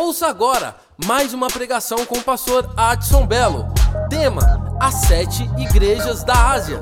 Ouça 0.00 0.28
agora 0.28 0.80
mais 1.04 1.34
uma 1.34 1.48
pregação 1.48 2.06
com 2.06 2.16
o 2.16 2.24
pastor 2.24 2.72
Adson 2.74 3.26
Belo. 3.26 3.66
Tema: 4.08 4.74
As 4.80 4.94
Sete 5.02 5.42
Igrejas 5.58 6.24
da 6.24 6.52
Ásia. 6.52 6.80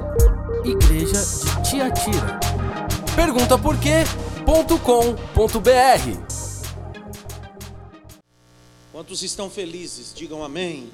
Igreja 0.64 1.20
de 1.60 1.68
Tiatira. 1.68 2.38
Pergunta 3.16 3.58
por 3.58 3.76
Quantos 8.92 9.24
estão 9.24 9.50
felizes? 9.50 10.14
Digam 10.14 10.44
amém. 10.44 10.88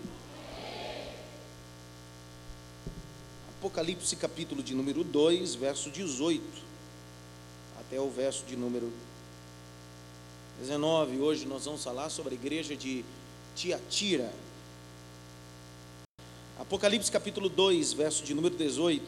Apocalipse 3.58 4.16
capítulo 4.16 4.62
de 4.62 4.74
número 4.74 5.04
2, 5.04 5.56
verso 5.56 5.90
18, 5.90 6.42
até 7.80 8.00
o 8.00 8.08
verso 8.08 8.44
de 8.46 8.56
número 8.56 8.90
19. 10.64 11.20
Hoje 11.20 11.44
nós 11.44 11.66
vamos 11.66 11.84
falar 11.84 12.08
sobre 12.08 12.34
a 12.34 12.38
igreja 12.38 12.74
de 12.74 13.04
Tiatira. 13.54 14.32
Apocalipse 16.58 17.12
capítulo 17.12 17.50
2, 17.50 17.92
verso 17.92 18.24
de 18.24 18.32
número 18.32 18.56
18. 18.56 19.04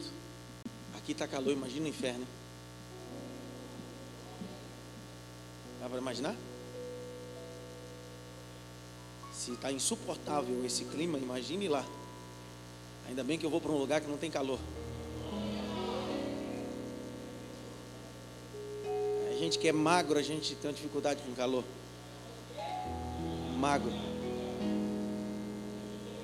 Aqui 0.95 1.13
está 1.13 1.27
calor, 1.27 1.51
imagina 1.51 1.87
o 1.87 1.89
inferno. 1.89 2.27
Dá 5.81 5.89
para 5.89 5.97
imaginar? 5.97 6.35
Se 9.33 9.53
está 9.53 9.71
insuportável 9.71 10.63
esse 10.63 10.85
clima, 10.85 11.17
imagine 11.17 11.67
lá. 11.67 11.83
Ainda 13.07 13.23
bem 13.23 13.39
que 13.39 13.45
eu 13.45 13.49
vou 13.49 13.59
para 13.59 13.71
um 13.71 13.79
lugar 13.79 13.99
que 13.99 14.07
não 14.07 14.17
tem 14.17 14.29
calor. 14.29 14.59
Gente 19.37 19.59
que 19.59 19.67
é 19.67 19.71
magro, 19.71 20.19
a 20.19 20.21
gente 20.21 20.55
tem 20.55 20.69
uma 20.69 20.75
dificuldade 20.75 21.21
com 21.23 21.31
calor. 21.33 21.63
Magro. 23.57 23.91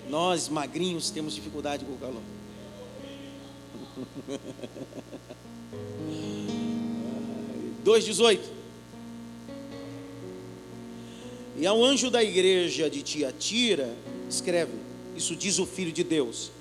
Nós, 0.09 0.49
magrinhos, 0.49 1.09
temos 1.09 1.33
dificuldade 1.33 1.85
com 1.85 1.93
o 1.93 1.97
calor. 1.97 2.21
2,18. 7.83 8.39
E 11.57 11.67
ao 11.67 11.83
anjo 11.83 12.09
da 12.09 12.23
igreja 12.23 12.89
de 12.89 13.03
Tiatira, 13.03 13.93
escreve: 14.29 14.71
Isso 15.15 15.35
diz 15.35 15.59
o 15.59 15.65
Filho 15.65 15.91
de 15.91 16.03
Deus, 16.03 16.51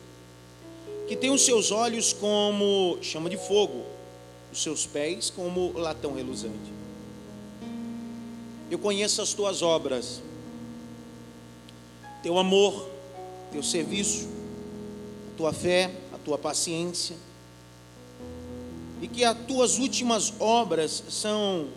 que 1.09 1.17
tem 1.17 1.31
os 1.31 1.45
seus 1.45 1.71
olhos 1.71 2.13
como 2.13 2.99
chama 3.01 3.31
de 3.31 3.37
fogo, 3.37 3.85
os 4.53 4.63
seus 4.63 4.85
pés 4.87 5.31
como 5.31 5.73
latão 5.73 6.15
reluzente. 6.15 6.73
Eu 8.71 8.79
conheço 8.79 9.23
as 9.23 9.33
tuas 9.33 9.63
obras, 9.63 10.23
teu 12.23 12.39
amor, 12.39 12.89
teu 13.51 13.63
serviço, 13.63 14.29
a 15.33 15.37
tua 15.37 15.53
fé, 15.53 15.91
a 16.13 16.19
tua 16.19 16.39
paciência, 16.39 17.17
e 19.01 19.09
que 19.09 19.25
as 19.25 19.37
tuas 19.47 19.79
últimas 19.79 20.33
obras 20.39 21.03
são 21.09 21.69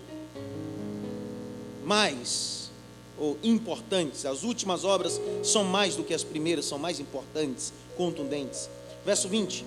mais 1.83 2.69
ou 3.17 3.37
importantes, 3.43 4.25
as 4.25 4.43
últimas 4.43 4.83
obras 4.83 5.19
são 5.43 5.63
mais 5.63 5.95
do 5.95 6.03
que 6.03 6.13
as 6.13 6.23
primeiras, 6.23 6.65
são 6.65 6.77
mais 6.77 6.99
importantes, 6.99 7.73
contundentes. 7.97 8.69
Verso 9.05 9.29
20: 9.29 9.65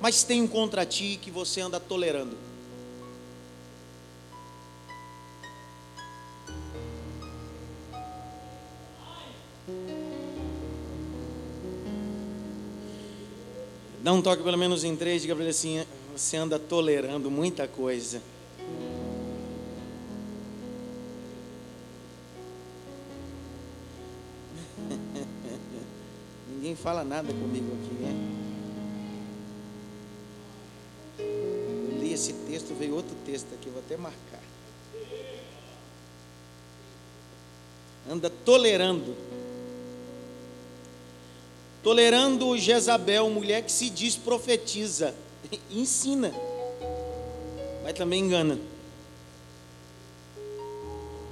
Mas 0.00 0.22
tenho 0.22 0.48
contra 0.48 0.86
ti 0.86 1.18
que 1.20 1.30
você 1.30 1.60
anda 1.60 1.78
tolerando. 1.78 2.36
Dá 14.02 14.14
um 14.14 14.22
toque 14.22 14.42
pelo 14.42 14.56
menos 14.56 14.82
em 14.82 14.96
três, 14.96 15.20
diga 15.20 15.34
para 15.34 15.44
ele 15.44 15.50
assim: 15.50 15.84
você 16.16 16.38
anda 16.38 16.58
tolerando 16.58 17.30
muita 17.30 17.68
coisa. 17.68 18.22
Ninguém 26.48 26.74
fala 26.74 27.04
nada 27.04 27.30
comigo 27.32 27.72
aqui, 27.74 27.92
né? 28.02 28.19
Outro 33.00 33.16
texto 33.24 33.48
aqui, 33.54 33.68
vou 33.68 33.80
até 33.80 33.96
marcar. 33.96 34.40
Anda 38.08 38.30
tolerando. 38.30 39.16
Tolerando 41.82 42.56
Jezabel, 42.58 43.30
mulher 43.30 43.62
que 43.62 43.72
se 43.72 43.88
diz 43.88 44.14
profetiza, 44.16 45.14
ensina, 45.70 46.32
mas 47.82 47.94
também 47.94 48.22
engana. 48.22 48.58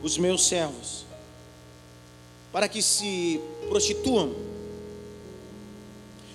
Os 0.02 0.16
meus 0.16 0.46
servos, 0.46 1.04
para 2.50 2.68
que 2.68 2.80
se 2.80 3.40
prostituam 3.68 4.34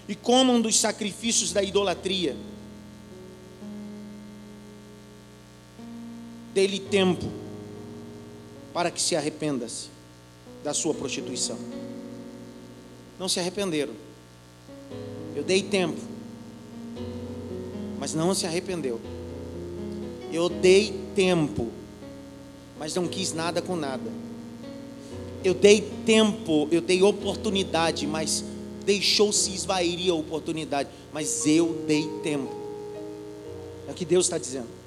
e 0.07 0.13
comam 0.13 0.61
dos 0.61 0.79
sacrifícios 0.79 1.51
da 1.51 1.63
idolatria. 1.63 2.35
Dê-lhe 6.53 6.79
tempo 6.79 7.25
para 8.73 8.91
que 8.91 9.01
se 9.01 9.15
arrependa-se 9.15 9.87
da 10.63 10.73
sua 10.73 10.93
prostituição. 10.93 11.57
Não 13.19 13.27
se 13.27 13.39
arrependeram. 13.39 13.93
Eu 15.35 15.43
dei 15.43 15.63
tempo, 15.63 15.99
mas 17.99 18.13
não 18.13 18.33
se 18.33 18.45
arrependeu. 18.45 18.99
Eu 20.31 20.49
dei 20.49 20.93
tempo, 21.15 21.69
mas 22.79 22.95
não 22.95 23.07
quis 23.07 23.33
nada 23.33 23.61
com 23.61 23.75
nada. 23.75 24.11
Eu 25.43 25.53
dei 25.53 25.81
tempo, 26.05 26.67
eu 26.71 26.81
dei 26.81 27.03
oportunidade, 27.03 28.07
mas 28.07 28.43
deixou-se 28.85 29.53
esvair 29.53 30.09
a 30.09 30.15
oportunidade, 30.15 30.89
mas 31.11 31.45
eu 31.45 31.83
dei 31.87 32.07
tempo. 32.23 32.53
É 33.87 33.91
o 33.91 33.93
que 33.93 34.05
Deus 34.05 34.25
está 34.25 34.37
dizendo. 34.37 34.82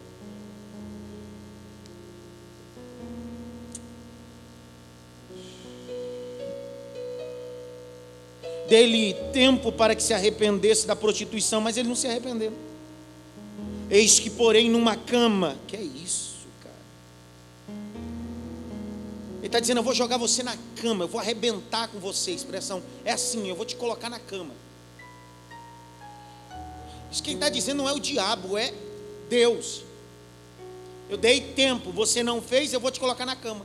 Dei-lhe 8.68 9.14
tempo 9.32 9.70
para 9.70 9.94
que 9.94 10.02
se 10.02 10.12
arrependesse 10.12 10.86
da 10.86 10.96
prostituição, 10.96 11.60
mas 11.60 11.76
ele 11.76 11.88
não 11.88 11.94
se 11.94 12.06
arrependeu. 12.06 12.52
Eis 13.88 14.18
que, 14.18 14.28
porém, 14.28 14.68
numa 14.68 14.96
cama, 14.96 15.56
que 15.68 15.76
é 15.76 15.80
isso, 15.80 16.46
cara? 16.62 16.74
Ele 19.38 19.46
está 19.46 19.60
dizendo: 19.60 19.78
Eu 19.78 19.84
vou 19.84 19.94
jogar 19.94 20.16
você 20.16 20.42
na 20.42 20.56
cama, 20.80 21.04
eu 21.04 21.08
vou 21.08 21.20
arrebentar 21.20 21.88
com 21.88 22.00
você. 22.00 22.32
Expressão 22.32 22.82
é 23.04 23.12
assim: 23.12 23.48
Eu 23.48 23.54
vou 23.54 23.64
te 23.64 23.76
colocar 23.76 24.10
na 24.10 24.18
cama. 24.18 24.52
Isso 27.10 27.22
quem 27.22 27.34
está 27.34 27.48
dizendo 27.48 27.78
não 27.78 27.88
é 27.88 27.92
o 27.92 28.00
diabo, 28.00 28.58
é 28.58 28.74
Deus. 29.28 29.82
Eu 31.08 31.16
dei 31.16 31.40
tempo, 31.40 31.92
você 31.92 32.22
não 32.22 32.42
fez, 32.42 32.72
eu 32.72 32.80
vou 32.80 32.90
te 32.90 32.98
colocar 32.98 33.24
na 33.24 33.36
cama. 33.36 33.64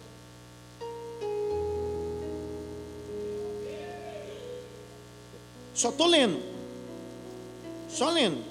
Só 5.82 5.90
estou 5.90 6.06
lendo. 6.06 6.40
Só 7.90 8.10
lendo. 8.12 8.44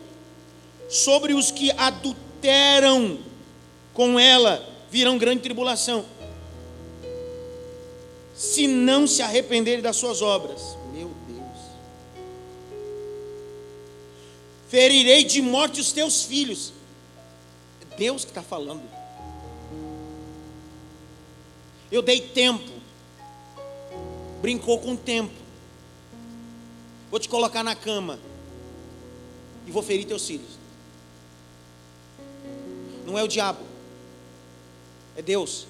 Sobre 0.89 1.33
os 1.33 1.53
que 1.53 1.71
adulteram 1.71 3.19
com 3.95 4.19
ela, 4.19 4.69
virão 4.91 5.17
grande 5.17 5.43
tribulação 5.43 6.05
se 8.35 8.67
não 8.67 9.07
se 9.07 9.21
arrependerem 9.21 9.83
das 9.83 9.97
suas 9.97 10.23
obras. 10.23 10.75
Meu 10.95 11.13
Deus. 11.29 11.59
Ferirei 14.69 15.25
de 15.25 15.43
morte 15.43 15.79
os 15.79 15.93
teus 15.93 16.25
filhos. 16.25 16.73
É 17.83 17.97
Deus 17.97 18.25
que 18.25 18.31
está 18.31 18.43
falando. 18.43 18.83
Eu 21.93 22.01
dei 22.01 22.23
tempo. 22.23 22.73
Brincou 24.41 24.81
com 24.81 24.95
o 24.95 24.97
tempo. 24.97 25.40
Vou 27.11 27.19
te 27.19 27.29
colocar 27.29 27.63
na 27.63 27.75
cama. 27.75 28.19
E 29.67 29.71
vou 29.71 29.83
ferir 29.83 30.07
teus 30.07 30.27
filhos. 30.27 30.59
Não 33.07 33.19
é 33.19 33.23
o 33.23 33.29
diabo. 33.29 33.65
É 35.17 35.23
Deus. 35.23 35.67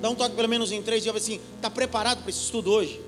Dá 0.00 0.10
um 0.10 0.14
toque 0.14 0.36
pelo 0.36 0.48
menos 0.48 0.70
em 0.70 0.82
três 0.82 1.02
dias 1.02 1.16
assim, 1.16 1.40
está 1.56 1.70
preparado 1.70 2.20
para 2.20 2.30
esse 2.30 2.40
estudo 2.40 2.70
hoje? 2.70 3.00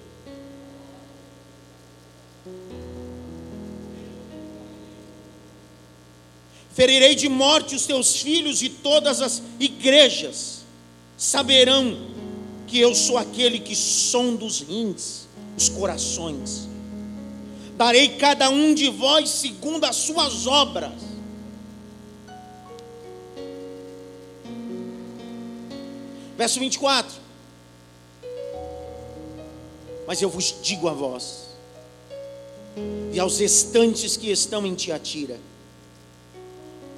Ferirei 6.72 7.14
de 7.14 7.28
morte 7.28 7.74
os 7.74 7.86
teus 7.86 8.20
filhos 8.20 8.60
e 8.62 8.68
todas 8.68 9.22
as 9.22 9.42
igrejas 9.60 10.64
saberão 11.16 11.96
que 12.66 12.78
eu 12.78 12.94
sou 12.94 13.16
aquele 13.16 13.60
que 13.60 13.74
sonda 13.74 14.44
os 14.44 14.60
rins, 14.60 15.25
os 15.56 15.68
corações. 15.68 16.68
Darei 17.76 18.16
cada 18.16 18.50
um 18.50 18.74
de 18.74 18.88
vós 18.90 19.28
segundo 19.28 19.84
as 19.84 19.96
suas 19.96 20.46
obras. 20.46 20.92
Verso 26.36 26.60
24. 26.60 27.26
Mas 30.06 30.22
eu 30.22 30.30
vos 30.30 30.54
digo 30.62 30.88
a 30.88 30.92
vós, 30.92 31.46
e 33.12 33.18
aos 33.18 33.40
estantes 33.40 34.16
que 34.16 34.30
estão 34.30 34.64
em 34.64 34.74
Tiatira, 34.74 35.40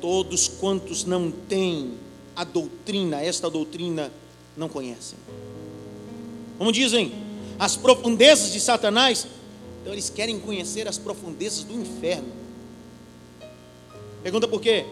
todos 0.00 0.46
quantos 0.46 1.04
não 1.04 1.30
têm 1.30 1.94
a 2.36 2.44
doutrina, 2.44 3.22
esta 3.22 3.48
doutrina, 3.48 4.12
não 4.56 4.68
conhecem. 4.68 5.18
Como 6.58 6.70
dizem, 6.70 7.12
as 7.58 7.76
profundezas 7.76 8.52
de 8.52 8.60
Satanás, 8.60 9.26
então 9.80 9.92
eles 9.92 10.08
querem 10.08 10.38
conhecer 10.38 10.86
as 10.86 10.96
profundezas 10.96 11.64
do 11.64 11.74
inferno. 11.74 12.32
Pergunta 14.22 14.46
por 14.46 14.60
quê? 14.60 14.84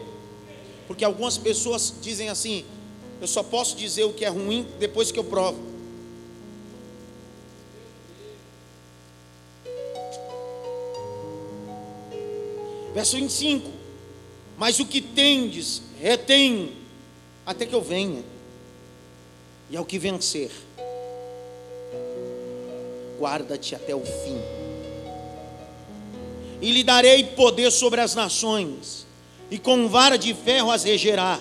Porque 0.86 1.04
algumas 1.04 1.38
pessoas 1.38 1.94
dizem 2.00 2.28
assim: 2.28 2.64
eu 3.20 3.26
só 3.26 3.42
posso 3.42 3.76
dizer 3.76 4.04
o 4.04 4.12
que 4.12 4.24
é 4.24 4.28
ruim 4.28 4.66
depois 4.78 5.12
que 5.12 5.18
eu 5.18 5.24
provo. 5.24 5.60
Verso 12.94 13.16
25: 13.16 13.70
Mas 14.56 14.80
o 14.80 14.86
que 14.86 15.00
tendes, 15.00 15.82
retém, 16.00 16.72
até 17.44 17.66
que 17.66 17.74
eu 17.74 17.82
venha, 17.82 18.24
e 19.70 19.76
ao 19.76 19.84
que 19.84 19.98
vencer, 19.98 20.50
guarda-te 23.18 23.74
até 23.74 23.94
o 23.94 24.04
fim, 24.04 24.40
e 26.60 26.72
lhe 26.72 26.82
darei 26.82 27.24
poder 27.24 27.70
sobre 27.70 28.00
as 28.00 28.14
nações, 28.14 29.06
e 29.50 29.58
com 29.58 29.88
vara 29.88 30.16
de 30.16 30.34
ferro 30.34 30.70
as 30.70 30.84
regerá, 30.84 31.40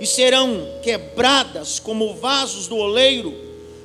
e 0.00 0.06
serão 0.06 0.66
quebradas 0.82 1.78
como 1.78 2.14
vasos 2.14 2.66
do 2.66 2.76
oleiro, 2.76 3.34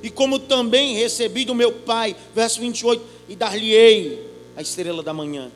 e 0.01 0.09
como 0.09 0.39
também 0.39 0.95
recebi 0.95 1.43
do 1.43 1.53
meu 1.53 1.71
Pai, 1.71 2.15
verso 2.33 2.61
28, 2.61 3.03
e 3.27 3.35
dar-lhe-ei 3.35 4.27
a 4.55 4.61
estrela 4.61 5.03
da 5.03 5.13
manhã. 5.13 5.51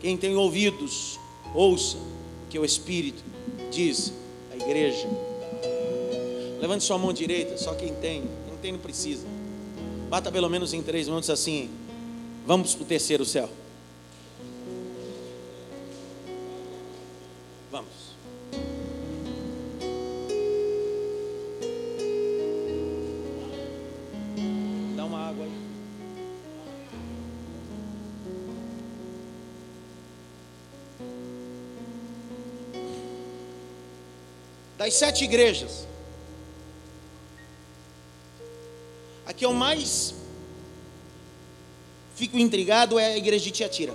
Quem 0.00 0.16
tem 0.16 0.36
ouvidos, 0.36 1.18
ouça 1.54 1.96
o 1.96 2.50
que 2.50 2.58
o 2.58 2.64
Espírito 2.64 3.22
diz 3.70 4.12
à 4.52 4.56
igreja. 4.56 5.08
Levante 6.60 6.84
sua 6.84 6.98
mão 6.98 7.12
direita, 7.12 7.56
só 7.56 7.74
quem 7.74 7.94
tem, 7.94 8.22
quem 8.46 8.56
tem 8.60 8.72
não 8.72 8.78
precisa. 8.78 9.26
Bata 10.08 10.30
pelo 10.30 10.48
menos 10.48 10.72
em 10.72 10.82
três 10.82 11.06
minutos 11.08 11.30
assim. 11.30 11.70
Vamos 12.46 12.74
para 12.74 12.84
o 12.84 12.86
terceiro 12.86 13.24
céu. 13.24 13.48
Vamos. 17.70 18.14
das 34.84 34.94
sete 34.94 35.24
igrejas, 35.24 35.86
que 39.36 39.44
eu 39.44 39.52
mais 39.52 40.14
fico 42.14 42.38
intrigado 42.38 42.98
é 42.98 43.06
a 43.06 43.16
igreja 43.16 43.44
de 43.44 43.50
Tiatira. 43.50 43.94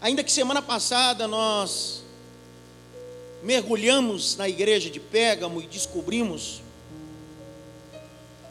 Ainda 0.00 0.22
que 0.24 0.30
semana 0.30 0.62
passada 0.62 1.26
nós 1.26 2.02
mergulhamos 3.42 4.36
na 4.36 4.48
igreja 4.48 4.90
de 4.90 4.98
Pégamo 4.98 5.60
e 5.60 5.66
descobrimos 5.66 6.62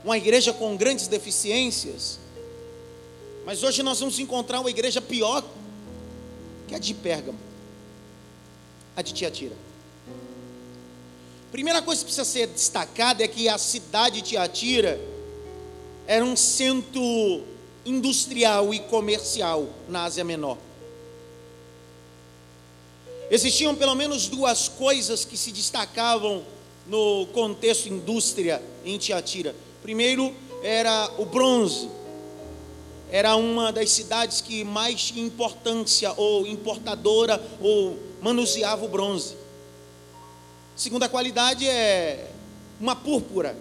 uma 0.04 0.18
igreja 0.18 0.54
com 0.54 0.76
grandes 0.78 1.08
deficiências, 1.08 2.20
mas 3.46 3.64
hoje 3.64 3.84
nós 3.84 4.00
vamos 4.00 4.20
encontrar 4.20 4.60
uma 4.60 4.70
igreja 4.70 5.02
pior 5.02 5.44
que 6.68 6.76
a 6.76 6.80
de 6.80 6.94
Pérgamo 6.94 7.48
a 8.98 9.04
de 9.04 9.14
Tiatira. 9.14 9.56
Primeira 11.52 11.82
coisa 11.82 12.02
que 12.02 12.06
precisa 12.06 12.26
ser 12.26 12.48
destacada 12.48 13.24
é 13.24 13.28
que 13.28 13.48
a 13.48 13.58
cidade 13.58 14.22
de 14.22 14.30
Tiatira 14.30 15.00
era 16.06 16.24
um 16.24 16.36
centro 16.36 17.44
industrial 17.86 18.74
e 18.74 18.80
comercial 18.82 19.68
na 19.88 20.04
Ásia 20.04 20.26
Menor. 20.26 20.58
Existiam 23.32 23.76
pelo 23.76 23.96
menos 23.96 24.28
duas 24.28 24.68
coisas 24.68 25.24
que 25.24 25.38
se 25.38 25.52
destacavam 25.52 26.44
no 26.86 27.26
contexto 27.28 27.88
indústria 27.88 28.62
em 28.84 28.98
Tiatira. 28.98 29.56
Primeiro 29.82 30.34
era 30.62 31.12
o 31.18 31.26
bronze. 31.26 31.90
Era 33.10 33.38
uma 33.38 33.72
das 33.72 33.90
cidades 33.92 34.42
que 34.42 34.66
mais 34.66 35.02
tinha 35.02 35.26
importância 35.26 36.14
ou 36.18 36.46
importadora 36.46 37.42
ou 37.62 37.98
manuseava 38.22 38.84
o 38.84 38.90
bronze. 38.90 39.47
Segunda 40.78 41.10
qualidade 41.10 41.68
é 41.68 42.30
uma 42.80 42.96
púrpura. 42.96 43.58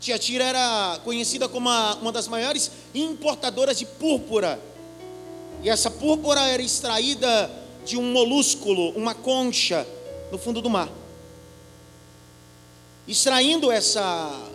Tiatira 0.00 0.42
era 0.42 0.98
conhecida 1.04 1.48
como 1.48 1.68
uma, 1.68 2.10
das 2.10 2.26
maiores 2.26 2.72
importadoras 2.92 3.78
de 3.78 3.86
púrpura. 3.86 4.60
E 5.62 5.70
essa 5.70 5.88
púrpura 5.88 6.40
era 6.40 6.60
extraída 6.60 7.48
de 7.86 7.96
um 7.96 8.02
molúsculo, 8.10 8.90
uma 8.96 9.14
concha, 9.14 9.86
no 10.32 10.38
fundo 10.38 10.60
do 10.60 10.68
mar. 10.68 10.90
Extraindo 13.06 13.70
essa 13.70 14.50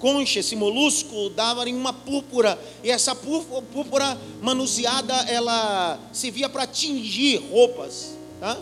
concha, 0.00 0.40
esse 0.40 0.56
molúsculo, 0.56 1.30
dava 1.30 1.68
em 1.68 1.74
uma 1.76 1.92
púrpura, 1.92 2.58
e 2.82 2.90
essa 2.90 3.14
púrpura 3.14 4.18
manuseada, 4.40 5.14
ela 5.30 6.00
servia 6.12 6.48
para 6.48 6.66
tingir 6.66 7.36
roupas, 7.36 8.16
tá? 8.40 8.58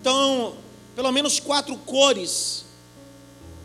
Então, 0.00 0.54
pelo 0.94 1.10
menos 1.10 1.40
quatro 1.40 1.76
cores 1.78 2.64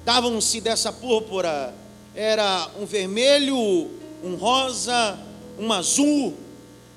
davam-se 0.04 0.60
dessa 0.60 0.92
púrpura, 0.92 1.74
era 2.16 2.70
um 2.80 2.86
vermelho, 2.86 3.90
um 4.24 4.36
rosa, 4.36 5.20
um 5.58 5.72
azul 5.72 6.36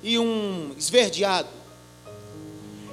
e 0.02 0.18
um 0.18 0.74
esverdeado. 0.78 1.48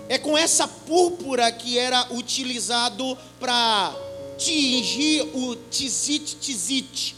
É 0.09 0.17
com 0.17 0.37
essa 0.37 0.67
púrpura 0.67 1.51
que 1.51 1.77
era 1.77 2.11
utilizado 2.13 3.17
para 3.39 3.95
tingir 4.37 5.21
o 5.33 5.55
tizit 5.55 6.37
tizit, 6.37 7.15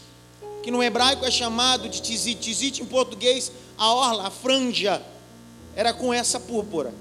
que 0.62 0.70
no 0.70 0.82
hebraico 0.82 1.24
é 1.24 1.30
chamado 1.30 1.88
de 1.88 2.00
tizit 2.00 2.40
tizit, 2.40 2.82
em 2.82 2.86
português 2.86 3.50
a 3.76 3.92
orla, 3.92 4.28
a 4.28 4.30
franja, 4.30 5.02
era 5.74 5.92
com 5.92 6.12
essa 6.12 6.38
púrpura. 6.38 6.92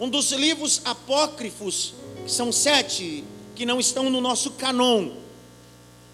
Um 0.00 0.08
dos 0.08 0.32
livros 0.32 0.80
apócrifos, 0.86 1.92
que 2.24 2.32
são 2.32 2.50
sete, 2.50 3.22
que 3.54 3.66
não 3.66 3.78
estão 3.78 4.08
no 4.08 4.18
nosso 4.18 4.52
canon, 4.52 5.10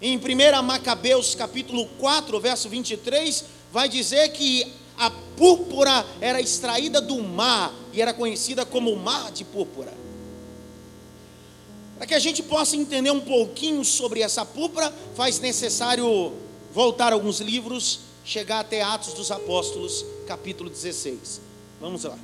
em 0.01 0.17
1 0.17 0.61
Macabeus 0.61 1.33
capítulo 1.33 1.87
4, 1.97 2.37
verso 2.41 2.67
23, 2.67 3.45
vai 3.71 3.87
dizer 3.87 4.27
que 4.33 4.69
a 4.97 5.09
púrpura 5.09 6.05
era 6.19 6.41
extraída 6.41 6.99
do 6.99 7.23
mar 7.23 7.73
e 7.93 8.01
era 8.01 8.13
conhecida 8.13 8.65
como 8.65 8.93
mar 8.97 9.31
de 9.31 9.45
púrpura. 9.45 9.93
Para 11.97 12.07
que 12.07 12.13
a 12.13 12.19
gente 12.19 12.43
possa 12.43 12.75
entender 12.75 13.11
um 13.11 13.21
pouquinho 13.21 13.85
sobre 13.85 14.21
essa 14.21 14.45
púrpura, 14.45 14.93
faz 15.15 15.39
necessário 15.39 16.33
voltar 16.73 17.13
alguns 17.13 17.39
livros, 17.39 18.01
chegar 18.25 18.59
até 18.59 18.81
Atos 18.81 19.13
dos 19.13 19.31
Apóstolos, 19.31 20.05
capítulo 20.27 20.69
16. 20.69 21.39
Vamos 21.79 22.03
lá. 22.03 22.17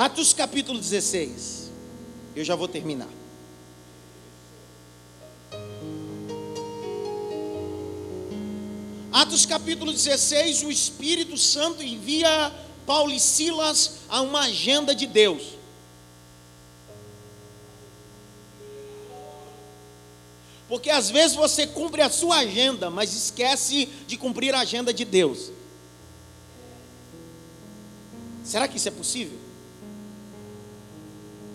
Atos 0.00 0.32
capítulo 0.32 0.78
16. 0.78 1.72
Eu 2.36 2.44
já 2.44 2.54
vou 2.54 2.68
terminar. 2.68 3.08
Atos 9.10 9.44
capítulo 9.44 9.92
16, 9.92 10.62
o 10.62 10.70
Espírito 10.70 11.36
Santo 11.36 11.82
envia 11.82 12.54
Paulo 12.86 13.10
e 13.10 13.18
Silas 13.18 13.94
a 14.08 14.20
uma 14.20 14.42
agenda 14.42 14.94
de 14.94 15.04
Deus. 15.04 15.42
Porque 20.68 20.90
às 20.90 21.10
vezes 21.10 21.34
você 21.34 21.66
cumpre 21.66 22.02
a 22.02 22.08
sua 22.08 22.36
agenda, 22.36 22.88
mas 22.88 23.16
esquece 23.16 23.88
de 24.06 24.16
cumprir 24.16 24.54
a 24.54 24.60
agenda 24.60 24.94
de 24.94 25.04
Deus. 25.04 25.50
Será 28.44 28.68
que 28.68 28.76
isso 28.76 28.86
é 28.86 28.92
possível? 28.92 29.47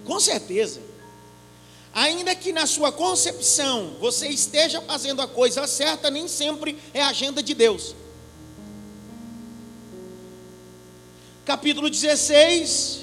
Com 0.06 0.20
certeza. 0.20 0.82
Ainda 1.94 2.36
que 2.36 2.52
na 2.52 2.66
sua 2.66 2.92
concepção 2.92 3.96
você 4.00 4.28
esteja 4.28 4.82
fazendo 4.82 5.22
a 5.22 5.28
coisa 5.28 5.68
certa, 5.68 6.10
nem 6.10 6.28
sempre 6.28 6.78
é 6.94 7.02
a 7.02 7.10
agenda 7.10 7.44
de 7.44 7.54
Deus. 7.54 7.96
Capítulo 11.46 11.90
16, 11.90 13.02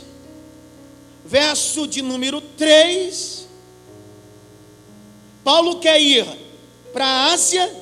verso 1.24 1.86
de 1.86 2.02
número 2.02 2.40
3. 2.40 3.46
Paulo 5.44 5.78
quer 5.78 6.00
ir 6.00 6.26
para 6.92 7.06
a 7.06 7.32
Ásia 7.32 7.72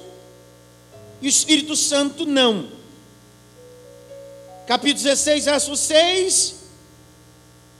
e 1.22 1.26
o 1.26 1.28
Espírito 1.28 1.74
Santo 1.74 2.26
não 2.26 2.78
capítulo 4.68 5.02
16, 5.02 5.46
verso 5.46 5.74
6. 5.74 6.57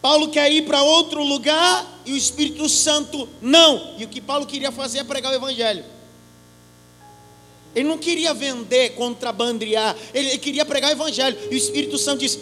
Paulo 0.01 0.29
quer 0.29 0.51
ir 0.51 0.65
para 0.65 0.83
outro 0.83 1.23
lugar 1.23 2.01
e 2.07 2.13
o 2.13 2.17
Espírito 2.17 2.69
Santo 2.69 3.29
não. 3.43 3.95
E 3.99 4.05
o 4.05 4.09
que 4.09 4.21
Paulo 4.21 4.47
queria 4.47 4.71
fazer 4.71 4.99
é 4.99 5.05
pregar 5.05 5.33
o 5.33 5.37
Evangelho. 5.37 5.85
Ele 7.75 7.89
não 7.89 7.99
queria 7.99 8.33
vender, 8.33 8.91
contrabandear, 8.91 9.97
ele 10.15 10.39
queria 10.39 10.65
pregar 10.65 10.91
o 10.91 10.95
Evangelho. 10.95 11.37
E 11.51 11.55
o 11.55 11.59
Espírito 11.59 11.99
Santo 11.99 12.21
disse: 12.21 12.41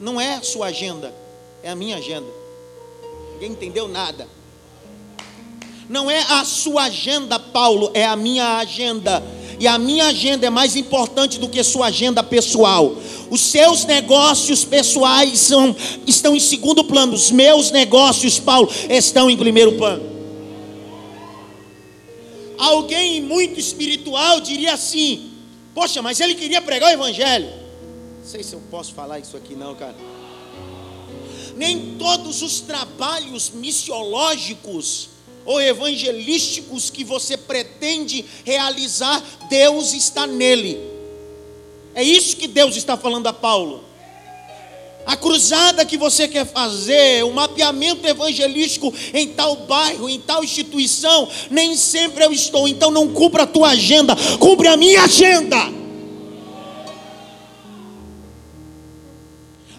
Não 0.00 0.20
é 0.20 0.34
a 0.34 0.42
sua 0.42 0.66
agenda, 0.66 1.14
é 1.62 1.70
a 1.70 1.74
minha 1.74 1.96
agenda. 1.96 2.28
Ninguém 3.34 3.52
entendeu 3.52 3.88
nada. 3.88 4.28
Não 5.88 6.08
é 6.08 6.20
a 6.20 6.44
sua 6.44 6.84
agenda, 6.84 7.38
Paulo, 7.38 7.90
é 7.94 8.06
a 8.06 8.14
minha 8.14 8.58
agenda. 8.58 9.22
E 9.60 9.68
a 9.68 9.76
minha 9.76 10.06
agenda 10.06 10.46
é 10.46 10.50
mais 10.50 10.74
importante 10.74 11.38
do 11.38 11.46
que 11.46 11.62
sua 11.62 11.88
agenda 11.88 12.22
pessoal. 12.22 12.96
Os 13.28 13.42
seus 13.42 13.84
negócios 13.84 14.64
pessoais 14.64 15.38
são, 15.38 15.76
estão 16.06 16.34
em 16.34 16.40
segundo 16.40 16.82
plano. 16.82 17.12
Os 17.12 17.30
meus 17.30 17.70
negócios, 17.70 18.38
Paulo, 18.38 18.70
estão 18.88 19.28
em 19.28 19.36
primeiro 19.36 19.72
plano. 19.72 20.02
Alguém 22.56 23.20
muito 23.20 23.60
espiritual 23.60 24.40
diria 24.40 24.72
assim: 24.72 25.30
Poxa, 25.74 26.00
mas 26.00 26.20
ele 26.20 26.34
queria 26.34 26.62
pregar 26.62 26.88
o 26.88 26.94
Evangelho. 26.94 27.50
Não 28.18 28.26
sei 28.26 28.42
se 28.42 28.54
eu 28.54 28.62
posso 28.70 28.94
falar 28.94 29.18
isso 29.18 29.36
aqui, 29.36 29.54
não, 29.54 29.74
cara. 29.74 29.96
Nem 31.54 31.96
todos 31.98 32.40
os 32.40 32.60
trabalhos 32.60 33.50
missiológicos 33.50 35.10
ou 35.50 35.60
evangelísticos 35.60 36.90
que 36.90 37.02
você 37.02 37.36
pretende 37.36 38.24
realizar, 38.44 39.20
Deus 39.48 39.92
está 39.92 40.24
nele. 40.24 40.78
É 41.92 42.04
isso 42.04 42.36
que 42.36 42.46
Deus 42.46 42.76
está 42.76 42.96
falando 42.96 43.26
a 43.26 43.32
Paulo. 43.32 43.82
A 45.04 45.16
cruzada 45.16 45.84
que 45.84 45.96
você 45.96 46.28
quer 46.28 46.46
fazer, 46.46 47.24
o 47.24 47.32
mapeamento 47.32 48.06
evangelístico 48.06 48.94
em 49.12 49.26
tal 49.26 49.56
bairro, 49.66 50.08
em 50.08 50.20
tal 50.20 50.44
instituição, 50.44 51.28
nem 51.50 51.76
sempre 51.76 52.24
eu 52.24 52.32
estou. 52.32 52.68
Então 52.68 52.92
não 52.92 53.08
cumpra 53.08 53.42
a 53.42 53.46
tua 53.46 53.70
agenda, 53.70 54.14
cumpre 54.38 54.68
a 54.68 54.76
minha 54.76 55.02
agenda. 55.02 55.56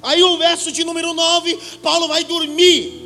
Aí 0.04 0.22
o 0.22 0.38
verso 0.38 0.70
de 0.70 0.84
número 0.84 1.14
9, 1.14 1.58
Paulo 1.82 2.10
vai 2.10 2.26
dormir. 2.26 3.01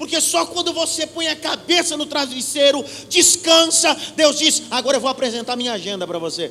Porque 0.00 0.18
só 0.18 0.46
quando 0.46 0.72
você 0.72 1.06
põe 1.06 1.28
a 1.28 1.36
cabeça 1.36 1.94
no 1.94 2.06
travesseiro, 2.06 2.82
descansa, 3.10 3.94
Deus 4.16 4.38
diz: 4.38 4.62
agora 4.70 4.96
eu 4.96 5.00
vou 5.00 5.10
apresentar 5.10 5.56
minha 5.56 5.74
agenda 5.74 6.06
para 6.06 6.18
você. 6.18 6.50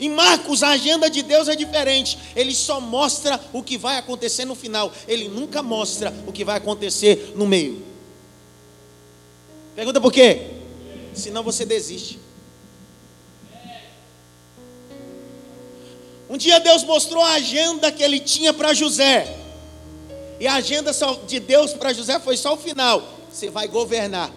Em 0.00 0.08
Marcos, 0.08 0.62
a 0.62 0.70
agenda 0.70 1.10
de 1.10 1.20
Deus 1.20 1.46
é 1.46 1.54
diferente. 1.54 2.18
Ele 2.34 2.54
só 2.54 2.80
mostra 2.80 3.38
o 3.52 3.62
que 3.62 3.76
vai 3.76 3.98
acontecer 3.98 4.46
no 4.46 4.54
final. 4.54 4.90
Ele 5.06 5.28
nunca 5.28 5.62
mostra 5.62 6.10
o 6.26 6.32
que 6.32 6.42
vai 6.42 6.56
acontecer 6.56 7.34
no 7.36 7.46
meio. 7.46 7.84
Pergunta 9.76 10.00
por 10.00 10.10
quê? 10.10 10.52
Senão 11.12 11.42
você 11.42 11.66
desiste. 11.66 12.18
Um 16.30 16.38
dia 16.38 16.58
Deus 16.60 16.82
mostrou 16.82 17.22
a 17.22 17.34
agenda 17.34 17.92
que 17.92 18.02
ele 18.02 18.18
tinha 18.18 18.54
para 18.54 18.72
José. 18.72 19.47
E 20.40 20.46
a 20.46 20.54
agenda 20.54 20.92
de 21.26 21.40
Deus 21.40 21.72
para 21.72 21.92
José 21.92 22.18
foi 22.20 22.36
só 22.36 22.54
o 22.54 22.56
final. 22.56 23.02
Você 23.30 23.50
vai 23.50 23.66
governar. 23.66 24.32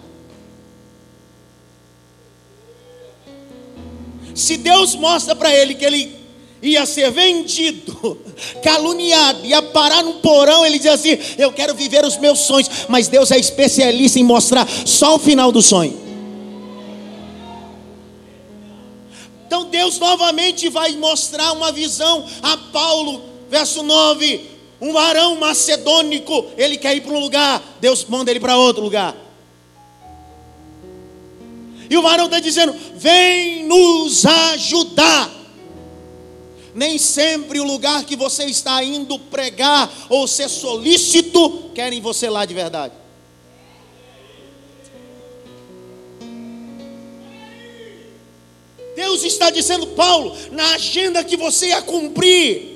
Se 4.34 4.58
Deus 4.58 4.96
mostra 4.96 5.36
para 5.36 5.54
ele 5.54 5.76
que 5.76 5.86
ele 5.86 6.22
ia 6.62 6.86
ser 6.86 7.12
vendido, 7.12 8.20
caluniado, 8.64 9.46
ia 9.46 9.62
parar 9.62 10.04
num 10.04 10.20
porão, 10.20 10.66
ele 10.66 10.80
diz 10.80 10.88
assim: 10.88 11.18
Eu 11.38 11.52
quero 11.52 11.76
viver 11.76 12.04
os 12.06 12.18
meus 12.18 12.40
sonhos. 12.40 12.70
Mas 12.88 13.08
Deus 13.08 13.32
é 13.32 13.38
especialista 13.38 14.20
em 14.20 14.24
mostrar 14.24 14.68
só 14.86 15.16
o 15.16 15.20
final 15.20 15.52
do 15.52 15.62
sonho. 15.62 16.00
Então 19.46 19.66
Deus 19.66 20.00
novamente 20.00 20.70
vai 20.70 20.94
mostrar 20.94 21.52
uma 21.52 21.72
visão 21.72 22.26
a 22.42 22.58
Paulo, 22.58 23.22
verso 23.50 23.84
9: 23.84 24.51
um 24.82 24.92
varão 24.92 25.36
macedônico, 25.36 26.48
ele 26.58 26.76
quer 26.76 26.96
ir 26.96 27.02
para 27.02 27.14
um 27.14 27.20
lugar, 27.20 27.62
Deus 27.80 28.04
manda 28.06 28.32
ele 28.32 28.40
para 28.40 28.58
outro 28.58 28.82
lugar. 28.82 29.16
E 31.88 31.96
o 31.96 32.02
varão 32.02 32.26
está 32.26 32.40
dizendo: 32.40 32.74
Vem 32.96 33.66
nos 33.66 34.26
ajudar. 34.26 35.30
Nem 36.74 36.98
sempre 36.98 37.60
o 37.60 37.66
lugar 37.66 38.06
que 38.06 38.16
você 38.16 38.46
está 38.46 38.82
indo 38.82 39.20
pregar 39.20 39.92
ou 40.08 40.26
ser 40.26 40.48
solícito 40.48 41.70
querem 41.76 42.00
você 42.00 42.30
lá 42.30 42.46
de 42.46 42.54
verdade. 42.54 42.94
Deus 48.96 49.24
está 49.24 49.50
dizendo, 49.50 49.88
Paulo, 49.88 50.34
na 50.52 50.76
agenda 50.76 51.24
que 51.24 51.36
você 51.36 51.68
ia 51.68 51.82
cumprir, 51.82 52.71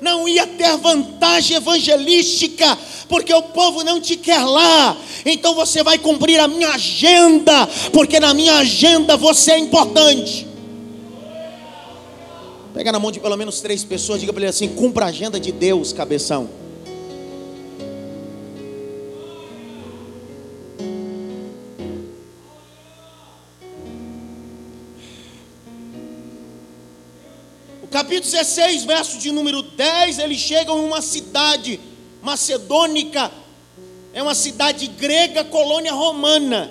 não 0.00 0.28
ia 0.28 0.46
ter 0.46 0.76
vantagem 0.78 1.56
evangelística, 1.56 2.78
porque 3.08 3.32
o 3.32 3.42
povo 3.42 3.84
não 3.84 4.00
te 4.00 4.16
quer 4.16 4.42
lá. 4.42 4.96
Então 5.26 5.54
você 5.54 5.82
vai 5.82 5.98
cumprir 5.98 6.40
a 6.40 6.48
minha 6.48 6.70
agenda, 6.70 7.66
porque 7.92 8.18
na 8.18 8.32
minha 8.32 8.56
agenda 8.58 9.16
você 9.16 9.52
é 9.52 9.58
importante. 9.58 10.46
Pega 12.72 12.92
na 12.92 12.98
mão 12.98 13.10
de 13.10 13.20
pelo 13.20 13.36
menos 13.36 13.60
três 13.60 13.84
pessoas, 13.84 14.20
diga 14.20 14.32
para 14.32 14.42
ele 14.42 14.50
assim: 14.50 14.68
cumpra 14.68 15.06
a 15.06 15.08
agenda 15.08 15.38
de 15.38 15.52
Deus, 15.52 15.92
cabeção. 15.92 16.48
Capítulo 28.20 28.32
16, 28.32 28.84
verso 28.84 29.18
de 29.18 29.32
número 29.32 29.62
10, 29.62 30.18
eles 30.18 30.38
chegam 30.38 30.78
em 30.78 30.84
uma 30.84 31.00
cidade 31.00 31.80
macedônica, 32.22 33.30
é 34.12 34.22
uma 34.22 34.34
cidade 34.34 34.86
grega, 34.86 35.42
colônia 35.42 35.92
romana. 35.92 36.70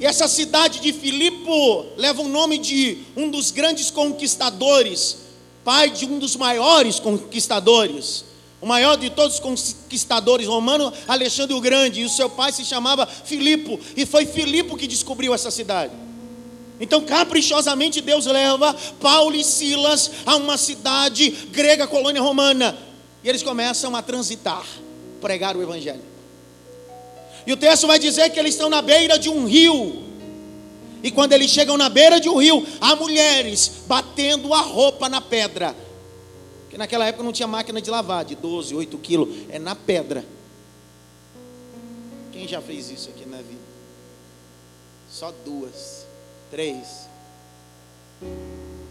E 0.00 0.06
essa 0.06 0.26
cidade 0.26 0.80
de 0.80 0.92
Filipo 0.92 1.86
leva 1.96 2.22
o 2.22 2.28
nome 2.28 2.58
de 2.58 2.98
um 3.16 3.30
dos 3.30 3.50
grandes 3.50 3.90
conquistadores, 3.90 5.18
pai 5.64 5.90
de 5.90 6.06
um 6.06 6.18
dos 6.18 6.36
maiores 6.36 6.98
conquistadores, 6.98 8.24
o 8.60 8.66
maior 8.66 8.96
de 8.96 9.10
todos 9.10 9.34
os 9.34 9.40
conquistadores 9.40 10.46
romanos, 10.46 10.92
Alexandre 11.06 11.54
o 11.54 11.60
Grande, 11.60 12.00
e 12.00 12.04
o 12.04 12.10
seu 12.10 12.30
pai 12.30 12.52
se 12.52 12.64
chamava 12.64 13.06
Filipo, 13.06 13.78
e 13.96 14.06
foi 14.06 14.24
Filipo 14.24 14.76
que 14.76 14.86
descobriu 14.86 15.34
essa 15.34 15.50
cidade. 15.50 16.05
Então, 16.80 17.04
caprichosamente, 17.04 18.00
Deus 18.00 18.26
leva 18.26 18.74
Paulo 19.00 19.34
e 19.34 19.42
Silas 19.42 20.10
a 20.26 20.36
uma 20.36 20.58
cidade 20.58 21.30
grega, 21.50 21.86
colônia 21.86 22.20
romana. 22.20 22.76
E 23.24 23.28
eles 23.28 23.42
começam 23.42 23.96
a 23.96 24.02
transitar, 24.02 24.66
pregar 25.20 25.56
o 25.56 25.62
Evangelho. 25.62 26.02
E 27.46 27.52
o 27.52 27.56
texto 27.56 27.86
vai 27.86 27.98
dizer 27.98 28.30
que 28.30 28.38
eles 28.38 28.54
estão 28.54 28.68
na 28.68 28.82
beira 28.82 29.18
de 29.18 29.30
um 29.30 29.46
rio. 29.46 30.04
E 31.02 31.10
quando 31.10 31.32
eles 31.32 31.50
chegam 31.50 31.78
na 31.78 31.88
beira 31.88 32.20
de 32.20 32.28
um 32.28 32.36
rio, 32.36 32.66
há 32.80 32.96
mulheres 32.96 33.70
batendo 33.86 34.52
a 34.52 34.60
roupa 34.60 35.08
na 35.08 35.20
pedra. 35.20 35.74
Porque 36.62 36.76
naquela 36.76 37.06
época 37.06 37.22
não 37.22 37.32
tinha 37.32 37.46
máquina 37.46 37.80
de 37.80 37.90
lavar, 37.90 38.24
de 38.24 38.34
12, 38.34 38.74
8 38.74 38.98
quilos. 38.98 39.28
É 39.48 39.58
na 39.58 39.74
pedra. 39.74 40.24
Quem 42.32 42.46
já 42.46 42.60
fez 42.60 42.90
isso 42.90 43.08
aqui 43.08 43.24
na 43.24 43.38
vida? 43.38 43.64
Só 45.08 45.32
duas. 45.44 45.95
Três. 46.50 47.08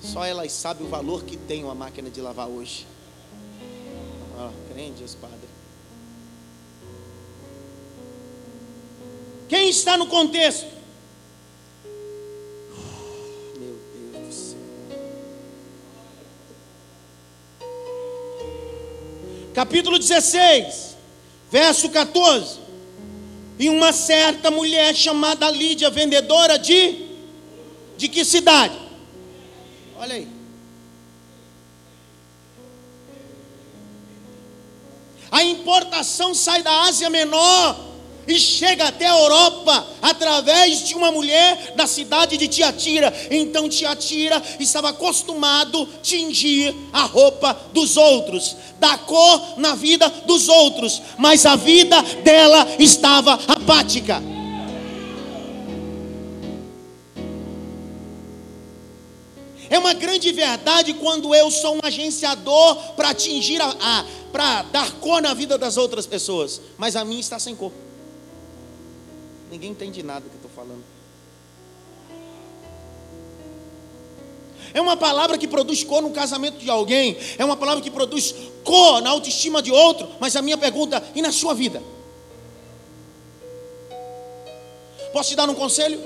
Só 0.01 0.25
elas 0.25 0.51
sabem 0.51 0.85
o 0.85 0.89
valor 0.89 1.23
que 1.23 1.37
tem 1.37 1.63
uma 1.63 1.73
máquina 1.75 2.09
de 2.09 2.21
lavar 2.21 2.47
hoje. 2.47 2.85
Ó, 4.37 4.47
oh, 4.47 4.51
padres. 4.67 4.99
Deus, 4.99 5.15
Padre. 5.15 5.49
Quem 9.47 9.69
está 9.69 9.95
no 9.95 10.07
contexto? 10.07 10.65
Meu 13.57 13.79
Deus 13.93 14.27
do 14.27 14.33
céu. 14.33 14.57
Capítulo 19.53 19.97
16, 19.97 20.97
verso 21.49 21.89
14. 21.89 22.59
E 23.57 23.69
uma 23.69 23.93
certa 23.93 24.51
mulher 24.51 24.93
chamada 24.93 25.49
Lídia, 25.49 25.89
vendedora 25.89 26.59
de 26.59 27.04
de 27.97 28.07
que 28.07 28.23
cidade? 28.25 28.77
Olha 29.97 30.15
aí. 30.15 30.27
A 35.31 35.43
importação 35.43 36.33
sai 36.33 36.63
da 36.63 36.83
Ásia 36.83 37.09
Menor 37.09 37.77
e 38.27 38.39
chega 38.39 38.87
até 38.87 39.07
a 39.07 39.17
Europa 39.17 39.85
através 40.01 40.87
de 40.87 40.95
uma 40.95 41.11
mulher 41.11 41.73
da 41.75 41.85
cidade 41.85 42.37
de 42.37 42.47
Tiatira. 42.47 43.13
Então 43.29 43.69
Tiatira 43.69 44.41
estava 44.59 44.89
acostumado 44.89 45.83
a 45.83 46.01
tingir 46.01 46.73
a 46.91 47.03
roupa 47.03 47.53
dos 47.73 47.97
outros, 47.97 48.55
dar 48.79 48.97
cor 48.99 49.59
na 49.59 49.75
vida 49.75 50.09
dos 50.25 50.47
outros, 50.47 51.01
mas 51.17 51.45
a 51.45 51.55
vida 51.55 52.01
dela 52.23 52.67
estava 52.79 53.33
apática. 53.47 54.34
É 59.75 59.77
uma 59.77 59.93
grande 59.93 60.31
verdade 60.31 60.93
quando 60.93 61.35
eu 61.35 61.51
sou 61.51 61.75
um 61.75 61.79
agenciador 61.83 62.93
para 62.93 63.09
atingir 63.09 63.61
a, 63.61 63.75
a 63.77 64.05
para 64.31 64.61
dar 64.61 64.89
cor 65.01 65.21
na 65.21 65.33
vida 65.33 65.57
das 65.57 65.75
outras 65.75 66.07
pessoas, 66.07 66.61
mas 66.77 66.95
a 66.95 67.03
minha 67.03 67.19
está 67.19 67.37
sem 67.37 67.53
cor. 67.53 67.73
Ninguém 69.51 69.71
entende 69.71 70.01
nada 70.01 70.21
que 70.21 70.27
eu 70.27 70.35
estou 70.35 70.51
falando. 70.55 70.81
É 74.73 74.79
uma 74.79 74.95
palavra 74.95 75.37
que 75.37 75.45
produz 75.45 75.83
cor 75.83 76.01
no 76.01 76.11
casamento 76.11 76.57
de 76.57 76.69
alguém, 76.69 77.17
é 77.37 77.43
uma 77.43 77.57
palavra 77.57 77.83
que 77.83 77.91
produz 77.91 78.33
cor 78.63 79.01
na 79.01 79.09
autoestima 79.09 79.61
de 79.61 79.73
outro, 79.73 80.07
mas 80.21 80.37
a 80.37 80.41
minha 80.41 80.57
pergunta, 80.57 81.03
e 81.13 81.21
na 81.21 81.33
sua 81.33 81.53
vida? 81.53 81.83
Posso 85.11 85.31
te 85.31 85.35
dar 85.35 85.49
um 85.49 85.55
conselho? 85.55 85.99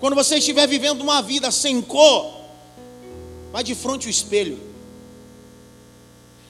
Quando 0.00 0.14
você 0.14 0.36
estiver 0.38 0.66
vivendo 0.66 1.02
uma 1.02 1.20
vida 1.20 1.50
sem 1.50 1.82
cor, 1.82 2.37
vai 3.52 3.62
de 3.62 3.74
frente 3.74 4.06
ao 4.06 4.10
espelho. 4.10 4.58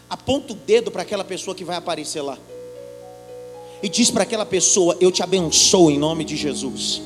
Aponta 0.08 0.52
o 0.52 0.56
dedo 0.56 0.90
para 0.90 1.02
aquela 1.02 1.24
pessoa 1.24 1.54
que 1.54 1.64
vai 1.64 1.76
aparecer 1.76 2.22
lá. 2.22 2.38
E 3.82 3.88
diz 3.88 4.10
para 4.10 4.22
aquela 4.22 4.46
pessoa: 4.46 4.96
Eu 5.00 5.12
te 5.12 5.22
abençoo 5.22 5.90
em 5.90 5.98
nome 5.98 6.24
de 6.24 6.36
Jesus. 6.36 7.02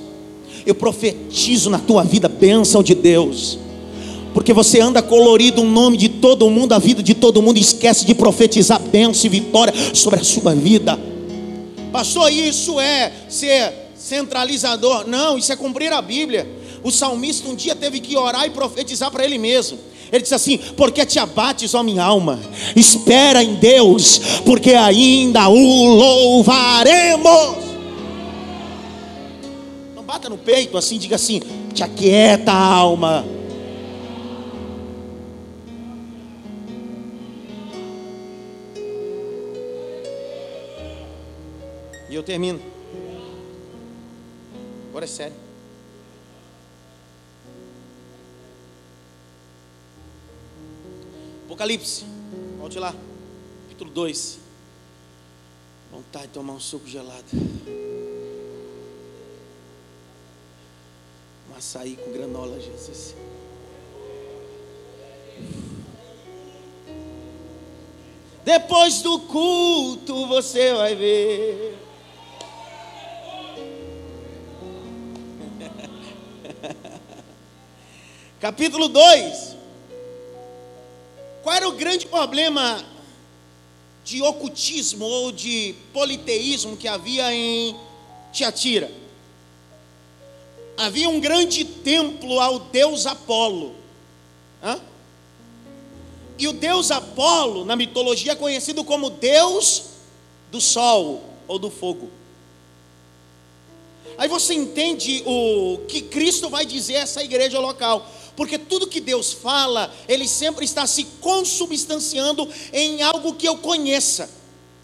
Eu 0.65 0.75
profetizo 0.75 1.69
na 1.69 1.79
tua 1.79 2.05
vida 2.05 2.29
bênção 2.29 2.83
de 2.83 2.95
Deus. 2.95 3.59
Porque 4.33 4.53
você 4.53 4.81
anda 4.81 5.03
colorido 5.03 5.61
o 5.61 5.67
nome 5.67 5.97
de 5.97 6.09
todo 6.09 6.49
mundo, 6.49 6.73
a 6.73 6.79
vida 6.79 7.03
de 7.03 7.13
todo 7.13 7.43
mundo, 7.43 7.59
esquece 7.59 8.07
de 8.07 8.15
profetizar 8.15 8.81
bênção 8.81 9.27
e 9.27 9.29
vitória 9.29 9.75
sobre 9.95 10.21
a 10.21 10.25
sua 10.25 10.55
vida. 10.55 10.99
Pastor, 11.93 12.33
isso 12.33 12.81
é 12.81 13.13
ser 13.29 13.73
centralizador. 13.95 15.07
Não, 15.07 15.37
isso 15.37 15.53
é 15.53 15.57
cumprir 15.57 15.93
a 15.93 16.01
Bíblia. 16.01 16.49
O 16.85 16.91
salmista 16.91 17.49
um 17.49 17.55
dia 17.55 17.77
teve 17.77 18.01
que 18.01 18.17
orar 18.17 18.45
e 18.47 18.51
profetizar 18.51 19.11
para 19.11 19.25
ele 19.25 19.39
mesmo. 19.39 19.79
Ele 20.11 20.23
disse 20.23 20.35
assim: 20.35 20.59
Porque 20.77 21.07
te 21.07 21.19
abates, 21.19 21.75
ó 21.75 21.83
minha 21.83 22.03
alma, 22.03 22.41
espera 22.75 23.43
em 23.43 23.55
Deus, 23.55 24.19
porque 24.45 24.75
ainda 24.75 25.49
o 25.49 25.87
louvaremos. 25.95 27.65
Não 29.95 30.03
bata 30.03 30.29
no 30.29 30.37
peito 30.37 30.77
assim, 30.77 30.99
diga 30.99 31.17
assim: 31.17 31.41
Te 31.73 31.83
aquieta, 31.83 32.53
alma. 32.53 33.25
E 42.11 42.14
eu 42.14 42.23
termino. 42.23 42.61
Agora 44.90 45.07
é 45.07 45.09
sério. 45.09 45.41
Apocalipse, 51.53 52.07
volte 52.59 52.79
lá, 52.79 52.95
capítulo 53.65 53.91
2. 53.91 54.38
Vontade 55.91 56.29
de 56.29 56.33
tomar 56.33 56.55
um 56.55 56.61
suco 56.61 56.88
gelado. 56.88 57.27
Um 61.51 61.55
açaí 61.55 61.95
com 61.97 62.11
granola, 62.11 62.59
Jesus. 62.59 63.15
Depois 68.43 69.03
do 69.03 69.21
culto 69.21 70.27
você 70.27 70.73
vai 70.73 70.95
ver. 70.95 71.77
Capítulo 78.41 78.88
2. 78.88 79.52
Grande 81.83 82.07
problema 82.07 82.81
de 84.05 84.23
ocultismo 84.23 85.05
ou 85.05 85.33
de 85.33 85.75
politeísmo 85.92 86.77
que 86.77 86.87
havia 86.87 87.35
em 87.35 87.75
Tiatira? 88.33 88.88
Havia 90.77 91.09
um 91.09 91.18
grande 91.18 91.64
templo 91.64 92.38
ao 92.38 92.61
deus 92.61 93.05
Apolo. 93.05 93.75
Hã? 94.62 94.81
E 96.38 96.47
o 96.47 96.53
deus 96.53 96.92
Apolo, 96.92 97.64
na 97.64 97.75
mitologia, 97.75 98.31
é 98.31 98.37
conhecido 98.37 98.85
como 98.85 99.11
deus 99.11 99.87
do 100.53 100.61
sol 100.61 101.25
ou 101.49 101.59
do 101.59 101.68
fogo. 101.68 102.09
Aí 104.16 104.29
você 104.29 104.55
entende 104.55 105.21
o 105.27 105.79
que 105.88 106.01
Cristo 106.03 106.49
vai 106.49 106.64
dizer 106.64 106.99
a 106.99 107.01
essa 107.01 107.25
igreja 107.25 107.59
local. 107.59 108.09
Porque 108.37 108.59
tudo 108.59 108.87
que 108.87 109.01
Deus 109.01 109.33
fala, 109.33 109.92
Ele 110.09 110.27
sempre 110.27 110.64
está 110.64 110.87
se 110.87 111.05
consubstanciando 111.21 112.49
em 112.73 113.03
algo 113.03 113.35
que 113.35 113.47
eu 113.47 113.59
conheça, 113.59 114.31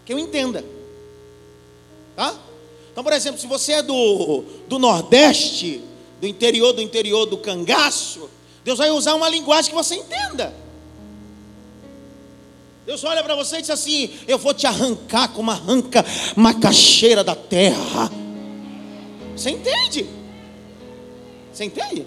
que 0.05 0.13
eu 0.13 0.19
entenda. 0.19 0.63
Tá? 2.15 2.35
Então, 2.91 3.03
por 3.03 3.13
exemplo, 3.13 3.39
se 3.39 3.47
você 3.47 3.73
é 3.73 3.81
do, 3.81 4.43
do 4.67 4.77
Nordeste, 4.77 5.81
do 6.19 6.27
interior 6.27 6.73
do 6.73 6.81
interior 6.81 7.25
do 7.25 7.37
cangaço, 7.37 8.29
Deus 8.63 8.77
vai 8.77 8.91
usar 8.91 9.15
uma 9.15 9.29
linguagem 9.29 9.71
que 9.71 9.75
você 9.75 9.95
entenda. 9.95 10.53
Deus 12.85 13.03
olha 13.03 13.23
para 13.23 13.35
você 13.35 13.57
e 13.57 13.61
diz 13.61 13.69
assim: 13.69 14.11
Eu 14.27 14.37
vou 14.37 14.53
te 14.53 14.67
arrancar 14.67 15.29
como 15.29 15.49
arranca 15.51 16.03
macaxeira 16.35 17.23
da 17.23 17.35
terra. 17.35 18.11
Você 19.35 19.51
entende? 19.51 20.07
Você 21.53 21.65
entende? 21.65 22.05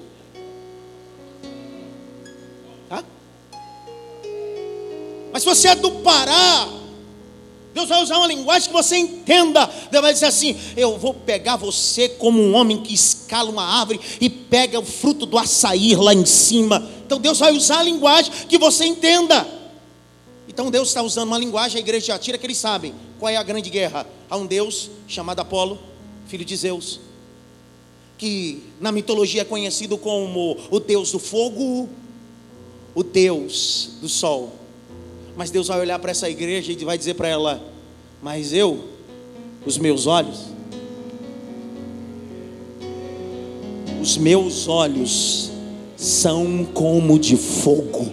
Mas 5.33 5.43
se 5.43 5.49
você 5.49 5.69
é 5.69 5.75
do 5.75 5.91
Pará, 6.03 6.69
Deus 7.75 7.89
vai 7.89 8.03
usar 8.03 8.19
uma 8.19 8.27
linguagem 8.27 8.69
que 8.69 8.75
você 8.75 8.97
entenda. 8.97 9.67
Deus 9.91 10.03
vai 10.03 10.13
dizer 10.13 10.27
assim: 10.27 10.57
Eu 10.77 10.99
vou 10.99 11.15
pegar 11.15 11.57
você 11.57 12.09
como 12.09 12.41
um 12.41 12.55
homem 12.55 12.83
que 12.83 12.93
escala 12.93 13.51
uma 13.51 13.65
árvore 13.65 14.01
e 14.21 14.29
pega 14.29 14.79
o 14.79 14.85
fruto 14.85 15.25
do 15.25 15.39
açaí 15.39 15.97
lá 15.97 16.13
em 16.13 16.27
cima. 16.27 16.87
Então 17.07 17.19
Deus 17.19 17.39
vai 17.39 17.53
usar 17.53 17.79
a 17.79 17.83
linguagem 17.83 18.31
que 18.49 18.59
você 18.59 18.85
entenda. 18.85 19.47
Então 20.47 20.71
Deus 20.71 20.89
está 20.89 21.01
usando 21.01 21.29
uma 21.29 21.39
linguagem, 21.39 21.79
a 21.79 21.81
igreja 21.81 22.07
já 22.09 22.19
tira 22.19 22.37
que 22.37 22.45
eles 22.45 22.59
sabem 22.59 22.95
qual 23.19 23.31
é 23.31 23.37
a 23.37 23.43
grande 23.43 23.71
guerra. 23.71 24.07
Há 24.29 24.37
um 24.37 24.45
Deus 24.45 24.91
chamado 25.09 25.41
Apolo, 25.41 25.79
filho 26.27 26.45
de 26.45 26.55
Zeus, 26.55 27.01
que 28.19 28.63
na 28.79 28.93
mitologia 28.93 29.43
é 29.43 29.45
conhecido 29.47 29.97
como 29.97 30.59
o 30.71 30.79
Deus 30.79 31.11
do 31.13 31.19
fogo, 31.19 31.89
o 32.95 33.03
Deus 33.03 33.93
do 34.03 34.11
sol 34.11 34.62
mas 35.37 35.51
Deus 35.51 35.69
vai 35.69 35.81
olhar 35.81 35.99
para 35.99 36.11
essa 36.11 36.29
igreja 36.29 36.73
e 36.73 36.85
vai 36.85 36.99
dizer 36.99 37.15
para 37.15 37.29
ela: 37.29 37.63
Mas 38.23 38.53
eu, 38.53 38.85
os 39.65 39.79
meus 39.79 40.07
olhos, 40.07 40.41
os 44.01 44.17
meus 44.17 44.69
olhos 44.69 45.51
são 45.97 46.67
como 46.75 47.19
de 47.19 47.37
fogo. 47.37 48.13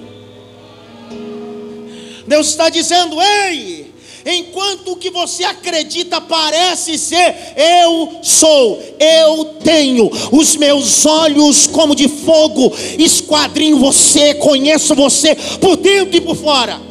Deus 2.25 2.47
está 2.47 2.69
dizendo: 2.69 3.21
Ei, 3.21 3.91
enquanto 4.25 4.93
o 4.93 4.95
que 4.95 5.09
você 5.09 5.43
acredita 5.43 6.21
parece 6.21 6.97
ser, 6.97 7.35
eu 7.57 8.19
sou, 8.23 8.81
eu 8.97 9.45
tenho 9.63 10.09
os 10.31 10.55
meus 10.55 11.05
olhos 11.05 11.67
como 11.67 11.93
de 11.93 12.07
fogo, 12.07 12.71
esquadrinho 12.97 13.77
você, 13.77 14.35
conheço 14.35 14.95
você 14.95 15.35
por 15.59 15.75
dentro 15.75 16.15
e 16.15 16.21
por 16.21 16.35
fora. 16.35 16.88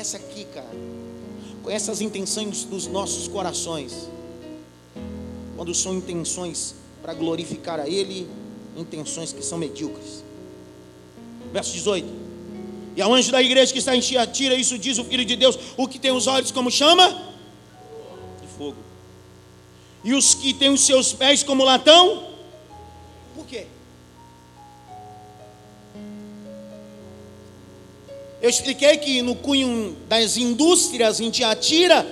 Conhece 0.00 0.16
aqui, 0.16 0.46
cara. 0.46 0.70
Conhece 1.62 1.90
as 1.90 2.00
intenções 2.00 2.64
dos 2.64 2.86
nossos 2.86 3.28
corações. 3.28 4.08
Quando 5.54 5.74
são 5.74 5.94
intenções 5.94 6.74
para 7.02 7.12
glorificar 7.12 7.78
a 7.78 7.86
Ele, 7.86 8.26
intenções 8.74 9.30
que 9.30 9.44
são 9.44 9.58
medíocres. 9.58 10.24
Verso 11.52 11.74
18. 11.74 12.08
E 12.96 13.02
ao 13.02 13.12
anjo 13.12 13.30
da 13.30 13.42
igreja 13.42 13.74
que 13.74 13.78
está 13.78 13.94
em 13.94 14.00
Tiatira, 14.00 14.54
isso 14.54 14.78
diz 14.78 14.96
o 14.96 15.04
Filho 15.04 15.22
de 15.22 15.36
Deus, 15.36 15.58
o 15.76 15.86
que 15.86 15.98
tem 15.98 16.12
os 16.12 16.26
olhos 16.26 16.50
como 16.50 16.70
chama? 16.70 17.06
De 18.40 18.48
fogo. 18.56 18.78
E 20.02 20.14
os 20.14 20.34
que 20.34 20.54
têm 20.54 20.70
os 20.70 20.80
seus 20.80 21.12
pés 21.12 21.42
como 21.42 21.62
latão? 21.62 22.29
Eu 28.40 28.48
expliquei 28.48 28.96
que 28.96 29.20
no 29.20 29.34
cunho 29.34 29.96
das 30.08 30.36
indústrias 30.36 31.20
em 31.20 31.30
Tiatira 31.30 32.06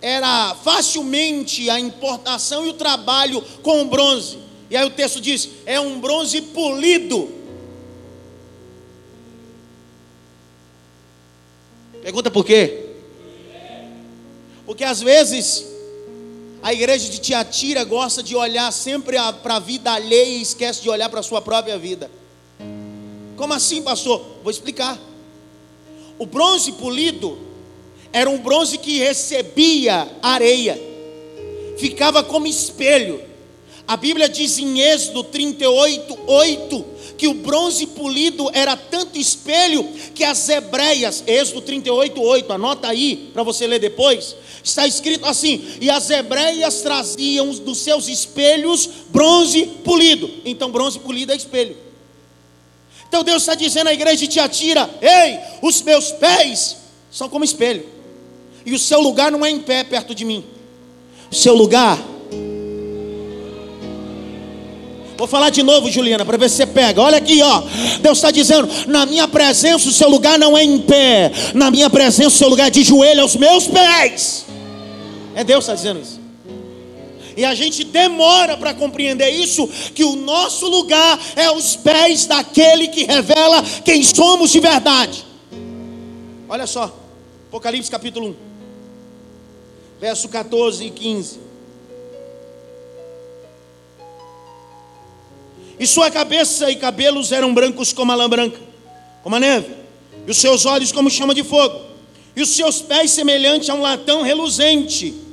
era 0.00 0.54
facilmente 0.62 1.68
a 1.70 1.80
importação 1.80 2.66
e 2.66 2.68
o 2.68 2.74
trabalho 2.74 3.42
com 3.62 3.82
o 3.82 3.86
bronze. 3.86 4.38
E 4.70 4.76
aí 4.76 4.86
o 4.86 4.90
texto 4.90 5.20
diz: 5.20 5.48
é 5.64 5.80
um 5.80 5.98
bronze 5.98 6.42
polido. 6.42 7.30
Pergunta 12.02 12.30
por 12.30 12.44
quê? 12.44 12.86
Porque 14.66 14.84
às 14.84 15.00
vezes 15.00 15.66
a 16.62 16.72
igreja 16.74 17.08
de 17.08 17.18
Tiatira 17.18 17.84
gosta 17.84 18.22
de 18.22 18.36
olhar 18.36 18.70
sempre 18.70 19.16
para 19.42 19.56
a 19.56 19.58
vida 19.58 19.92
alheia 19.92 20.38
e 20.38 20.42
esquece 20.42 20.82
de 20.82 20.90
olhar 20.90 21.08
para 21.08 21.20
a 21.20 21.22
sua 21.22 21.40
própria 21.40 21.78
vida. 21.78 22.10
Como 23.36 23.54
assim, 23.54 23.82
pastor? 23.82 24.22
Vou 24.42 24.50
explicar. 24.50 25.07
O 26.18 26.26
bronze 26.26 26.72
polido 26.72 27.38
era 28.12 28.28
um 28.28 28.38
bronze 28.38 28.78
que 28.78 28.98
recebia 28.98 30.08
areia, 30.22 30.80
ficava 31.78 32.22
como 32.24 32.46
espelho. 32.46 33.22
A 33.86 33.96
Bíblia 33.96 34.28
diz 34.28 34.58
em 34.58 34.80
Êxodo 34.80 35.24
38, 35.24 36.18
8, 36.26 36.84
que 37.16 37.26
o 37.26 37.34
bronze 37.34 37.86
polido 37.86 38.50
era 38.52 38.76
tanto 38.76 39.18
espelho 39.18 39.82
que 40.14 40.24
as 40.24 40.48
hebreias, 40.48 41.24
Êxodo 41.26 41.62
38, 41.62 42.20
8, 42.20 42.52
anota 42.52 42.88
aí 42.88 43.30
para 43.32 43.42
você 43.42 43.66
ler 43.66 43.78
depois, 43.78 44.36
está 44.62 44.86
escrito 44.86 45.24
assim: 45.24 45.64
e 45.80 45.88
as 45.88 46.10
hebreias 46.10 46.82
traziam 46.82 47.50
dos 47.50 47.78
seus 47.78 48.08
espelhos 48.08 48.88
bronze 49.08 49.66
polido. 49.84 50.30
Então, 50.44 50.70
bronze 50.70 50.98
polido 50.98 51.32
é 51.32 51.36
espelho. 51.36 51.87
Então 53.08 53.24
Deus 53.24 53.42
está 53.42 53.54
dizendo 53.54 53.88
à 53.88 53.92
igreja 53.92 54.16
de 54.16 54.28
Tiatira: 54.28 54.88
Ei, 55.00 55.38
os 55.62 55.80
meus 55.82 56.12
pés 56.12 56.76
são 57.10 57.28
como 57.28 57.44
espelho, 57.44 57.84
e 58.64 58.74
o 58.74 58.78
seu 58.78 59.00
lugar 59.00 59.32
não 59.32 59.44
é 59.44 59.50
em 59.50 59.58
pé 59.58 59.82
perto 59.82 60.14
de 60.14 60.24
mim, 60.24 60.44
o 61.30 61.34
seu 61.34 61.54
lugar. 61.54 61.98
Vou 65.16 65.26
falar 65.26 65.50
de 65.50 65.64
novo, 65.64 65.90
Juliana, 65.90 66.24
para 66.24 66.36
ver 66.36 66.48
se 66.48 66.58
você 66.58 66.66
pega. 66.66 67.02
Olha 67.02 67.18
aqui, 67.18 67.42
ó. 67.42 67.62
Deus 68.00 68.18
está 68.18 68.30
dizendo: 68.30 68.68
na 68.86 69.04
minha 69.04 69.26
presença 69.26 69.88
o 69.88 69.92
seu 69.92 70.08
lugar 70.08 70.38
não 70.38 70.56
é 70.56 70.62
em 70.62 70.78
pé, 70.78 71.32
na 71.54 71.70
minha 71.70 71.90
presença 71.90 72.28
o 72.28 72.38
seu 72.38 72.48
lugar 72.48 72.68
é 72.68 72.70
de 72.70 72.84
joelho 72.84 73.22
aos 73.22 73.34
meus 73.34 73.66
pés. 73.66 74.46
É 75.34 75.42
Deus 75.42 75.64
está 75.64 75.74
dizendo 75.74 76.00
isso. 76.00 76.17
E 77.38 77.44
a 77.44 77.54
gente 77.54 77.84
demora 77.84 78.56
para 78.56 78.74
compreender 78.74 79.30
isso, 79.30 79.68
que 79.94 80.02
o 80.02 80.16
nosso 80.16 80.66
lugar 80.66 81.20
é 81.36 81.48
os 81.48 81.76
pés 81.76 82.26
daquele 82.26 82.88
que 82.88 83.04
revela 83.04 83.62
quem 83.84 84.02
somos 84.02 84.50
de 84.50 84.58
verdade. 84.58 85.24
Olha 86.48 86.66
só, 86.66 86.92
Apocalipse 87.46 87.88
capítulo 87.88 88.30
1, 88.30 88.34
verso 90.00 90.28
14 90.28 90.84
e 90.84 90.90
15. 90.90 91.38
E 95.78 95.86
sua 95.86 96.10
cabeça 96.10 96.68
e 96.72 96.74
cabelos 96.74 97.30
eram 97.30 97.54
brancos 97.54 97.92
como 97.92 98.10
a 98.10 98.16
lã 98.16 98.28
branca, 98.28 98.58
como 99.22 99.36
a 99.36 99.38
neve, 99.38 99.76
e 100.26 100.30
os 100.32 100.38
seus 100.38 100.66
olhos 100.66 100.90
como 100.90 101.08
chama 101.08 101.32
de 101.32 101.44
fogo, 101.44 101.82
e 102.34 102.42
os 102.42 102.48
seus 102.48 102.82
pés 102.82 103.12
semelhantes 103.12 103.70
a 103.70 103.74
um 103.74 103.80
latão 103.80 104.22
reluzente 104.22 105.27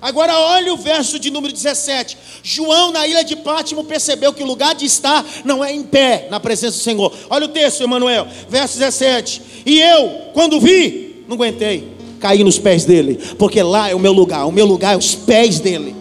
Agora 0.00 0.34
olha 0.38 0.72
o 0.72 0.76
verso 0.76 1.18
de 1.18 1.30
número 1.30 1.52
17. 1.52 2.16
João 2.42 2.90
na 2.90 3.06
ilha 3.06 3.22
de 3.22 3.36
Pátimo 3.36 3.84
percebeu 3.84 4.32
que 4.32 4.42
o 4.42 4.46
lugar 4.46 4.74
de 4.74 4.86
estar 4.86 5.24
não 5.44 5.62
é 5.62 5.72
em 5.72 5.82
pé 5.82 6.28
na 6.30 6.40
presença 6.40 6.78
do 6.78 6.82
Senhor. 6.82 7.12
Olha 7.28 7.44
o 7.44 7.48
texto, 7.48 7.82
Emanuel, 7.82 8.26
verso 8.48 8.78
17. 8.78 9.62
E 9.66 9.80
eu, 9.80 10.30
quando 10.32 10.58
vi, 10.58 11.24
não 11.28 11.36
aguentei, 11.36 11.92
caí 12.18 12.42
nos 12.42 12.58
pés 12.58 12.84
dele, 12.84 13.16
porque 13.38 13.62
lá 13.62 13.90
é 13.90 13.94
o 13.94 13.98
meu 13.98 14.12
lugar, 14.12 14.46
o 14.46 14.52
meu 14.52 14.64
lugar 14.64 14.94
é 14.94 14.96
os 14.96 15.14
pés 15.14 15.60
dele. 15.60 15.94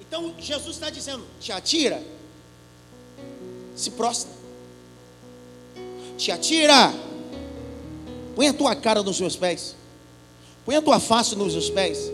Então 0.00 0.32
Jesus 0.38 0.76
está 0.76 0.90
dizendo: 0.90 1.22
te 1.40 1.52
atira, 1.52 2.02
se 3.76 3.90
prostra, 3.92 4.30
te 6.18 6.32
atira, 6.32 6.92
põe 8.34 8.48
a 8.48 8.52
tua 8.52 8.74
cara 8.74 9.02
nos 9.02 9.20
meus 9.20 9.36
pés. 9.36 9.76
Põe 10.64 10.76
a 10.76 10.82
tua 10.82 10.98
face 10.98 11.36
nos 11.36 11.52
meus 11.52 11.70
pés. 11.70 12.10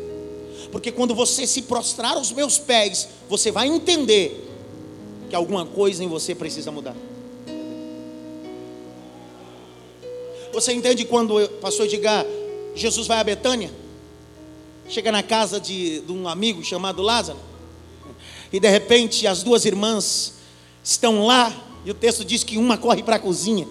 Porque 0.73 0.93
quando 0.93 1.15
você 1.15 1.47
se 1.47 1.63
prostrar 1.63 2.17
aos 2.17 2.33
meus 2.33 2.59
pés, 2.59 3.09
você 3.29 3.51
vai 3.51 3.69
entender 3.69 4.49
que 5.29 5.35
alguma 5.35 5.65
coisa 5.65 6.03
em 6.03 6.09
você 6.09 6.35
precisa 6.35 6.71
mudar. 6.71 6.97
Você 10.53 10.73
entende 10.73 11.05
quando 11.05 11.49
pastor 11.61 11.87
Edgar, 11.87 12.27
Jesus 12.75 13.07
vai 13.07 13.19
a 13.21 13.25
Betânia? 13.25 13.71
Chega 14.89 15.13
na 15.13 15.23
casa 15.23 15.61
de, 15.61 16.01
de 16.01 16.13
um 16.13 16.29
amigo 16.29 16.65
chamado 16.65 17.01
Lázaro. 17.03 17.39
E 18.53 18.59
de 18.59 18.69
repente 18.69 19.27
as 19.27 19.43
duas 19.45 19.65
irmãs 19.65 20.35
estão 20.83 21.25
lá. 21.25 21.53
E 21.85 21.91
o 21.91 21.95
texto 21.95 22.25
diz 22.25 22.43
que 22.43 22.59
uma 22.59 22.77
corre 22.77 23.03
para 23.03 23.17
a 23.17 23.19
cozinha. 23.19 23.67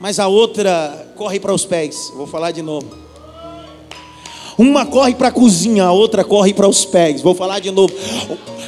Mas 0.00 0.18
a 0.18 0.26
outra 0.26 1.12
corre 1.16 1.38
para 1.38 1.54
os 1.54 1.64
pés. 1.64 2.10
Vou 2.14 2.26
falar 2.26 2.50
de 2.50 2.62
novo. 2.62 3.09
Uma 4.60 4.84
corre 4.84 5.14
para 5.14 5.28
a 5.28 5.32
cozinha, 5.32 5.84
a 5.84 5.90
outra 5.90 6.22
corre 6.22 6.52
para 6.52 6.68
os 6.68 6.84
pés. 6.84 7.22
Vou 7.22 7.34
falar 7.34 7.60
de 7.60 7.70
novo. 7.70 7.94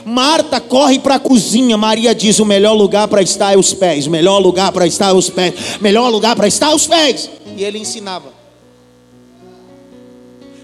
Marta 0.06 0.58
corre 0.58 0.98
para 0.98 1.16
a 1.16 1.18
cozinha. 1.18 1.76
Maria 1.76 2.14
diz: 2.14 2.38
o 2.38 2.46
melhor 2.46 2.72
lugar 2.72 3.06
para 3.08 3.20
estar 3.20 3.52
é 3.52 3.58
os 3.58 3.74
pés. 3.74 4.06
Melhor 4.06 4.38
lugar 4.38 4.72
para 4.72 4.86
estar 4.86 5.10
é 5.10 5.12
os 5.12 5.28
pés. 5.28 5.52
Melhor 5.82 6.08
lugar 6.08 6.34
para 6.34 6.48
estar 6.48 6.70
é 6.70 6.74
os 6.74 6.86
pés. 6.86 7.28
E 7.58 7.62
ele 7.62 7.76
ensinava. 7.76 8.32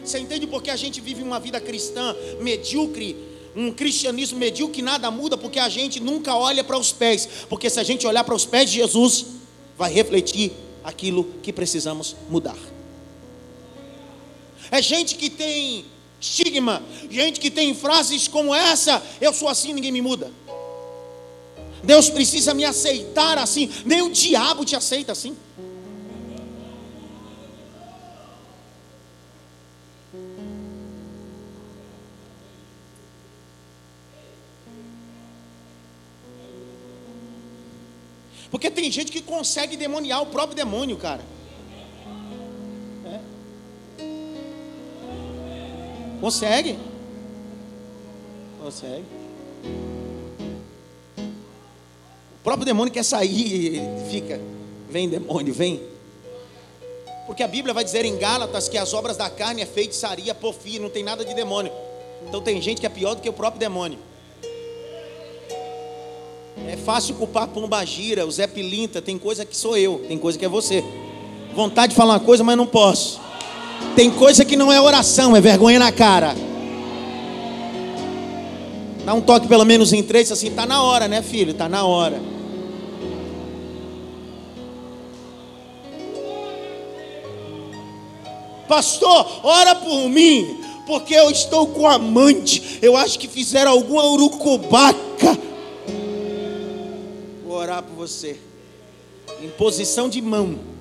Você 0.03 0.19
entende 0.19 0.47
porque 0.47 0.71
a 0.71 0.77
gente 0.77 0.99
vive 0.99 1.23
uma 1.23 1.39
vida 1.39 1.61
cristã 1.61 2.17
medíocre? 2.41 3.15
Um 3.55 3.71
cristianismo 3.71 4.39
medíocre, 4.39 4.81
nada 4.81 5.11
muda, 5.11 5.37
porque 5.37 5.59
a 5.59 5.69
gente 5.69 6.01
nunca 6.01 6.35
olha 6.35 6.65
para 6.65 6.79
os 6.79 6.91
pés. 6.91 7.29
Porque 7.51 7.69
se 7.69 7.79
a 7.79 7.83
gente 7.83 8.07
olhar 8.07 8.25
para 8.25 8.35
os 8.35 8.47
pés 8.47 8.71
de 8.71 8.77
Jesus, 8.77 9.27
vai 9.77 9.93
refletir 9.93 10.53
aquilo 10.83 11.27
que 11.43 11.53
precisamos 11.53 12.17
mudar. 12.31 12.57
É 14.71 14.83
gente 14.83 15.15
que 15.15 15.31
tem 15.31 15.85
estigma, 16.21 16.83
gente 17.11 17.41
que 17.41 17.51
tem 17.51 17.75
frases 17.75 18.29
como 18.29 18.55
essa: 18.55 19.03
eu 19.21 19.33
sou 19.33 19.49
assim, 19.49 19.73
ninguém 19.73 19.93
me 19.93 20.03
muda. 20.03 20.31
Deus 21.83 22.11
precisa 22.11 22.53
me 22.55 22.65
aceitar 22.65 23.39
assim, 23.39 23.71
nem 23.85 24.03
o 24.03 24.11
diabo 24.11 24.65
te 24.65 24.75
aceita 24.75 25.13
assim. 25.13 25.37
Porque 38.51 38.71
tem 38.71 38.91
gente 38.91 39.13
que 39.13 39.21
consegue 39.21 39.77
demoniar 39.77 40.23
o 40.23 40.27
próprio 40.27 40.57
demônio, 40.57 40.97
cara. 40.97 41.38
Consegue? 46.21 46.79
Consegue. 48.63 49.05
O 52.41 52.45
próprio 52.45 52.65
demônio 52.65 52.93
quer 52.93 53.05
sair 53.05 53.77
e 53.77 54.11
fica. 54.11 54.41
Vem, 54.91 55.09
demônio, 55.09 55.53
vem. 55.53 55.83
Porque 57.27 57.43
a 57.43 57.49
Bíblia 57.49 57.75
vai 57.75 57.85
dizer 57.85 58.05
em 58.05 58.17
Gálatas 58.17 58.69
que 58.69 58.79
as 58.79 58.95
obras 58.95 59.17
da 59.17 59.29
carne 59.29 59.61
é 59.61 59.67
feitiçaria, 59.67 60.35
porfia, 60.35 60.81
não 60.81 60.89
tem 60.89 61.05
nada 61.05 61.25
de 61.25 61.35
demônio. 61.35 61.71
Então 62.27 62.41
tem 62.41 62.61
gente 62.61 62.81
que 62.81 62.87
é 62.87 62.91
pior 62.91 63.15
do 63.15 63.21
que 63.21 63.29
o 63.29 63.33
próprio 63.33 63.61
demônio. 63.61 63.99
É 66.67 66.77
fácil 66.77 67.15
culpar 67.15 67.49
Pombagira, 67.49 68.27
o 68.27 68.31
Zé 68.31 68.47
Pilinta, 68.47 69.01
tem 69.01 69.19
coisa 69.19 69.45
que 69.45 69.57
sou 69.57 69.77
eu, 69.77 70.05
tem 70.09 70.19
coisa 70.19 70.39
que 70.39 70.45
é 70.45 70.49
você. 70.49 70.83
Vontade 71.55 71.91
de 71.91 71.97
falar 71.97 72.15
uma 72.15 72.21
coisa, 72.21 72.43
mas 72.43 72.57
não 72.57 72.67
posso. 72.67 73.21
Tem 73.95 74.11
coisa 74.11 74.45
que 74.45 74.57
não 74.57 74.73
é 74.73 74.81
oração, 74.81 75.37
é 75.37 75.41
vergonha 75.41 75.79
na 75.79 75.91
cara. 75.91 76.35
Dá 79.05 79.15
um 79.15 79.21
toque 79.21 79.49
pelo 79.49 79.65
menos 79.65 79.93
em 79.93 80.03
três, 80.03 80.31
assim, 80.31 80.51
tá 80.51 80.67
na 80.67 80.83
hora, 80.83 81.09
né, 81.09 81.23
filho? 81.23 81.55
Tá 81.55 81.69
na 81.69 81.85
hora. 81.85 82.21
Pastor, 88.69 89.41
ora 89.43 89.75
por 89.75 90.11
mim, 90.11 90.61
porque 90.87 91.15
eu 91.15 91.31
estou 91.31 91.69
com 91.69 91.89
amante. 91.89 92.79
Eu 92.83 92.97
acho 92.97 93.19
que 93.19 93.27
fizeram 93.27 93.73
alguma 93.73 94.05
urucubaca. 94.05 95.39
Vou 97.47 97.57
orar 97.57 97.83
por 97.83 97.95
você. 97.95 98.39
Em 99.43 99.49
posição 99.49 100.09
de 100.09 100.21
mão. 100.21 100.78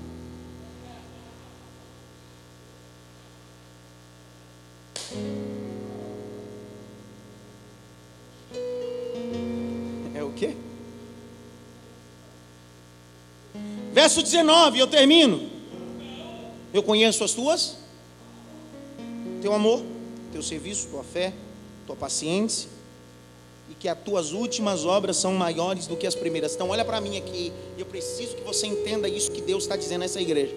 Verso 13.98 14.22
19, 14.22 14.78
eu 14.78 14.86
termino. 14.86 15.50
Eu 16.72 16.84
conheço 16.84 17.24
as 17.24 17.32
tuas, 17.32 17.78
teu 19.42 19.52
amor, 19.52 19.82
teu 20.32 20.44
serviço, 20.44 20.90
tua 20.90 21.04
fé, 21.04 21.34
tua 21.88 21.96
paciência, 21.96 22.70
e 23.68 23.74
que 23.74 23.90
as 23.90 23.98
tuas 23.98 24.34
últimas 24.34 24.86
obras 24.86 25.18
são 25.18 25.34
maiores 25.34 25.88
do 25.88 25.98
que 25.98 26.06
as 26.06 26.14
primeiras. 26.14 26.54
Então, 26.54 26.70
olha 26.70 26.86
para 26.86 27.02
mim 27.02 27.18
aqui, 27.18 27.52
eu 27.76 27.88
preciso 27.88 28.36
que 28.36 28.44
você 28.44 28.68
entenda 28.68 29.10
isso 29.10 29.32
que 29.32 29.42
Deus 29.42 29.64
está 29.64 29.76
dizendo 29.76 30.02
nessa 30.02 30.22
igreja. 30.22 30.56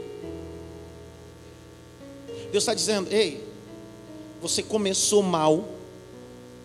Deus 2.52 2.62
está 2.62 2.74
dizendo: 2.74 3.10
ei, 3.10 3.42
você 4.42 4.62
começou 4.62 5.22
mal, 5.22 5.64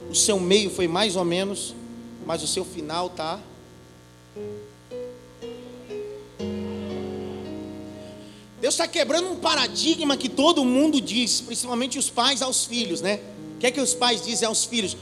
o 0.09 0.13
seu 0.13 0.37
meio 0.41 0.69
foi 0.69 0.89
mais 0.89 1.15
ou 1.15 1.23
menos, 1.23 1.73
mas 2.25 2.43
o 2.43 2.47
seu 2.47 2.65
final 2.65 3.07
está. 3.07 3.39
Deus 8.65 8.73
está 8.73 8.87
quebrando 8.87 9.29
um 9.29 9.35
paradigma 9.35 10.17
que 10.17 10.27
todo 10.27 10.65
mundo 10.65 10.99
diz, 10.99 11.39
principalmente 11.39 11.99
os 11.99 12.09
pais 12.09 12.41
aos 12.41 12.65
filhos, 12.65 12.99
né? 12.99 13.19
O 13.55 13.59
que 13.59 13.67
é 13.67 13.71
que 13.71 13.79
os 13.79 13.93
pais 13.93 14.25
dizem 14.25 14.47
aos 14.47 14.65
filhos? 14.65 14.97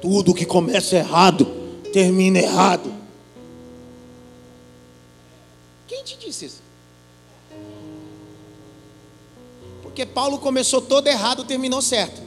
Tudo 0.00 0.32
que 0.32 0.46
começa 0.46 0.94
errado, 0.94 1.44
termina 1.92 2.38
errado. 2.38 2.94
Quem 5.88 6.04
te 6.04 6.16
disse 6.16 6.44
isso? 6.44 6.62
Porque 9.82 10.06
Paulo 10.06 10.38
começou 10.38 10.80
todo 10.80 11.08
errado, 11.08 11.42
terminou 11.42 11.82
certo. 11.82 12.22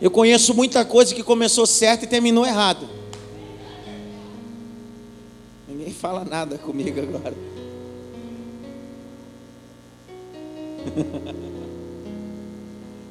Eu 0.00 0.10
conheço 0.10 0.54
muita 0.54 0.84
coisa 0.84 1.14
que 1.14 1.22
começou 1.22 1.66
certo 1.66 2.04
e 2.04 2.06
terminou 2.06 2.46
errado. 2.46 2.88
Ninguém 5.66 5.92
fala 5.92 6.24
nada 6.24 6.56
comigo 6.58 7.00
agora. 7.00 7.34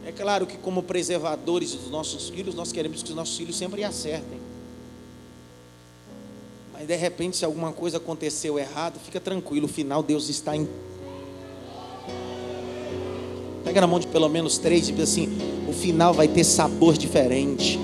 É 0.06 0.12
claro 0.14 0.48
que, 0.48 0.58
como 0.58 0.82
preservadores 0.82 1.74
dos 1.74 1.92
nossos 1.92 2.30
filhos, 2.30 2.56
nós 2.56 2.72
queremos 2.72 3.04
que 3.04 3.10
os 3.10 3.16
nossos 3.16 3.36
filhos 3.36 3.58
sempre 3.58 3.84
acertem. 3.84 4.40
Mas 6.72 6.88
de 6.88 6.96
repente, 6.96 7.36
se 7.36 7.44
alguma 7.44 7.74
coisa 7.74 7.98
aconteceu 7.98 8.58
errado, 8.58 8.98
fica 9.04 9.20
tranquilo, 9.20 9.66
o 9.66 9.70
final 9.70 10.02
Deus 10.02 10.30
está 10.30 10.56
em. 10.56 10.66
Pega 13.66 13.82
na 13.82 13.88
mão 13.88 14.00
de 14.00 14.08
pelo 14.08 14.30
menos 14.30 14.58
três 14.58 14.88
e 14.88 14.94
diz 14.94 15.10
assim: 15.10 15.57
final 15.78 16.14
vai 16.14 16.28
ter 16.28 16.44
sabor 16.44 16.98
diferente. 16.98 17.80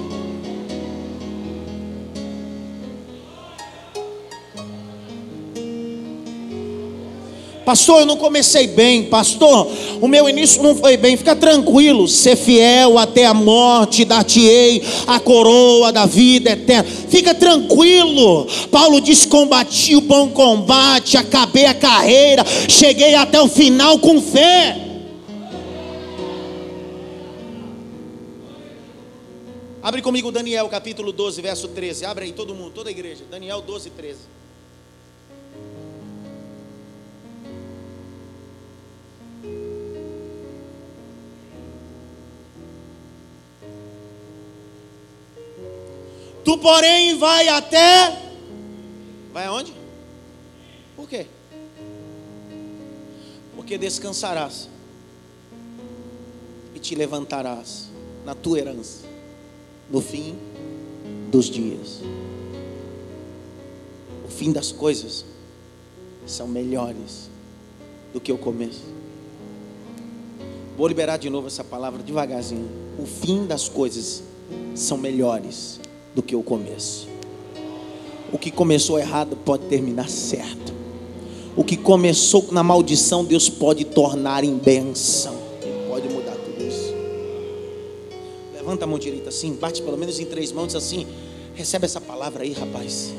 Pastor, 7.66 8.02
eu 8.02 8.06
não 8.06 8.18
comecei 8.18 8.68
bem. 8.68 9.04
Pastor, 9.04 9.68
o 10.02 10.08
meu 10.08 10.28
início 10.28 10.62
não 10.62 10.76
foi 10.76 10.98
bem. 10.98 11.16
Fica 11.16 11.36
tranquilo, 11.36 12.08
ser 12.08 12.36
fiel 12.36 12.98
até 12.98 13.26
a 13.26 13.34
morte, 13.34 14.04
dar-te-ei 14.04 14.84
a 15.08 15.20
coroa 15.20 15.92
da 15.92 16.06
vida 16.06 16.52
eterna. 16.52 16.84
Fica 17.08 17.34
tranquilo. 17.34 18.46
Paulo 18.70 19.00
diz: 19.00 19.26
combati 19.26 19.96
o 19.96 20.02
bom 20.02 20.30
combate, 20.30 21.18
acabei 21.18 21.66
a 21.66 21.74
carreira, 21.74 22.46
cheguei 22.68 23.16
até 23.16 23.42
o 23.42 23.48
final 23.48 23.98
com 24.00 24.22
fé. 24.22 24.83
Abre 29.84 30.02
comigo 30.02 30.32
Daniel 30.32 30.70
capítulo 30.70 31.12
12, 31.12 31.42
verso 31.42 31.68
13. 31.68 32.06
Abre 32.06 32.24
aí 32.24 32.32
todo 32.32 32.56
mundo, 32.56 32.72
toda 32.72 32.88
a 32.88 32.92
igreja. 32.92 33.26
Daniel 33.30 33.62
12, 33.62 33.90
13. 33.90 34.18
Tu, 46.46 46.58
porém, 46.60 47.18
vai 47.18 47.50
até. 47.50 48.18
Vai 49.34 49.48
aonde? 49.48 49.74
Por 50.96 51.10
quê? 51.10 51.28
Porque 53.54 53.78
descansarás 53.78 54.70
e 56.74 56.80
te 56.80 56.96
levantarás 56.96 57.90
na 58.24 58.34
tua 58.34 58.60
herança 58.60 59.03
no 59.94 60.02
fim 60.02 60.36
dos 61.32 61.46
dias. 61.46 62.02
O 64.26 64.28
fim 64.28 64.52
das 64.52 64.72
coisas 64.72 65.24
são 66.26 66.48
melhores 66.48 67.30
do 68.12 68.20
que 68.20 68.32
o 68.32 68.38
começo. 68.38 68.82
Vou 70.76 70.88
liberar 70.88 71.18
de 71.18 71.30
novo 71.30 71.46
essa 71.46 71.64
palavra 71.64 72.02
devagarzinho. 72.02 72.68
O 72.98 73.06
fim 73.06 73.46
das 73.46 73.70
coisas 73.70 74.24
são 74.74 74.98
melhores 74.98 75.80
do 76.16 76.24
que 76.24 76.36
o 76.36 76.42
começo. 76.42 77.08
O 78.32 78.40
que 78.40 78.50
começou 78.50 78.98
errado 78.98 79.36
pode 79.46 79.68
terminar 79.68 80.10
certo. 80.10 80.74
O 81.56 81.64
que 81.64 81.78
começou 81.78 82.48
na 82.52 82.64
maldição, 82.64 83.24
Deus 83.24 83.48
pode 83.48 83.86
tornar 83.86 84.44
em 84.44 84.58
bênção. 84.58 85.43
Levanta 88.74 88.86
a 88.86 88.88
mão 88.88 88.98
direita 88.98 89.30
assim, 89.30 89.54
bate 89.54 89.84
pelo 89.84 89.96
menos 89.96 90.20
em 90.20 90.26
três 90.26 90.52
mãos 90.52 90.74
assim. 90.74 91.08
Recebe 91.54 91.86
essa 91.86 92.02
palavra 92.02 92.44
aí, 92.44 92.54
rapaz. 92.54 93.14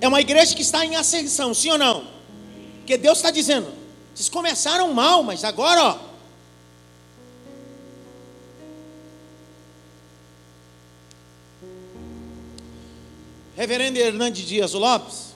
É 0.00 0.06
uma 0.06 0.20
igreja 0.20 0.54
que 0.54 0.62
está 0.62 0.86
em 0.86 0.94
ascensão, 0.94 1.52
sim 1.52 1.70
ou 1.70 1.78
não? 1.78 2.04
Porque 2.78 2.96
Deus 2.96 3.18
está 3.18 3.32
dizendo: 3.32 3.66
vocês 4.14 4.28
começaram 4.28 4.94
mal, 4.94 5.24
mas 5.24 5.42
agora, 5.42 5.82
ó. 5.82 6.11
Reverendo 13.54 13.98
Hernandes 13.98 14.46
Dias 14.46 14.72
Lopes, 14.72 15.34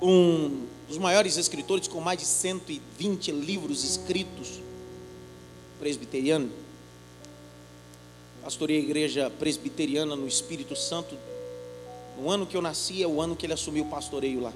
um 0.00 0.66
dos 0.86 0.96
maiores 0.98 1.36
escritores 1.36 1.88
com 1.88 2.00
mais 2.00 2.20
de 2.20 2.26
120 2.26 3.32
livros 3.32 3.82
escritos, 3.82 4.60
presbiteriano, 5.80 6.48
pastorei 8.40 8.76
a 8.76 8.80
igreja 8.80 9.30
presbiteriana 9.30 10.14
no 10.14 10.28
Espírito 10.28 10.76
Santo 10.76 11.16
no 12.16 12.30
ano 12.30 12.46
que 12.46 12.56
eu 12.56 12.62
nasci 12.62 13.02
é 13.02 13.06
o 13.06 13.20
ano 13.20 13.34
que 13.34 13.46
ele 13.46 13.54
assumiu 13.54 13.84
o 13.84 13.88
pastoreio 13.88 14.40
lá. 14.40 14.52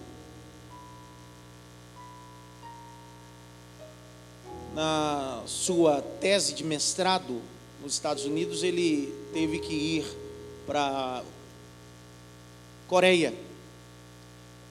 Na 4.73 5.43
sua 5.47 6.01
tese 6.21 6.55
de 6.55 6.63
mestrado 6.63 7.41
nos 7.83 7.95
Estados 7.95 8.25
Unidos, 8.25 8.63
ele 8.63 9.13
teve 9.33 9.59
que 9.59 9.73
ir 9.73 10.24
para 10.67 11.23
Coreia. 12.89 13.35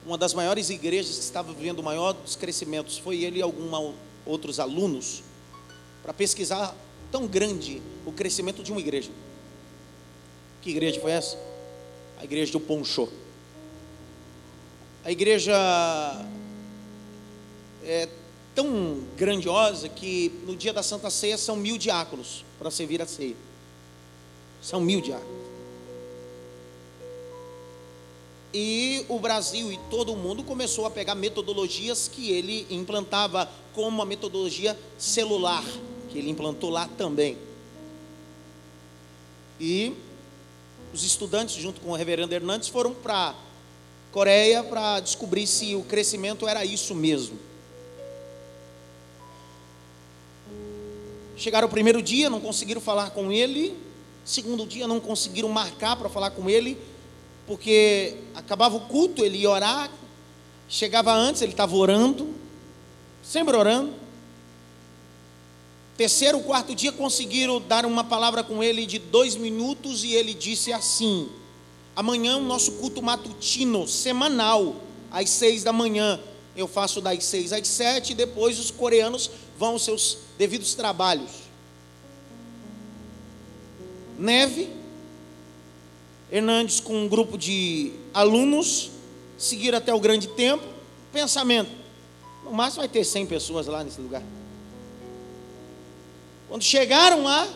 Uma 0.06 0.18
das 0.18 0.34
maiores 0.34 0.70
igrejas 0.70 1.16
que 1.16 1.22
estava 1.22 1.52
vivendo 1.52 1.78
o 1.78 1.82
maior 1.82 2.12
dos 2.12 2.36
crescimentos 2.36 2.98
foi 2.98 3.22
ele 3.22 3.38
e 3.38 3.42
alguns 3.42 3.94
outros 4.26 4.60
alunos 4.60 5.22
para 6.02 6.12
pesquisar 6.12 6.76
tão 7.10 7.26
grande 7.26 7.80
o 8.04 8.12
crescimento 8.12 8.62
de 8.62 8.70
uma 8.70 8.80
igreja. 8.80 9.10
Que 10.60 10.70
igreja 10.70 11.00
foi 11.00 11.12
essa? 11.12 11.38
a 12.18 12.24
igreja 12.24 12.52
do 12.52 12.60
Ponchô. 12.60 13.06
A 15.04 15.12
igreja 15.12 15.54
é 17.84 18.08
tão 18.54 19.04
grandiosa 19.14 19.90
que 19.90 20.32
no 20.46 20.56
dia 20.56 20.72
da 20.72 20.82
Santa 20.82 21.10
Ceia 21.10 21.36
são 21.36 21.54
mil 21.54 21.76
diáconos 21.76 22.44
para 22.58 22.70
servir 22.70 23.02
a 23.02 23.06
ceia. 23.06 23.36
São 24.62 24.80
mil 24.80 25.02
diáconos. 25.02 25.43
E 28.54 29.04
o 29.08 29.18
Brasil 29.18 29.72
e 29.72 29.80
todo 29.90 30.12
o 30.12 30.16
mundo 30.16 30.44
começou 30.44 30.86
a 30.86 30.90
pegar 30.90 31.16
metodologias 31.16 32.06
que 32.06 32.30
ele 32.30 32.64
implantava, 32.70 33.50
como 33.72 34.00
a 34.00 34.06
metodologia 34.06 34.78
celular, 34.96 35.64
que 36.08 36.16
ele 36.16 36.30
implantou 36.30 36.70
lá 36.70 36.88
também. 36.96 37.36
E 39.60 39.92
os 40.92 41.02
estudantes, 41.02 41.56
junto 41.56 41.80
com 41.80 41.90
o 41.90 41.96
reverendo 41.96 42.32
Hernandes, 42.32 42.68
foram 42.68 42.94
para 42.94 43.34
Coreia 44.12 44.62
para 44.62 45.00
descobrir 45.00 45.44
se 45.44 45.74
o 45.74 45.82
crescimento 45.82 46.46
era 46.46 46.64
isso 46.64 46.94
mesmo. 46.94 47.36
Chegaram 51.36 51.66
o 51.66 51.70
primeiro 51.70 52.00
dia, 52.00 52.30
não 52.30 52.40
conseguiram 52.40 52.80
falar 52.80 53.10
com 53.10 53.32
ele. 53.32 53.76
Segundo 54.24 54.64
dia, 54.64 54.86
não 54.86 55.00
conseguiram 55.00 55.48
marcar 55.48 55.96
para 55.96 56.08
falar 56.08 56.30
com 56.30 56.48
ele, 56.48 56.78
porque 57.46 58.16
acabava 58.34 58.76
o 58.76 58.80
culto, 58.80 59.24
ele 59.24 59.38
ia 59.38 59.50
orar. 59.50 59.90
Chegava 60.68 61.12
antes, 61.12 61.42
ele 61.42 61.52
estava 61.52 61.76
orando, 61.76 62.34
sempre 63.22 63.56
orando. 63.56 63.92
Terceiro, 65.96 66.40
quarto 66.40 66.74
dia 66.74 66.90
conseguiram 66.90 67.60
dar 67.60 67.86
uma 67.86 68.02
palavra 68.02 68.42
com 68.42 68.62
ele 68.62 68.84
de 68.84 68.98
dois 68.98 69.36
minutos 69.36 70.02
e 70.02 70.12
ele 70.12 70.34
disse 70.34 70.72
assim: 70.72 71.28
Amanhã 71.94 72.36
o 72.36 72.42
nosso 72.42 72.72
culto 72.72 73.00
matutino, 73.00 73.86
semanal, 73.86 74.76
às 75.10 75.30
seis 75.30 75.62
da 75.62 75.72
manhã. 75.72 76.18
Eu 76.56 76.66
faço 76.66 77.00
das 77.00 77.24
seis 77.24 77.52
às 77.52 77.66
sete 77.66 78.14
depois 78.14 78.58
os 78.58 78.70
coreanos 78.70 79.30
vão 79.58 79.70
aos 79.70 79.84
seus 79.84 80.18
devidos 80.38 80.74
trabalhos. 80.74 81.30
Neve, 84.18 84.68
Hernandes 86.30 86.80
com 86.80 86.94
um 87.04 87.08
grupo 87.08 87.38
de 87.38 87.92
alunos, 88.12 88.90
seguir 89.38 89.74
até 89.74 89.94
o 89.94 90.00
grande 90.00 90.28
templo. 90.28 90.66
Pensamento: 91.12 91.70
no 92.44 92.52
máximo 92.52 92.80
vai 92.80 92.88
ter 92.88 93.04
100 93.04 93.26
pessoas 93.26 93.66
lá 93.66 93.84
nesse 93.84 94.00
lugar. 94.00 94.22
Quando 96.48 96.62
chegaram 96.62 97.24
lá, 97.24 97.48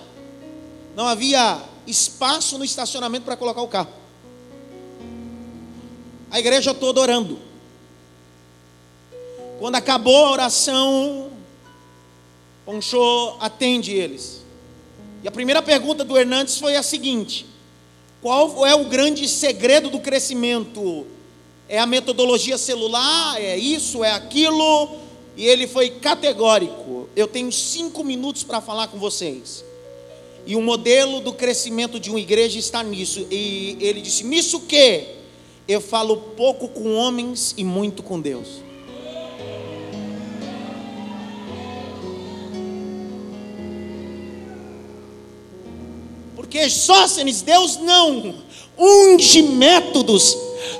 não 0.96 1.06
havia 1.06 1.62
espaço 1.86 2.58
no 2.58 2.64
estacionamento 2.64 3.24
para 3.24 3.36
colocar 3.36 3.62
o 3.62 3.68
carro. 3.68 3.92
A 6.30 6.38
igreja 6.38 6.74
toda 6.74 7.00
orando. 7.00 7.38
Quando 9.58 9.74
acabou 9.74 10.26
a 10.26 10.30
oração, 10.30 11.30
Ponchô 12.64 13.36
atende 13.40 13.92
eles. 13.92 14.42
E 15.22 15.28
a 15.28 15.30
primeira 15.30 15.62
pergunta 15.62 16.04
do 16.04 16.16
Hernandes 16.16 16.58
foi 16.58 16.76
a 16.76 16.82
seguinte: 16.82 17.46
qual 18.20 18.66
é 18.66 18.74
o 18.74 18.84
grande 18.84 19.28
segredo 19.28 19.90
do 19.90 20.00
crescimento? 20.00 21.06
É 21.68 21.78
a 21.78 21.86
metodologia 21.86 22.58
celular? 22.58 23.40
É 23.40 23.56
isso? 23.56 24.02
É 24.02 24.12
aquilo? 24.12 24.96
E 25.36 25.46
ele 25.46 25.66
foi 25.66 25.90
categórico. 25.90 27.08
Eu 27.14 27.28
tenho 27.28 27.52
cinco 27.52 28.02
minutos 28.02 28.42
para 28.42 28.60
falar 28.60 28.88
com 28.88 28.98
vocês. 28.98 29.64
E 30.46 30.56
o 30.56 30.62
modelo 30.62 31.20
do 31.20 31.32
crescimento 31.32 32.00
de 32.00 32.10
uma 32.10 32.18
igreja 32.18 32.58
está 32.58 32.82
nisso. 32.82 33.26
E 33.30 33.76
ele 33.80 34.00
disse: 34.00 34.24
Nisso 34.24 34.60
que? 34.60 35.04
Eu 35.68 35.80
falo 35.80 36.16
pouco 36.16 36.68
com 36.68 36.94
homens 36.94 37.54
e 37.56 37.62
muito 37.62 38.02
com 38.02 38.18
Deus. 38.18 38.67
Porque 46.48 46.70
Sócenes, 46.70 47.42
Deus 47.42 47.76
não 47.76 48.34
unge 48.78 49.42
métodos, 49.42 50.34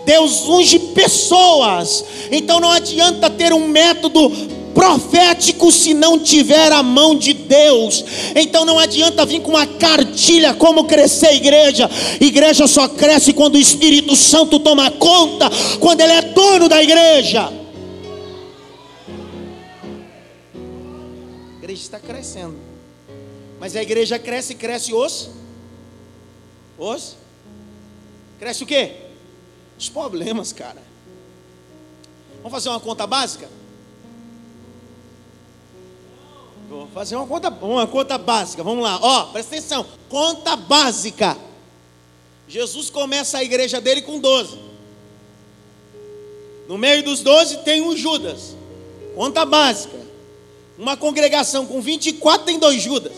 Deus 0.07 0.49
unge 0.49 0.79
pessoas. 0.79 2.07
Então 2.33 2.59
não 2.59 2.71
adianta 2.71 3.29
ter 3.29 3.53
um 3.53 3.69
método 3.69 4.31
profético 4.75 5.71
se 5.71 5.93
não 5.93 6.19
tiver 6.19 6.73
a 6.73 6.83
mão 6.83 7.15
de 7.15 7.35
Deus. 7.35 8.03
Então 8.35 8.65
não 8.65 8.79
adianta 8.79 9.27
vir 9.27 9.43
com 9.43 9.51
uma 9.51 9.67
cartilha 9.67 10.55
como 10.55 10.85
crescer 10.85 11.27
a 11.27 11.35
igreja. 11.35 11.91
Igreja 12.19 12.67
só 12.67 12.89
cresce 12.89 13.35
quando 13.35 13.57
o 13.57 13.61
Espírito 13.61 14.17
Santo 14.17 14.59
toma 14.59 14.91
conta, 14.93 15.51
quando 15.79 16.01
ele 16.01 16.15
é 16.15 16.23
dono 16.23 16.67
da 16.67 16.83
igreja. 16.83 17.53
A 21.53 21.59
igreja 21.59 21.83
está 21.83 22.01
crescendo. 22.01 22.57
Mas 23.61 23.77
a 23.77 23.83
igreja 23.83 24.19
cresce, 24.19 24.55
cresce 24.55 24.95
os 24.95 25.37
os? 26.79 27.17
Cresce 28.39 28.63
o 28.63 28.67
quê? 28.67 28.95
Os 29.79 29.89
problemas, 29.89 30.53
cara. 30.53 30.83
Vamos 32.37 32.53
fazer 32.53 32.69
uma 32.69 32.81
conta 32.81 33.07
básica? 33.07 33.49
Vou 36.69 36.87
fazer 36.89 37.17
uma 37.17 37.27
conta, 37.27 37.49
uma 37.49 37.87
conta 37.87 38.19
básica. 38.19 38.63
Vamos 38.63 38.85
lá. 38.85 38.99
Ó, 39.01 39.25
presta 39.33 39.57
atenção. 39.57 39.87
Conta 40.09 40.55
básica. 40.55 41.37
Jesus 42.47 42.91
começa 42.91 43.39
a 43.39 43.45
igreja 43.45 43.81
dele 43.81 44.03
com 44.03 44.19
12. 44.19 44.59
No 46.69 46.77
meio 46.77 47.03
dos 47.03 47.21
12 47.21 47.59
tem 47.59 47.81
um 47.81 47.97
Judas. 47.97 48.55
Conta 49.15 49.45
básica. 49.45 49.99
Uma 50.79 50.97
congregação 50.97 51.67
com 51.67 51.81
24 51.81 52.47
tem 52.47 52.59
dois 52.59 52.83
Judas. 52.83 53.15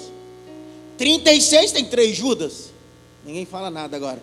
36 0.96 1.72
tem 1.72 1.84
três 1.84 2.16
Judas. 2.16 2.69
Ninguém 3.24 3.44
fala 3.44 3.70
nada 3.70 3.96
agora. 3.96 4.22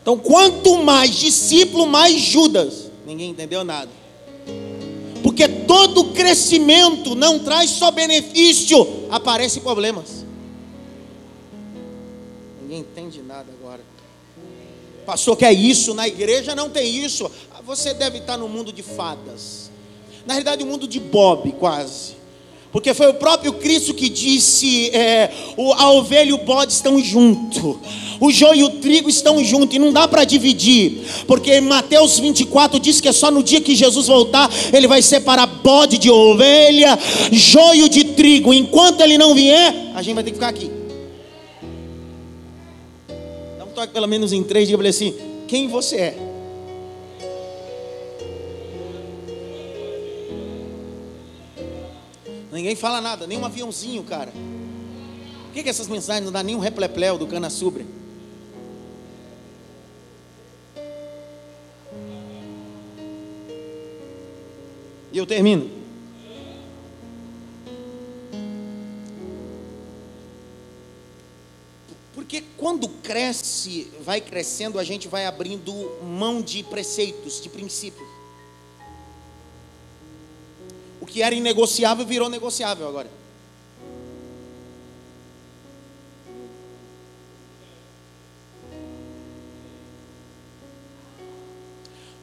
Então, 0.00 0.18
quanto 0.18 0.82
mais 0.82 1.14
discípulo, 1.14 1.86
mais 1.86 2.20
Judas. 2.20 2.90
Ninguém 3.06 3.30
entendeu 3.30 3.64
nada. 3.64 3.90
Porque 5.22 5.48
todo 5.48 6.12
crescimento 6.12 7.14
não 7.14 7.38
traz 7.38 7.70
só 7.70 7.90
benefício, 7.90 9.06
aparecem 9.10 9.62
problemas. 9.62 10.24
Ninguém 12.60 12.80
entende 12.80 13.22
nada 13.22 13.46
agora. 13.58 13.80
Pastor, 15.06 15.36
que 15.36 15.44
é 15.44 15.52
isso? 15.52 15.94
Na 15.94 16.06
igreja 16.06 16.54
não 16.54 16.68
tem 16.68 16.96
isso. 16.96 17.30
Você 17.64 17.94
deve 17.94 18.18
estar 18.18 18.36
no 18.36 18.48
mundo 18.48 18.72
de 18.72 18.82
fadas. 18.82 19.70
Na 20.26 20.34
realidade, 20.34 20.62
o 20.62 20.66
um 20.66 20.70
mundo 20.70 20.86
de 20.86 21.00
Bob, 21.00 21.50
quase. 21.52 22.16
Porque 22.74 22.92
foi 22.92 23.06
o 23.06 23.14
próprio 23.14 23.52
Cristo 23.52 23.94
que 23.94 24.08
disse: 24.08 24.90
é, 24.90 25.30
a 25.76 25.92
ovelha 25.92 26.30
e 26.30 26.32
o 26.32 26.38
bode 26.38 26.72
estão 26.72 26.98
juntos, 26.98 27.76
o 28.20 28.32
joio 28.32 28.54
e 28.56 28.64
o 28.64 28.70
trigo 28.80 29.08
estão 29.08 29.44
juntos, 29.44 29.76
e 29.76 29.78
não 29.78 29.92
dá 29.92 30.08
para 30.08 30.24
dividir, 30.24 31.04
porque 31.24 31.60
Mateus 31.60 32.18
24 32.18 32.80
diz 32.80 33.00
que 33.00 33.06
é 33.06 33.12
só 33.12 33.30
no 33.30 33.44
dia 33.44 33.60
que 33.60 33.76
Jesus 33.76 34.08
voltar, 34.08 34.50
ele 34.72 34.88
vai 34.88 35.00
separar 35.02 35.46
bode 35.46 35.98
de 35.98 36.10
ovelha, 36.10 36.98
joio 37.30 37.88
de 37.88 38.02
trigo. 38.02 38.52
Enquanto 38.52 39.02
ele 39.02 39.16
não 39.16 39.36
vier, 39.36 39.92
a 39.94 40.02
gente 40.02 40.16
vai 40.16 40.24
ter 40.24 40.30
que 40.32 40.36
ficar 40.36 40.48
aqui. 40.48 40.68
Dá 43.56 43.64
um 43.66 43.68
toque 43.68 43.92
pelo 43.92 44.08
menos 44.08 44.32
em 44.32 44.42
três 44.42 44.66
dias, 44.66 44.72
eu 44.72 44.78
falei 44.78 44.90
assim: 44.90 45.14
quem 45.46 45.68
você 45.68 45.96
é? 45.96 46.33
Ninguém 52.54 52.76
fala 52.76 53.00
nada, 53.00 53.26
nem 53.26 53.36
um 53.36 53.44
aviãozinho, 53.44 54.04
cara. 54.04 54.30
Por 54.30 55.52
que, 55.52 55.64
que 55.64 55.68
essas 55.68 55.88
mensagens 55.88 56.24
não 56.24 56.30
dá 56.30 56.40
nem 56.40 56.54
um 56.54 56.60
replepleu 56.60 57.18
do 57.18 57.26
cana 57.26 57.50
subre? 57.50 57.84
E 65.12 65.18
eu 65.18 65.26
termino. 65.26 65.68
Porque 72.14 72.44
quando 72.56 72.88
cresce, 72.88 73.90
vai 74.00 74.20
crescendo, 74.20 74.78
a 74.78 74.84
gente 74.84 75.08
vai 75.08 75.26
abrindo 75.26 75.72
mão 76.04 76.40
de 76.40 76.62
preceitos, 76.62 77.42
de 77.42 77.48
princípios. 77.48 78.13
O 81.04 81.06
que 81.06 81.22
era 81.22 81.34
inegociável 81.34 82.06
virou 82.06 82.30
negociável 82.30 82.88
agora. 82.88 83.10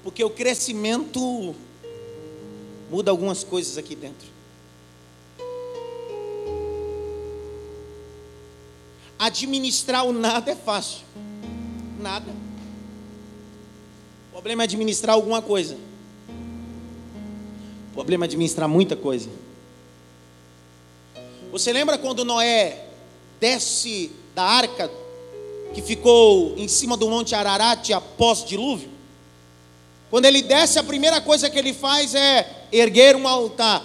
Porque 0.03 0.23
o 0.23 0.31
crescimento 0.31 1.55
muda 2.89 3.11
algumas 3.11 3.43
coisas 3.43 3.77
aqui 3.77 3.95
dentro. 3.95 4.27
Administrar 9.19 10.07
o 10.07 10.11
nada 10.11 10.53
é 10.53 10.55
fácil. 10.55 11.05
Nada. 11.99 12.33
O 14.29 14.31
problema 14.31 14.63
é 14.63 14.65
administrar 14.65 15.13
alguma 15.13 15.39
coisa. 15.39 15.77
O 17.91 17.93
problema 17.93 18.25
é 18.25 18.27
administrar 18.27 18.67
muita 18.67 18.95
coisa. 18.95 19.29
Você 21.51 21.73
lembra 21.73 21.97
quando 21.97 22.23
Noé 22.23 22.85
desce 23.39 24.11
da 24.33 24.43
arca 24.43 24.89
que 25.73 25.81
ficou 25.81 26.53
em 26.57 26.67
cima 26.67 26.95
do 26.95 27.09
Monte 27.09 27.35
Ararat 27.35 27.91
após 27.91 28.45
dilúvio? 28.45 28.89
Quando 30.09 30.25
ele 30.25 30.41
desce, 30.41 30.79
a 30.79 30.83
primeira 30.83 31.19
coisa 31.21 31.49
que 31.49 31.57
ele 31.57 31.73
faz 31.73 32.15
é 32.15 32.67
erguer 32.71 33.15
um 33.15 33.27
altar, 33.27 33.83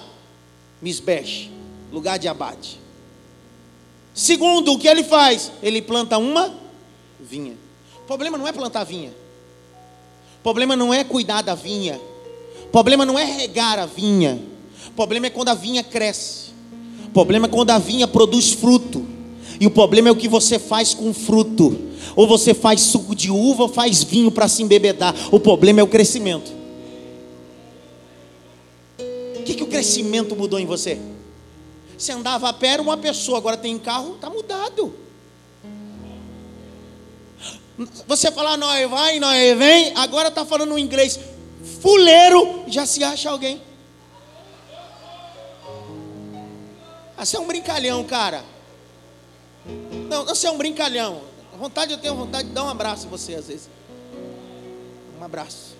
Misbesh, 0.80 1.50
lugar 1.92 2.18
de 2.18 2.28
abate. 2.28 2.80
Segundo, 4.14 4.72
o 4.72 4.78
que 4.78 4.88
ele 4.88 5.04
faz? 5.04 5.52
Ele 5.62 5.82
planta 5.82 6.18
uma 6.18 6.54
vinha. 7.20 7.54
O 7.98 8.06
problema 8.06 8.38
não 8.38 8.46
é 8.46 8.52
plantar 8.52 8.84
vinha. 8.84 9.10
O 10.38 10.42
problema 10.42 10.76
não 10.76 10.94
é 10.94 11.02
cuidar 11.02 11.42
da 11.42 11.54
vinha. 11.54 12.00
O 12.68 12.72
problema 12.72 13.04
não 13.04 13.18
é 13.18 13.24
regar 13.24 13.78
a 13.78 13.86
vinha. 13.86 14.40
O 14.88 14.92
problema 14.92 15.26
é 15.26 15.30
quando 15.30 15.48
a 15.48 15.54
vinha 15.54 15.82
cresce. 15.82 16.50
O 17.06 17.10
problema 17.10 17.46
é 17.46 17.50
quando 17.50 17.70
a 17.70 17.78
vinha 17.78 18.06
produz 18.06 18.52
fruto. 18.52 19.06
E 19.58 19.66
o 19.66 19.70
problema 19.70 20.08
é 20.08 20.12
o 20.12 20.16
que 20.16 20.28
você 20.28 20.58
faz 20.58 20.92
com 20.92 21.10
o 21.10 21.14
fruto. 21.14 21.78
Ou 22.14 22.26
você 22.26 22.52
faz 22.52 22.80
suco 22.80 23.14
de 23.14 23.30
uva 23.30 23.64
ou 23.64 23.68
faz 23.68 24.02
vinho 24.02 24.30
para 24.30 24.48
se 24.48 24.62
embebedar. 24.62 25.14
O 25.32 25.40
problema 25.40 25.80
é 25.80 25.82
o 25.82 25.86
crescimento. 25.86 26.52
O 29.38 29.42
que, 29.42 29.54
que 29.54 29.62
o 29.62 29.66
crescimento 29.66 30.34
mudou 30.34 30.58
em 30.58 30.66
você? 30.66 30.98
Você 31.96 32.12
andava 32.12 32.48
a 32.48 32.52
pé, 32.52 32.68
era 32.68 32.82
uma 32.82 32.96
pessoa, 32.96 33.38
agora 33.38 33.56
tem 33.56 33.78
carro, 33.78 34.16
está 34.16 34.28
mudado. 34.28 34.92
Você 38.06 38.30
fala, 38.32 38.56
nós 38.56 38.90
vai, 38.90 39.18
nós 39.18 39.58
vem, 39.58 39.92
agora 39.94 40.28
está 40.28 40.44
falando 40.44 40.78
inglês. 40.78 41.18
Fuleiro, 41.86 42.64
já 42.66 42.84
se 42.84 43.04
acha 43.04 43.30
alguém. 43.30 43.62
Ah, 47.16 47.24
você 47.24 47.36
é 47.36 47.40
um 47.40 47.46
brincalhão, 47.46 48.02
cara. 48.02 48.44
Não, 50.08 50.24
você 50.24 50.48
é 50.48 50.50
um 50.50 50.58
brincalhão. 50.58 51.20
Vontade, 51.56 51.92
eu 51.92 51.98
tenho 51.98 52.16
vontade 52.16 52.48
de 52.48 52.54
dar 52.54 52.64
um 52.64 52.68
abraço 52.68 53.06
em 53.06 53.08
você 53.08 53.34
às 53.34 53.46
vezes. 53.46 53.70
Um 55.20 55.24
abraço. 55.24 55.76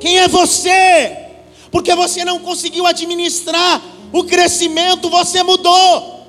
Quem 0.00 0.18
é 0.18 0.26
você? 0.26 1.28
porque 1.70 1.94
você 1.94 2.24
não 2.24 2.40
conseguiu 2.40 2.86
administrar 2.86 3.80
o 4.12 4.24
crescimento, 4.24 5.08
você 5.08 5.42
mudou. 5.42 6.19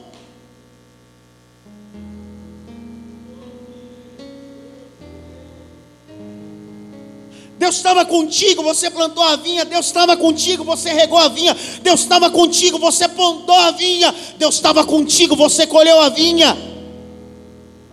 Deus 7.61 7.75
estava 7.75 8.03
contigo, 8.03 8.63
você 8.63 8.89
plantou 8.89 9.21
a 9.21 9.35
vinha, 9.35 9.63
Deus 9.63 9.85
estava 9.85 10.17
contigo, 10.17 10.63
você 10.63 10.91
regou 10.91 11.19
a 11.19 11.27
vinha, 11.27 11.55
Deus 11.83 11.99
estava 11.99 12.27
contigo, 12.27 12.79
você 12.79 13.07
plantou 13.07 13.53
a 13.53 13.69
vinha, 13.69 14.11
Deus 14.35 14.55
estava 14.55 14.83
contigo, 14.83 15.35
você 15.35 15.67
colheu 15.67 15.99
a 15.99 16.09
vinha. 16.09 16.57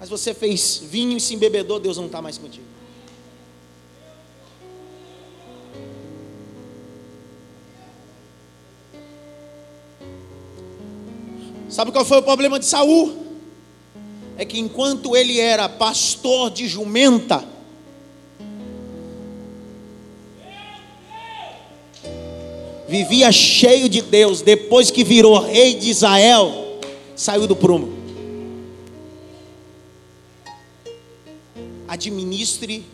Mas 0.01 0.09
você 0.09 0.33
fez 0.33 0.81
vinho 0.83 1.19
e 1.19 1.21
se 1.21 1.35
embebedou, 1.35 1.79
Deus 1.79 1.99
não 1.99 2.07
está 2.07 2.23
mais 2.23 2.39
contigo. 2.39 2.65
Sabe 11.69 11.93
qual 11.93 12.07
foi 12.07 12.21
o 12.21 12.23
problema 12.23 12.59
de 12.59 12.65
Saul? 12.65 13.23
É 14.39 14.47
que 14.47 14.59
enquanto 14.59 15.15
ele 15.15 15.39
era 15.39 15.69
pastor 15.69 16.51
de 16.51 16.67
jumenta, 16.67 17.58
vivia 22.99 23.31
cheio 23.31 23.89
de 23.89 24.03
Deus, 24.03 24.43
depois 24.43 24.91
que 24.91 25.05
virou 25.05 25.39
rei 25.39 25.75
de 25.75 25.91
Israel, 25.91 26.81
saiu 27.15 27.47
do 27.47 27.55
prumo. 27.55 27.93
Administre 31.87 32.85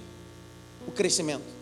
o 0.87 0.91
crescimento. 0.91 1.55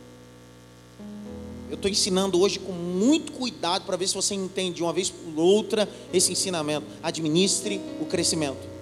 Eu 1.70 1.76
estou 1.76 1.90
ensinando 1.90 2.40
hoje 2.40 2.59
com 2.59 2.72
muito 2.72 3.32
cuidado 3.32 3.84
para 3.84 3.97
ver 3.97 4.09
se 4.09 4.14
você 4.14 4.34
entende 4.34 4.76
de 4.76 4.82
uma 4.82 4.93
vez 4.93 5.09
por 5.09 5.40
outra 5.40 5.88
esse 6.12 6.32
ensinamento. 6.32 6.86
Administre 7.03 7.80
o 8.01 8.05
crescimento. 8.05 8.72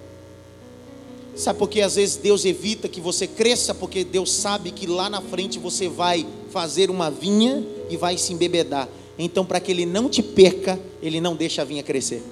Sabe 1.35 1.57
por 1.57 1.69
que 1.69 1.81
às 1.81 1.95
vezes 1.95 2.17
Deus 2.17 2.43
evita 2.43 2.89
que 2.89 2.99
você 2.99 3.25
cresça? 3.25 3.73
Porque 3.73 4.03
Deus 4.03 4.31
sabe 4.31 4.71
que 4.71 4.85
lá 4.85 5.09
na 5.09 5.21
frente 5.21 5.57
você 5.57 5.87
vai 5.87 6.27
fazer 6.49 6.89
uma 6.89 7.09
vinha 7.09 7.65
e 7.89 7.95
vai 7.95 8.17
se 8.17 8.33
embebedar. 8.33 8.89
Então, 9.23 9.45
para 9.45 9.59
que 9.59 9.71
Ele 9.71 9.85
não 9.85 10.09
te 10.09 10.23
perca, 10.23 10.79
Ele 10.99 11.21
não 11.21 11.35
deixa 11.35 11.61
a 11.61 11.65
vinha 11.65 11.83
crescer. 11.83 12.23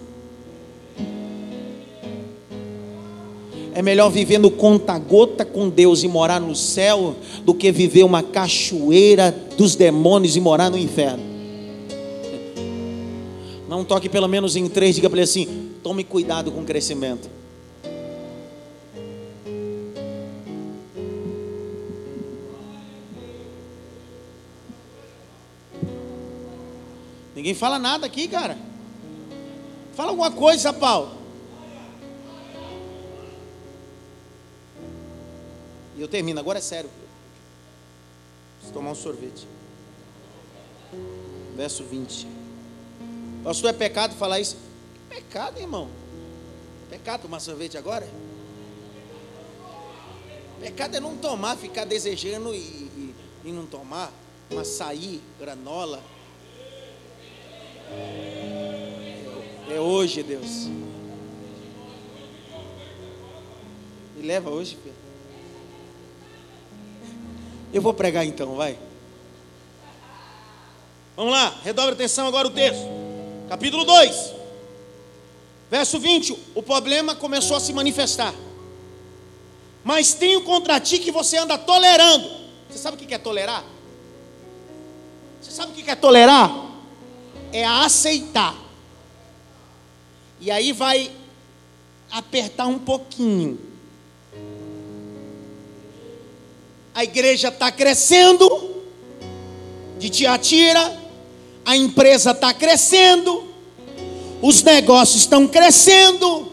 É 3.76 3.82
melhor 3.84 4.10
viver 4.10 4.40
no 4.40 4.50
conta-gota 4.50 5.46
com 5.46 5.70
Deus 5.70 6.02
e 6.02 6.08
morar 6.08 6.42
no 6.42 6.56
céu 6.56 7.16
do 7.46 7.54
que 7.54 7.72
viver 7.72 8.04
uma 8.04 8.24
cachoeira 8.24 9.32
dos 9.56 9.76
demônios 9.76 10.36
e 10.36 10.42
morar 10.42 10.72
no 10.72 10.78
inferno. 10.80 11.24
Não 13.70 13.86
toque 13.86 14.10
pelo 14.10 14.28
menos 14.28 14.56
em 14.56 14.68
três, 14.68 14.96
diga 14.96 15.08
para 15.12 15.20
ele 15.20 15.26
assim: 15.26 15.70
tome 15.84 16.04
cuidado 16.04 16.52
com 16.52 16.62
o 16.62 16.66
crescimento. 16.66 17.30
Ninguém 27.40 27.56
fala 27.56 27.80
nada 27.80 28.06
aqui, 28.06 28.28
cara. 28.28 28.58
Fala 29.96 30.10
alguma 30.10 30.30
coisa, 30.30 30.74
Paulo. 30.74 31.18
E 35.96 36.02
eu 36.02 36.08
termino, 36.10 36.38
agora 36.38 36.58
é 36.58 36.62
sério. 36.62 36.90
Preciso 38.58 38.74
tomar 38.74 38.92
um 38.92 38.96
sorvete. 38.96 39.48
Verso 41.56 41.86
20. 41.86 42.28
Pastor, 43.42 43.70
é 43.70 43.74
pecado 43.74 44.16
falar 44.16 44.42
isso? 44.42 44.58
Pecado, 45.08 45.62
irmão. 45.62 45.88
Pecado 46.90 47.22
tomar 47.22 47.40
sorvete 47.40 47.78
agora? 47.78 48.06
Pecado 50.60 50.98
é 50.98 51.00
não 51.00 51.16
tomar, 51.16 51.56
ficar 51.56 51.86
desejando 51.86 52.54
e, 52.54 52.58
e, 52.58 53.16
e 53.46 53.52
não 53.54 53.66
tomar. 53.66 54.12
Um 54.52 54.60
açaí, 54.60 55.22
granola. 55.40 56.04
É, 59.70 59.80
hoje, 59.80 60.24
Deus. 60.24 60.68
Me 64.16 64.26
leva 64.26 64.50
hoje, 64.50 64.78
filho. 64.82 64.96
Eu 67.74 67.82
vou 67.82 67.94
pregar 67.94 68.26
então, 68.26 68.56
vai. 68.56 68.78
Vamos 71.16 71.34
lá, 71.34 71.54
redobre 71.64 71.94
atenção 71.94 72.28
agora 72.28 72.48
o 72.48 72.52
texto. 72.52 72.88
Capítulo 73.48 73.84
2, 73.84 74.34
verso 75.70 76.00
20. 76.00 76.38
O 76.56 76.64
problema 76.64 77.16
começou 77.16 77.58
a 77.58 77.60
se 77.60 77.74
manifestar. 77.74 78.34
Mas 79.84 80.14
tenho 80.14 80.44
contra 80.44 80.80
ti 80.80 81.00
que 81.00 81.12
você 81.12 81.38
anda 81.38 81.58
tolerando. 81.58 82.30
Você 82.70 82.78
sabe 82.78 82.96
o 82.96 83.00
que 83.00 83.14
é 83.14 83.18
tolerar? 83.18 83.64
Você 85.42 85.52
sabe 85.52 85.72
o 85.72 85.76
que 85.76 85.90
é 85.90 85.96
tolerar? 85.96 86.69
É 87.52 87.66
aceitar. 87.66 88.56
E 90.40 90.50
aí 90.50 90.72
vai 90.72 91.12
apertar 92.12 92.68
um 92.68 92.80
pouquinho. 92.80 93.70
a 97.00 97.04
igreja 97.06 97.48
está 97.48 97.72
crescendo, 97.72 98.76
de 99.98 100.10
Tiatira, 100.10 101.00
a 101.66 101.74
empresa 101.74 102.32
está 102.32 102.54
crescendo, 102.54 103.46
os 104.42 104.62
negócios 104.64 105.22
estão 105.22 105.48
crescendo, 105.48 106.52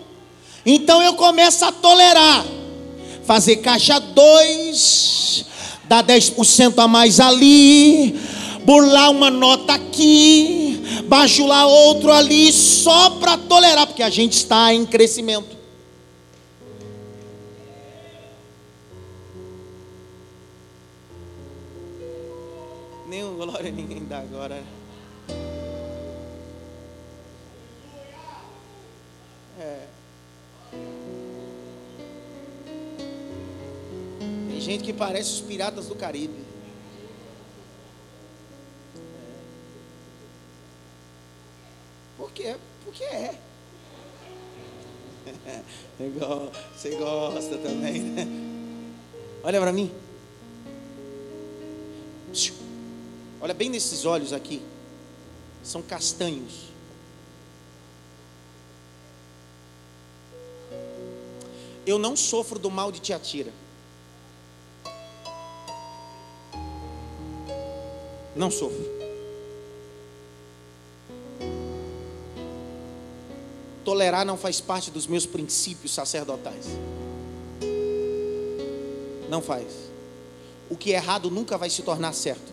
então 0.64 1.02
eu 1.02 1.14
começo 1.14 1.64
a 1.64 1.72
tolerar, 1.72 2.46
fazer 3.24 3.56
caixa 3.56 3.98
2, 3.98 5.46
dar 5.88 6.04
10% 6.04 6.78
a 6.78 6.86
mais 6.86 7.18
ali, 7.18 8.16
burlar 8.66 9.10
uma 9.10 9.30
nota 9.30 9.74
aqui, 9.74 10.82
bajular 11.06 11.66
outro 11.66 12.12
ali, 12.12 12.52
só 12.52 13.10
para 13.10 13.38
tolerar, 13.38 13.86
porque 13.86 14.02
a 14.02 14.10
gente 14.10 14.34
está 14.34 14.74
em 14.74 14.84
crescimento. 14.84 15.56
glória 23.36 23.70
ninguém 23.70 24.04
dá 24.04 24.18
agora. 24.18 24.62
É. 29.58 29.86
Tem 34.48 34.60
gente 34.60 34.84
que 34.84 34.92
parece 34.92 35.30
os 35.30 35.40
piratas 35.40 35.86
do 35.86 35.94
Caribe. 35.94 36.45
Por 42.16 42.30
quê? 42.32 42.56
Porque 42.84 43.04
é. 43.04 43.38
Você 46.74 46.90
gosta 46.96 47.58
também, 47.58 48.00
né? 48.00 48.26
Olha 49.42 49.60
para 49.60 49.72
mim. 49.72 49.90
Olha 53.40 53.54
bem 53.54 53.68
nesses 53.68 54.04
olhos 54.04 54.32
aqui. 54.32 54.62
São 55.62 55.82
castanhos. 55.82 56.66
Eu 61.86 61.98
não 61.98 62.16
sofro 62.16 62.58
do 62.58 62.70
mal 62.70 62.90
de 62.90 63.00
Tiatira. 63.00 63.52
Não 68.34 68.50
sofro. 68.50 68.95
Tolerar 73.86 74.26
não 74.26 74.36
faz 74.36 74.60
parte 74.60 74.90
dos 74.90 75.06
meus 75.06 75.26
princípios 75.26 75.94
sacerdotais. 75.94 76.66
Não 79.30 79.40
faz. 79.40 79.68
O 80.68 80.76
que 80.76 80.92
é 80.92 80.96
errado 80.96 81.30
nunca 81.30 81.56
vai 81.56 81.70
se 81.70 81.82
tornar 81.82 82.12
certo. 82.12 82.52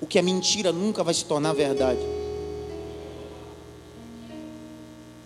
O 0.00 0.06
que 0.06 0.18
é 0.18 0.22
mentira 0.22 0.72
nunca 0.72 1.04
vai 1.04 1.12
se 1.12 1.26
tornar 1.26 1.52
verdade. 1.52 2.00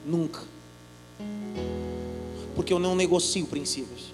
Nunca. 0.05 0.41
Porque 2.57 2.73
eu 2.73 2.81
não 2.81 2.97
negocio 2.97 3.47
princípios. 3.47 4.13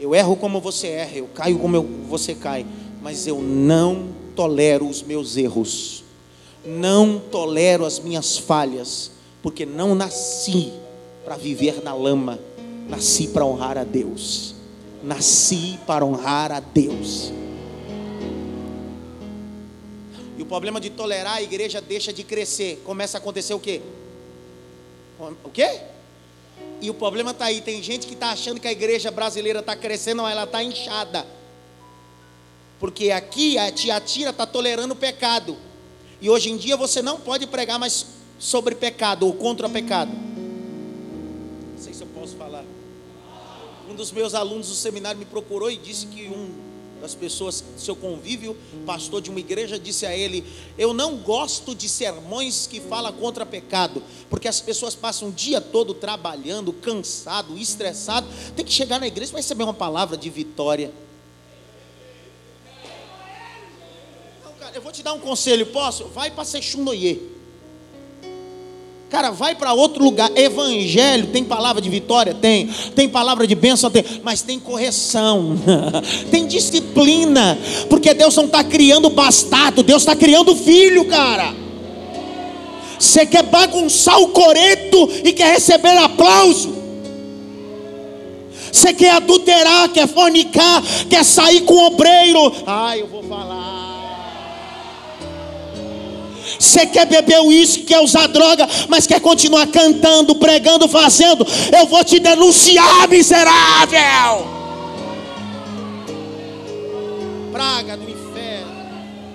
Eu 0.00 0.16
erro 0.16 0.34
como 0.34 0.60
você 0.60 0.88
erra, 0.88 1.18
eu 1.18 1.28
caio 1.28 1.60
como 1.60 1.76
eu, 1.76 1.84
você 2.08 2.34
cai, 2.34 2.66
mas 3.00 3.24
eu 3.24 3.40
não 3.40 4.08
tolero 4.34 4.88
os 4.88 5.00
meus 5.00 5.36
erros. 5.36 6.02
Não 6.64 7.18
tolero 7.18 7.84
as 7.84 7.98
minhas 7.98 8.38
falhas, 8.38 9.10
porque 9.42 9.66
não 9.66 9.94
nasci 9.94 10.72
para 11.24 11.36
viver 11.36 11.82
na 11.82 11.94
lama, 11.94 12.38
nasci 12.88 13.28
para 13.28 13.44
honrar 13.44 13.76
a 13.76 13.84
Deus. 13.84 14.54
Nasci 15.02 15.78
para 15.86 16.04
honrar 16.04 16.52
a 16.52 16.60
Deus. 16.60 17.32
E 20.38 20.42
o 20.42 20.46
problema 20.46 20.80
de 20.80 20.90
tolerar, 20.90 21.36
a 21.36 21.42
igreja 21.42 21.80
deixa 21.80 22.12
de 22.12 22.22
crescer. 22.22 22.80
Começa 22.84 23.18
a 23.18 23.20
acontecer 23.20 23.54
o 23.54 23.60
quê? 23.60 23.80
O 25.44 25.50
quê? 25.50 25.80
E 26.80 26.90
o 26.90 26.94
problema 26.94 27.32
está 27.32 27.46
aí. 27.46 27.60
Tem 27.60 27.82
gente 27.82 28.06
que 28.06 28.14
está 28.14 28.30
achando 28.30 28.60
que 28.60 28.68
a 28.68 28.72
igreja 28.72 29.10
brasileira 29.10 29.60
está 29.60 29.76
crescendo, 29.76 30.22
mas 30.22 30.32
ela 30.32 30.44
está 30.44 30.62
inchada. 30.62 31.26
Porque 32.80 33.10
aqui 33.10 33.58
a 33.58 33.70
Tiatira 33.70 34.30
está 34.30 34.46
tolerando 34.46 34.94
o 34.94 34.96
pecado. 34.96 35.56
E 36.22 36.30
hoje 36.30 36.50
em 36.50 36.56
dia 36.56 36.76
você 36.76 37.02
não 37.02 37.18
pode 37.18 37.48
pregar 37.48 37.80
mais 37.80 38.06
sobre 38.38 38.76
pecado 38.76 39.26
ou 39.26 39.32
contra 39.32 39.68
pecado. 39.68 40.12
Não 40.12 41.76
sei 41.76 41.92
se 41.92 42.02
eu 42.02 42.06
posso 42.14 42.36
falar. 42.36 42.64
Um 43.90 43.94
dos 43.96 44.12
meus 44.12 44.32
alunos 44.32 44.68
do 44.68 44.74
seminário 44.74 45.18
me 45.18 45.24
procurou 45.24 45.68
e 45.68 45.76
disse 45.76 46.06
que 46.06 46.28
um 46.28 46.48
das 47.00 47.16
pessoas 47.16 47.60
do 47.60 47.80
seu 47.80 47.96
convívio, 47.96 48.56
pastor 48.86 49.20
de 49.20 49.30
uma 49.30 49.40
igreja, 49.40 49.76
disse 49.76 50.06
a 50.06 50.16
ele: 50.16 50.44
Eu 50.78 50.94
não 50.94 51.16
gosto 51.16 51.74
de 51.74 51.88
sermões 51.88 52.68
que 52.68 52.80
falam 52.80 53.12
contra 53.14 53.44
pecado, 53.44 54.00
porque 54.30 54.46
as 54.46 54.60
pessoas 54.60 54.94
passam 54.94 55.30
o 55.30 55.32
dia 55.32 55.60
todo 55.60 55.92
trabalhando, 55.92 56.72
cansado, 56.72 57.58
estressado, 57.58 58.28
tem 58.54 58.64
que 58.64 58.72
chegar 58.72 59.00
na 59.00 59.08
igreja 59.08 59.32
para 59.32 59.40
receber 59.40 59.64
uma 59.64 59.74
palavra 59.74 60.16
de 60.16 60.30
vitória. 60.30 60.92
Vou 64.92 64.96
te 64.96 65.02
dar 65.02 65.14
um 65.14 65.18
conselho, 65.20 65.64
posso? 65.64 66.04
Vai 66.14 66.30
para 66.30 66.44
Sexunoye. 66.44 67.18
Cara, 69.08 69.30
vai 69.30 69.54
para 69.54 69.72
outro 69.72 70.04
lugar. 70.04 70.30
Evangelho 70.36 71.28
tem 71.28 71.42
palavra 71.42 71.80
de 71.80 71.88
vitória? 71.88 72.34
Tem. 72.34 72.66
Tem 72.94 73.08
palavra 73.08 73.46
de 73.46 73.54
bênção? 73.54 73.90
Tem. 73.90 74.04
Mas 74.22 74.42
tem 74.42 74.60
correção. 74.60 75.56
tem 76.30 76.46
disciplina. 76.46 77.58
Porque 77.88 78.12
Deus 78.12 78.36
não 78.36 78.44
está 78.44 78.62
criando 78.62 79.08
bastardo. 79.08 79.82
Deus 79.82 80.02
está 80.02 80.14
criando 80.14 80.54
filho, 80.54 81.06
cara. 81.06 81.54
Você 82.98 83.24
quer 83.24 83.44
bagunçar 83.44 84.20
o 84.20 84.28
coreto 84.28 85.08
e 85.24 85.32
quer 85.32 85.54
receber 85.54 85.96
aplauso. 85.96 86.82
Você 88.70 88.92
quer 88.92 89.12
adulterar, 89.12 89.88
quer 89.88 90.06
fornicar, 90.06 90.82
quer 91.08 91.24
sair 91.24 91.62
com 91.62 91.74
o 91.74 91.86
obreiro. 91.86 92.52
Ah, 92.66 92.96
eu 92.96 93.06
vou 93.06 93.22
falar. 93.22 93.71
Você 96.62 96.86
quer 96.86 97.06
beber 97.06 97.40
uísque, 97.40 97.82
quer 97.82 97.98
usar 97.98 98.28
droga, 98.28 98.68
mas 98.88 99.04
quer 99.04 99.20
continuar 99.20 99.66
cantando, 99.66 100.36
pregando, 100.36 100.88
fazendo. 100.88 101.44
Eu 101.76 101.88
vou 101.88 102.04
te 102.04 102.20
denunciar, 102.20 103.08
miserável. 103.08 104.46
Praga 107.50 107.96
do 107.96 108.08
inferno, 108.08 108.72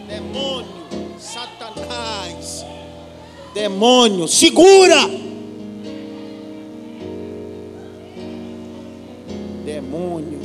demônio, 0.07 0.67
Satanás, 1.19 2.65
demônio, 3.53 4.25
segura. 4.25 5.09
Demônio. 9.65 10.39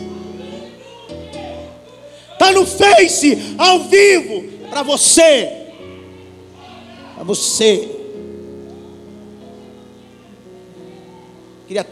Tá 2.41 2.51
no 2.51 2.67
Face, 2.67 3.55
ao 3.57 3.85
vivo, 3.85 4.43
para 4.69 4.83
você 4.83 5.62
a 7.23 7.25
você. 7.25 7.89
Queria, 11.69 11.85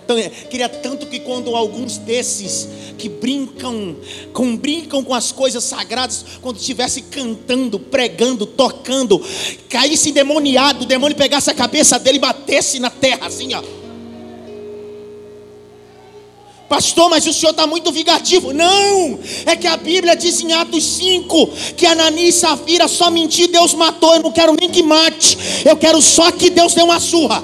queria 0.50 0.68
tanto 0.68 1.06
que 1.06 1.20
quando 1.20 1.54
alguns 1.54 1.96
desses 1.96 2.68
que 2.98 3.08
brincam 3.08 3.96
com 4.34 4.56
brincam 4.56 5.02
com 5.02 5.14
as 5.14 5.32
coisas 5.32 5.64
sagradas, 5.64 6.24
quando 6.42 6.58
estivesse 6.58 7.02
cantando, 7.02 7.78
pregando, 7.78 8.44
tocando, 8.44 9.24
caísse 9.70 10.10
endemoniado, 10.10 10.82
o 10.82 10.86
demônio 10.86 11.16
pegasse 11.16 11.48
a 11.48 11.54
cabeça 11.54 11.98
dele 11.98 12.18
e 12.18 12.20
batesse 12.20 12.78
na 12.78 12.90
terra 12.90 13.28
assim, 13.28 13.54
ó. 13.54 13.79
Pastor, 16.70 17.10
mas 17.10 17.26
o 17.26 17.32
senhor 17.32 17.50
está 17.50 17.66
muito 17.66 17.90
vingativo. 17.90 18.52
Não, 18.52 19.18
é 19.44 19.56
que 19.56 19.66
a 19.66 19.76
Bíblia 19.76 20.14
diz 20.14 20.40
em 20.40 20.52
Atos 20.52 20.84
5 20.84 21.48
que 21.76 21.84
Anani 21.84 22.28
e 22.28 22.32
Safira 22.32 22.86
só 22.86 23.10
mentir, 23.10 23.48
Deus 23.48 23.74
matou. 23.74 24.14
Eu 24.14 24.22
não 24.22 24.30
quero 24.30 24.54
nem 24.58 24.70
que 24.70 24.80
mate, 24.80 25.36
eu 25.64 25.76
quero 25.76 26.00
só 26.00 26.30
que 26.30 26.48
Deus 26.48 26.72
dê 26.72 26.80
uma 26.80 27.00
surra. 27.00 27.42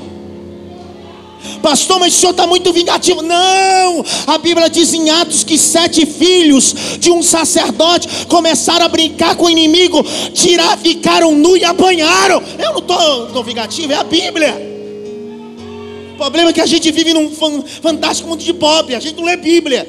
Pastor, 1.61 1.99
mas 1.99 2.14
o 2.14 2.16
senhor 2.16 2.31
está 2.31 2.47
muito 2.47 2.72
vingativo. 2.72 3.20
Não, 3.20 4.05
a 4.29 4.39
Bíblia 4.39 4.70
diz 4.70 4.95
em 4.95 5.11
Atos 5.11 5.43
que 5.43 5.59
sete 5.59 6.07
filhos 6.07 6.72
de 7.01 7.11
um 7.11 7.20
sacerdote 7.20 8.27
começaram 8.29 8.87
a 8.87 8.89
brincar 8.89 9.35
com 9.35 9.47
o 9.47 9.51
inimigo, 9.51 10.05
tirar, 10.35 10.79
ficaram 10.79 11.35
nu 11.35 11.57
e 11.57 11.64
apanharam. 11.64 12.41
Eu 12.61 12.74
não 12.74 12.79
estou 12.79 13.43
vingativo, 13.43 13.93
é 13.93 13.97
a 13.97 14.05
Bíblia. 14.05 14.76
O 16.16 16.18
problema 16.18 16.48
é 16.48 16.52
que 16.54 16.62
a 16.62 16.66
gente 16.66 16.90
vive 16.90 17.12
num 17.12 17.30
fantástico 17.30 18.26
mundo 18.26 18.42
de 18.42 18.54
pobre, 18.54 18.94
a 18.94 19.00
gente 19.00 19.16
não 19.16 19.24
lê 19.24 19.36
Bíblia. 19.36 19.86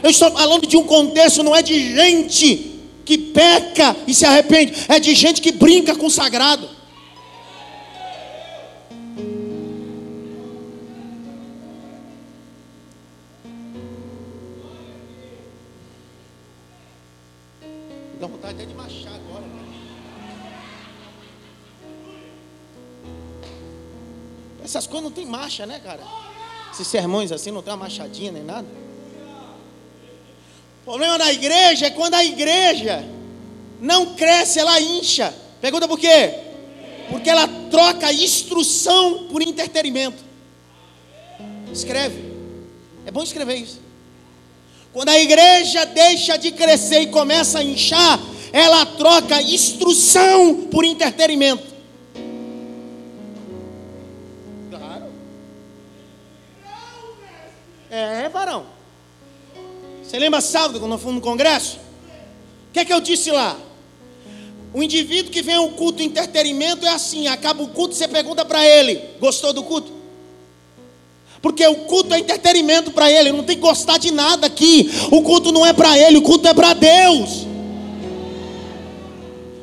Eu 0.00 0.10
estou 0.10 0.30
falando 0.30 0.64
de 0.64 0.76
um 0.76 0.84
contexto, 0.84 1.42
não 1.42 1.56
é 1.56 1.60
de 1.60 1.92
gente 1.96 2.80
que 3.04 3.18
peca 3.18 3.96
e 4.06 4.14
se 4.14 4.24
arrepende, 4.24 4.74
é 4.88 5.00
de 5.00 5.12
gente 5.12 5.42
que 5.42 5.50
brinca 5.50 5.96
com 5.96 6.06
o 6.06 6.10
sagrado. 6.10 6.70
Dá 18.20 18.28
vontade 18.28 18.54
até 18.54 18.66
de 18.66 18.74
Essas 24.64 24.86
coisas 24.86 25.04
não 25.04 25.10
tem 25.10 25.26
marcha, 25.26 25.66
né, 25.66 25.80
cara? 25.80 26.02
Esses 26.72 26.86
sermões 26.86 27.32
assim 27.32 27.50
não 27.50 27.62
tem 27.62 27.72
uma 27.72 27.84
machadinha 27.84 28.32
nem 28.32 28.42
nada. 28.42 28.66
O 30.82 30.84
problema 30.84 31.18
da 31.18 31.32
igreja 31.32 31.86
é 31.86 31.90
quando 31.90 32.14
a 32.14 32.24
igreja 32.24 33.04
não 33.80 34.14
cresce, 34.14 34.58
ela 34.58 34.80
incha. 34.80 35.32
Pergunta 35.60 35.86
por 35.86 35.98
quê? 35.98 36.34
Porque 37.10 37.28
ela 37.28 37.46
troca 37.70 38.12
instrução 38.12 39.28
por 39.28 39.42
entretenimento. 39.42 40.22
Escreve. 41.72 42.32
É 43.04 43.10
bom 43.10 43.22
escrever 43.22 43.56
isso. 43.56 43.80
Quando 44.92 45.08
a 45.08 45.18
igreja 45.18 45.84
deixa 45.86 46.36
de 46.36 46.52
crescer 46.52 47.00
e 47.00 47.06
começa 47.06 47.60
a 47.60 47.64
inchar, 47.64 48.20
ela 48.52 48.84
troca 48.84 49.40
instrução 49.40 50.68
por 50.70 50.84
entretenimento. 50.84 51.71
Você 60.12 60.18
lembra 60.18 60.42
sábado 60.42 60.78
quando 60.78 60.90
nós 60.90 61.00
fomos 61.00 61.14
no 61.14 61.20
congresso? 61.22 61.78
O 62.68 62.72
que 62.74 62.80
é 62.80 62.84
que 62.84 62.92
eu 62.92 63.00
disse 63.00 63.30
lá? 63.30 63.56
O 64.74 64.82
indivíduo 64.82 65.32
que 65.32 65.40
vem 65.40 65.54
ao 65.54 65.70
culto 65.70 66.02
entretenimento 66.02 66.84
é 66.84 66.90
assim: 66.90 67.28
acaba 67.28 67.62
o 67.62 67.68
culto, 67.68 67.94
você 67.94 68.06
pergunta 68.06 68.44
para 68.44 68.62
ele: 68.62 69.00
gostou 69.18 69.54
do 69.54 69.62
culto? 69.62 69.90
Porque 71.40 71.66
o 71.66 71.86
culto 71.86 72.12
é 72.12 72.18
entretenimento 72.18 72.90
para 72.90 73.10
ele, 73.10 73.32
não 73.32 73.42
tem 73.42 73.56
que 73.56 73.62
gostar 73.62 73.96
de 73.96 74.10
nada 74.10 74.46
aqui. 74.46 74.90
O 75.10 75.22
culto 75.22 75.50
não 75.50 75.64
é 75.64 75.72
para 75.72 75.98
ele, 75.98 76.18
o 76.18 76.22
culto 76.22 76.46
é 76.46 76.52
para 76.52 76.74
Deus. 76.74 77.46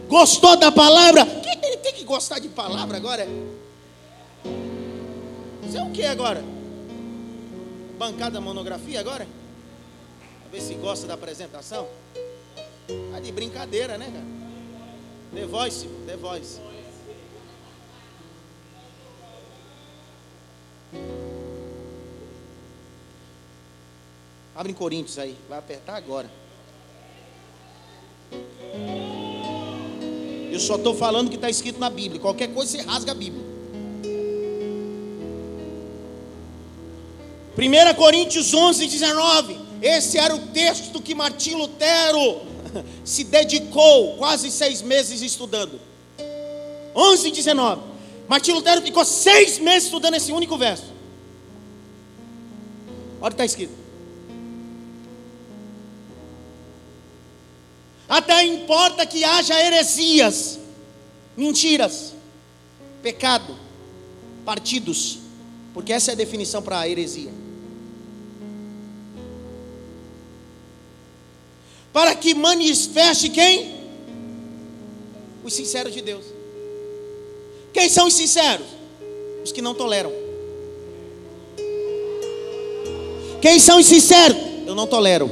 Gostou 0.07 0.57
da 0.57 0.71
palavra? 0.71 1.27
Ele 1.61 1.77
tem 1.77 1.93
que 1.93 2.03
gostar 2.03 2.39
de 2.39 2.47
palavra 2.47 2.97
agora? 2.97 3.27
Você 5.61 5.77
é 5.77 5.83
o 5.83 5.91
que 5.91 6.03
agora? 6.03 6.43
Bancada 7.99 8.41
monografia 8.41 8.99
agora? 8.99 9.27
Ver 10.51 10.61
se 10.61 10.73
gosta 10.75 11.05
da 11.05 11.13
apresentação. 11.13 11.87
Tá 13.11 13.19
de 13.19 13.31
brincadeira, 13.31 13.97
né, 13.97 14.05
cara? 14.05 14.39
The 15.33 15.45
Voice, 15.45 15.87
The 16.07 16.17
Voice. 16.17 16.59
Abre 24.55 24.71
em 24.71 24.75
Coríntios 24.75 25.19
aí, 25.19 25.37
vai 25.47 25.59
apertar 25.59 25.95
agora. 25.95 26.29
Eu 30.51 30.59
só 30.59 30.75
estou 30.75 30.93
falando 30.95 31.27
o 31.27 31.29
que 31.29 31.35
está 31.35 31.49
escrito 31.49 31.79
na 31.79 31.89
Bíblia. 31.89 32.19
Qualquer 32.19 32.53
coisa 32.53 32.71
você 32.71 32.81
rasga 32.81 33.11
a 33.11 33.15
Bíblia. 33.15 33.43
1 37.57 37.93
Coríntios 37.95 38.53
11, 38.53 38.87
19. 38.87 39.68
Esse 39.81 40.17
era 40.17 40.35
o 40.35 40.47
texto 40.47 41.01
que 41.01 41.15
Martim 41.15 41.55
Lutero 41.55 42.41
se 43.03 43.23
dedicou 43.23 44.17
quase 44.17 44.51
seis 44.51 44.81
meses 44.81 45.21
estudando. 45.21 45.79
11, 46.95 47.31
19. 47.31 47.81
Martim 48.27 48.51
Lutero 48.51 48.81
ficou 48.81 49.05
seis 49.05 49.57
meses 49.57 49.85
estudando 49.85 50.15
esse 50.15 50.31
único 50.31 50.57
verso. 50.57 50.93
Olha 53.21 53.27
o 53.27 53.29
que 53.29 53.33
está 53.33 53.45
escrito. 53.45 53.73
Até 58.07 58.43
importa 58.43 59.05
que 59.05 59.23
haja 59.23 59.61
heresias, 59.63 60.59
mentiras, 61.37 62.13
pecado, 63.03 63.55
partidos, 64.43 65.19
porque 65.73 65.93
essa 65.93 66.11
é 66.11 66.13
a 66.13 66.17
definição 66.17 66.61
para 66.61 66.79
a 66.79 66.89
heresia. 66.89 67.31
Para 71.99 72.15
que 72.15 72.33
manifeste 72.33 73.27
quem? 73.27 73.75
Os 75.43 75.53
sinceros 75.53 75.93
de 75.93 76.01
Deus. 76.01 76.23
Quem 77.73 77.89
são 77.89 78.07
os 78.07 78.13
sinceros? 78.13 78.65
Os 79.43 79.51
que 79.51 79.61
não 79.61 79.73
toleram. 79.73 80.09
Quem 83.41 83.59
são 83.59 83.79
os 83.79 83.85
sinceros? 83.85 84.37
Eu 84.65 84.75
não 84.75 84.87
tolero. 84.87 85.29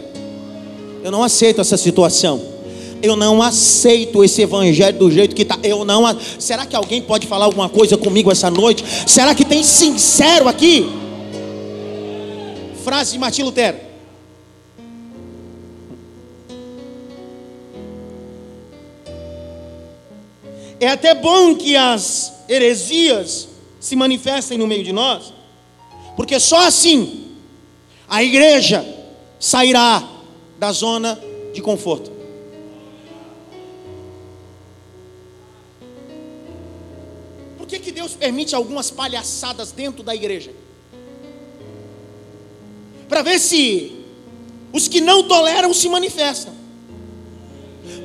Eu 1.06 1.10
não 1.10 1.24
aceito 1.24 1.62
essa 1.62 1.78
situação. 1.78 2.46
Eu 3.02 3.16
não 3.16 3.42
aceito 3.42 4.22
esse 4.22 4.42
evangelho 4.42 5.00
do 5.00 5.10
jeito 5.10 5.34
que 5.34 5.44
está. 5.44 5.58
Eu 5.64 5.86
não. 5.86 6.04
Será 6.38 6.66
que 6.66 6.76
alguém 6.76 7.02
pode 7.02 7.28
falar 7.28 7.46
alguma 7.46 7.70
coisa 7.70 7.96
comigo 7.96 8.30
essa 8.30 8.52
noite? 8.52 8.84
Será 9.08 9.34
que 9.34 9.46
tem 9.46 9.64
sincero 9.64 10.50
aqui? 10.50 10.86
Frase 12.84 13.14
de 13.14 13.20
Martim 13.20 13.44
Lutero. 13.44 13.87
É 20.80 20.88
até 20.88 21.16
bom 21.16 21.56
que 21.56 21.76
as 21.76 22.34
heresias 22.48 23.48
se 23.80 23.96
manifestem 23.96 24.58
no 24.58 24.68
meio 24.68 24.84
de 24.84 24.92
nós, 24.92 25.34
porque 26.16 26.40
só 26.40 26.68
assim 26.68 27.36
a 28.08 28.24
igreja 28.24 28.86
sairá 29.40 30.08
da 30.58 30.72
zona 30.72 31.20
de 31.54 31.62
conforto. 31.62 32.12
Por 37.58 37.68
que, 37.68 37.80
que 37.80 37.92
Deus 37.92 38.14
permite 38.14 38.56
algumas 38.56 38.90
palhaçadas 38.90 39.72
dentro 39.72 40.04
da 40.04 40.16
igreja? 40.16 40.52
Para 43.10 43.22
ver 43.22 43.40
se 43.40 44.06
os 44.72 44.88
que 44.88 45.02
não 45.02 45.28
toleram 45.28 45.74
se 45.74 45.90
manifestam. 45.90 46.57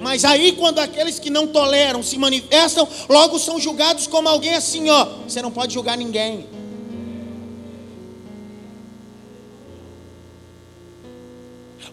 Mas 0.03 0.25
aí, 0.25 0.53
quando 0.53 0.81
aqueles 0.81 1.19
que 1.19 1.31
não 1.31 1.47
toleram 1.47 2.03
se 2.03 2.19
manifestam, 2.19 2.89
logo 3.09 3.39
são 3.39 3.61
julgados 3.61 4.07
como 4.07 4.29
alguém 4.29 4.55
assim, 4.55 4.91
ó. 4.91 5.05
Você 5.29 5.41
não 5.41 5.51
pode 5.51 5.73
julgar 5.73 5.97
ninguém. 5.97 6.47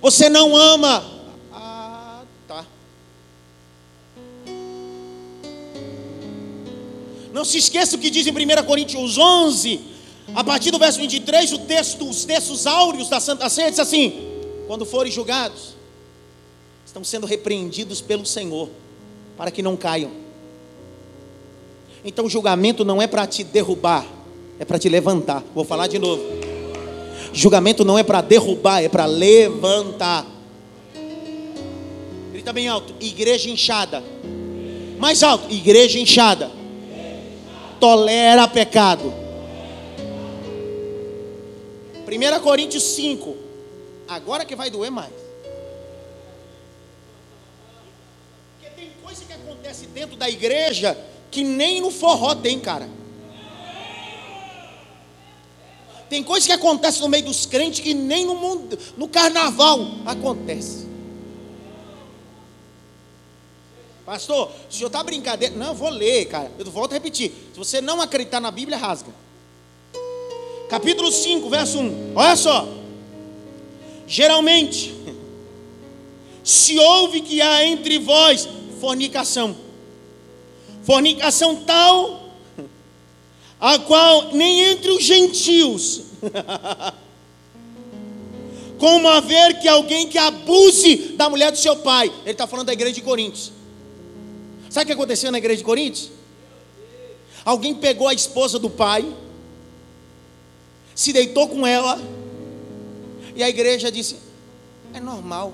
Você 0.02 0.30
não 0.30 0.56
ama 0.56 1.20
Não 7.32 7.46
se 7.46 7.58
esqueça 7.58 7.96
o 7.96 8.00
que 8.00 8.10
diz 8.10 8.26
em 8.28 8.32
1 8.32 8.66
Coríntios 8.66 9.18
11, 9.18 9.80
a 10.36 10.44
partir 10.44 10.72
do 10.72 10.80
verso 10.80 11.00
23, 11.00 11.54
o 11.54 11.60
texto, 11.60 12.10
os 12.10 12.26
textos 12.26 12.66
áureos 12.66 13.08
da 13.08 13.20
Santa 13.20 13.48
Ceia 13.50 13.70
diz 13.70 13.80
assim: 13.80 14.28
quando 14.68 14.86
forem 14.86 15.12
julgados, 15.12 15.79
estão 17.00 17.04
sendo 17.04 17.26
repreendidos 17.26 18.02
pelo 18.02 18.26
Senhor, 18.26 18.70
para 19.38 19.52
que 19.52 19.62
não 19.62 19.78
caiam. 19.78 20.12
Então 22.04 22.30
julgamento 22.30 22.84
não 22.84 23.02
é 23.02 23.08
para 23.08 23.26
te 23.26 23.44
derrubar, 23.44 24.06
é 24.60 24.66
para 24.66 24.80
te 24.80 24.90
levantar. 24.90 25.44
Vou 25.54 25.64
falar 25.64 25.88
de 25.88 26.00
novo. 26.00 26.24
Julgamento 27.34 27.86
não 27.86 27.98
é 27.98 28.04
para 28.04 28.22
derrubar, 28.22 28.84
é 28.84 28.90
para 28.90 29.06
levantar. 29.06 30.26
Grita 32.32 32.52
bem 32.52 32.68
alto: 32.68 32.94
igreja 33.00 33.50
inchada. 33.50 34.04
Mais 34.98 35.24
alto: 35.24 35.52
igreja 35.54 36.00
inchada 36.00 36.52
tolera 37.80 38.46
pecado. 38.46 39.14
1 42.06 42.40
Coríntios 42.42 42.84
5. 42.84 43.38
Agora 44.08 44.44
que 44.44 44.56
vai 44.56 44.70
doer 44.70 44.92
mais. 44.92 45.29
Acontece 49.70 49.86
dentro 49.88 50.18
da 50.18 50.28
igreja 50.30 50.98
que 51.30 51.44
nem 51.44 51.80
no 51.80 51.92
forró 51.92 52.34
tem, 52.34 52.60
cara. 52.60 52.90
Tem 56.10 56.24
coisa 56.24 56.48
que 56.48 56.52
acontece 56.52 57.00
no 57.02 57.08
meio 57.08 57.26
dos 57.26 57.46
crentes 57.46 57.80
que 57.80 57.94
nem 57.94 58.26
no 58.26 58.34
mundo, 58.34 58.78
no 58.98 59.08
carnaval 59.08 59.80
acontece. 60.08 60.88
Pastor, 64.04 64.52
o 64.68 64.74
senhor 64.74 64.88
está 64.88 65.04
brincadeira. 65.04 65.56
Não, 65.56 65.68
eu 65.68 65.76
vou 65.76 65.90
ler, 65.90 66.26
cara. 66.26 66.52
Eu 66.58 66.66
volto 66.72 66.94
a 66.94 66.96
repetir. 66.96 67.32
Se 67.54 67.60
você 67.60 67.80
não 67.80 68.02
acreditar 68.02 68.40
na 68.40 68.50
Bíblia, 68.50 68.76
rasga. 68.76 69.14
Capítulo 70.68 71.12
5, 71.12 71.48
verso 71.48 71.78
1. 71.78 72.14
Olha 72.16 72.36
só. 72.36 72.68
Geralmente, 74.08 74.96
se 76.44 76.80
ouve 76.80 77.22
que 77.22 77.40
há 77.40 77.64
entre 77.64 78.00
vós 78.00 78.50
fornicação. 78.80 79.56
Fornicação 80.84 81.58
tal, 81.58 82.32
a 83.60 83.78
qual 83.80 84.34
nem 84.34 84.62
entre 84.62 84.92
os 84.92 85.04
gentios. 85.04 86.04
Como 88.80 89.08
haver 89.10 89.60
que 89.60 89.68
alguém 89.68 90.08
que 90.08 90.18
abuse 90.18 91.14
da 91.18 91.30
mulher 91.30 91.52
do 91.52 91.58
seu 91.58 91.76
pai. 91.76 92.08
Ele 92.22 92.32
está 92.32 92.48
falando 92.48 92.68
da 92.68 92.74
igreja 92.74 92.96
de 92.96 93.02
Coríntios. 93.02 93.52
Sabe 94.70 94.84
o 94.84 94.88
que 94.88 94.94
aconteceu 94.94 95.32
na 95.32 95.38
igreja 95.38 95.58
de 95.58 95.66
Coríntios? 95.66 96.12
Alguém 97.44 97.76
pegou 97.76 98.08
a 98.08 98.14
esposa 98.14 98.58
do 98.58 98.70
pai, 98.70 99.06
se 100.96 101.12
deitou 101.12 101.50
com 101.50 101.68
ela, 101.68 102.00
e 103.36 103.44
a 103.44 103.50
igreja 103.50 103.92
disse: 103.92 104.18
é 104.94 105.00
normal. 105.00 105.54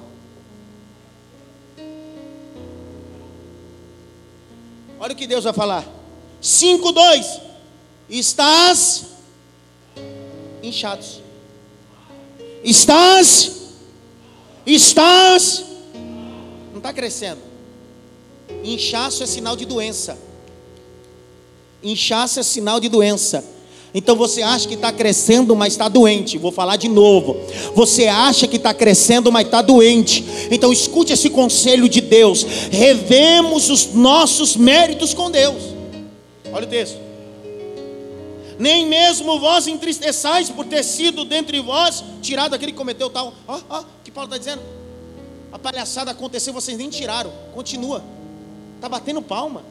Olha 5.06 5.14
o 5.14 5.16
que 5.16 5.28
Deus 5.28 5.44
vai 5.44 5.54
falar. 5.54 5.86
5:2 6.42 7.40
Estás 8.10 9.06
inchados. 10.64 11.22
Estás 12.64 13.52
estás 14.66 15.64
não 16.72 16.78
está 16.78 16.92
crescendo. 16.92 17.40
Inchaço 18.64 19.22
é 19.22 19.28
sinal 19.28 19.56
de 19.56 19.64
doença. 19.64 20.18
Inchaço 21.84 22.40
é 22.40 22.44
sinal 22.44 22.80
de 22.80 22.90
doença. 22.90 23.46
Então 23.98 24.14
você 24.14 24.42
acha 24.42 24.68
que 24.68 24.74
está 24.74 24.92
crescendo, 24.92 25.56
mas 25.56 25.72
está 25.72 25.88
doente. 25.88 26.38
Vou 26.38 26.52
falar 26.52 26.76
de 26.76 26.90
novo. 26.90 27.38
Você 27.74 28.08
acha 28.08 28.46
que 28.46 28.58
está 28.58 28.74
crescendo, 28.74 29.32
mas 29.32 29.46
está 29.46 29.62
doente. 29.62 30.22
Então 30.52 30.74
escute 30.74 31.14
esse 31.14 31.30
conselho 31.30 31.88
de 31.88 32.02
Deus. 32.02 32.44
Revemos 32.70 33.70
os 33.70 33.94
nossos 33.94 34.58
méritos 34.58 35.14
com 35.14 35.32
Deus. 35.32 35.74
Olha 36.52 36.66
o 36.66 36.70
texto. 36.70 37.00
Nem 38.60 38.86
mesmo 38.86 39.40
vós 39.40 39.66
entristeçais 39.66 40.50
por 40.50 40.66
ter 40.66 40.84
sido 40.84 41.24
dentre 41.24 41.62
vós 41.62 42.04
tirado 42.22 42.54
aquele 42.54 42.74
que 42.74 42.78
cometeu 42.78 43.10
tal. 43.10 43.34
Ó, 43.48 43.60
ó, 43.70 43.84
que 44.04 44.12
Paulo 44.12 44.28
está 44.28 44.38
dizendo. 44.38 44.62
A 45.54 45.58
palhaçada 45.58 46.12
aconteceu, 46.12 46.52
vocês 46.52 46.78
nem 46.78 46.90
tiraram. 46.90 47.32
Continua. 47.54 48.04
Está 48.76 48.90
batendo 48.90 49.22
palma. 49.22 49.64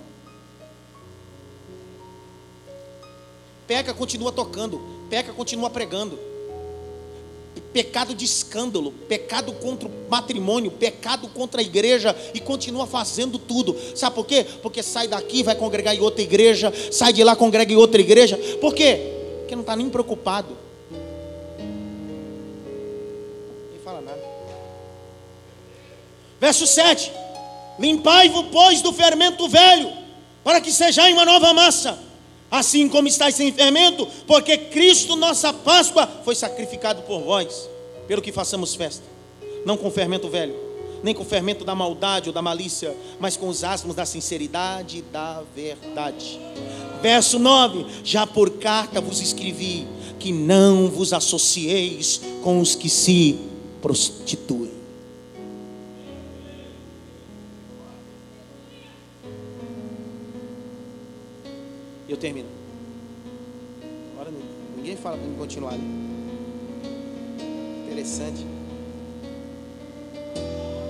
Pega, 3.67 3.95
continua 3.95 4.31
tocando. 4.31 4.81
peca, 5.09 5.33
continua 5.33 5.71
pregando. 5.71 6.19
Pecado 7.73 8.15
de 8.15 8.25
escândalo, 8.25 8.93
pecado 9.09 9.53
contra 9.55 9.89
o 9.89 9.91
matrimônio, 10.09 10.71
pecado 10.71 11.27
contra 11.29 11.61
a 11.61 11.65
igreja 11.65 12.15
e 12.33 12.41
continua 12.41 12.87
fazendo 12.87 13.39
tudo. 13.39 13.77
Sabe 13.97 14.15
por 14.15 14.27
quê? 14.27 14.47
Porque 14.62 14.83
sai 14.83 15.09
daqui, 15.09 15.43
vai 15.43 15.57
congregar 15.57 15.95
em 15.95 16.01
outra 16.01 16.23
igreja, 16.23 16.73
sai 16.93 17.12
de 17.12 17.25
lá, 17.25 17.35
congrega 17.35 17.73
em 17.73 17.77
outra 17.77 18.01
igreja. 18.01 18.37
Por 18.61 18.75
quê? 18.75 19.12
Porque 19.41 19.57
não 19.57 19.62
está 19.62 19.75
nem 19.75 19.89
preocupado. 19.89 20.57
Nem 23.71 23.81
fala 23.83 24.01
nada. 24.01 24.23
Verso 26.41 26.67
7: 26.67 27.11
Limpai-vos, 27.79 28.47
pois, 28.53 28.83
do 28.83 28.93
fermento 28.93 29.49
velho, 29.49 29.93
para 30.45 30.61
que 30.61 30.71
sejais 30.71 31.12
uma 31.12 31.25
nova 31.25 31.53
massa 31.53 32.14
assim 32.55 32.88
como 32.88 33.09
estáis 33.09 33.34
sem 33.34 33.52
fermento, 33.52 34.07
porque 34.28 34.57
Cristo, 34.57 35.16
nossa 35.16 35.52
Páscoa, 35.52 36.09
foi 36.24 36.36
sacrificado 36.36 37.02
por 37.02 37.20
vós, 37.20 37.68
pelo 38.07 38.22
que 38.22 38.30
façamos 38.30 38.76
festa, 38.76 39.02
não 39.66 39.76
com 39.76 39.90
fermento 39.90 40.28
velho, 40.28 40.55
nem 41.02 41.12
com 41.12 41.24
fermento 41.24 41.64
da 41.64 41.74
maldade 41.74 42.28
ou 42.28 42.32
da 42.32 42.40
malícia, 42.40 42.96
mas 43.18 43.36
com 43.36 43.48
os 43.48 43.64
asmos 43.64 43.96
da 43.96 44.07
sinceridade 44.07 44.98
e 44.98 45.02
da 45.02 45.42
verdade. 45.55 46.40
Verso 47.02 47.40
9: 47.40 47.86
Já 48.05 48.24
por 48.24 48.50
carta 48.52 49.00
vos 49.00 49.20
escrevi 49.20 49.86
que 50.20 50.32
não 50.32 50.88
vos 50.88 51.12
associeis 51.12 52.20
com 52.42 52.61
os 52.61 52.76
que 52.76 52.88
se 52.88 53.36
prostituem. 53.82 54.74
Eu 62.15 62.19
termino. 62.19 62.47
Agora 64.12 64.31
ninguém 64.77 64.95
fala 64.95 65.17
para 65.17 65.27
mim 65.27 65.35
continuar. 65.37 65.75
Interessante. 67.85 68.47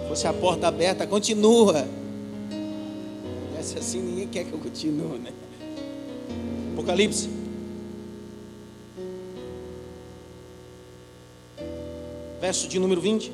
Fosse 0.07 0.27
a 0.27 0.35
porta 0.35 0.69
aberta, 0.69 1.07
continua. 1.07 1.89
Essa 3.59 3.79
assim 3.79 4.03
ninguém 4.03 4.29
quer 4.29 4.45
que 4.45 4.53
eu 4.53 4.59
continue, 4.59 5.19
né? 5.19 5.33
Apocalipse. 6.75 7.31
Verso 12.39 12.69
de 12.69 12.79
número 12.79 13.01
20. 13.01 13.33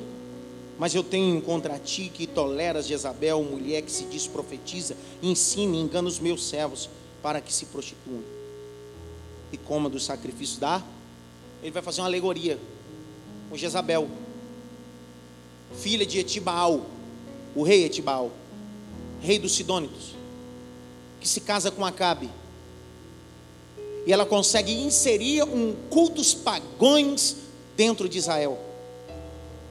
Mas 0.79 0.95
eu 0.95 1.03
tenho 1.03 1.41
contra 1.41 1.77
ti 1.77 2.09
que 2.11 2.25
toleras 2.25 2.87
Jezabel, 2.87 3.43
mulher 3.43 3.81
que 3.81 3.91
se 3.91 4.05
diz 4.05 4.27
profetiza, 4.27 4.95
ensina 5.21 5.75
e 5.75 5.81
engana 5.81 6.07
os 6.07 6.19
meus 6.19 6.47
servos 6.47 6.89
para 7.21 7.41
que 7.41 7.53
se 7.53 7.65
prostituam 7.67 8.23
e 9.51 9.57
coma 9.57 9.89
dos 9.89 10.05
sacrifícios 10.05 10.57
da. 10.57 10.81
Ele 11.61 11.71
vai 11.71 11.81
fazer 11.81 12.01
uma 12.01 12.07
alegoria 12.07 12.59
com 13.49 13.57
Jezabel, 13.57 14.07
filha 15.77 16.05
de 16.05 16.19
Etibaal, 16.19 16.85
o 17.55 17.63
rei 17.63 17.85
Etibaal, 17.85 18.31
rei 19.21 19.37
dos 19.37 19.53
Sidônitos, 19.53 20.15
que 21.19 21.27
se 21.27 21.41
casa 21.41 21.69
com 21.69 21.85
Acabe. 21.85 22.29
E 24.05 24.11
ela 24.11 24.25
consegue 24.25 24.73
inserir 24.73 25.43
um 25.43 25.75
cultos 25.89 26.33
pagões 26.33 27.35
dentro 27.77 28.09
de 28.09 28.17
Israel. 28.17 28.57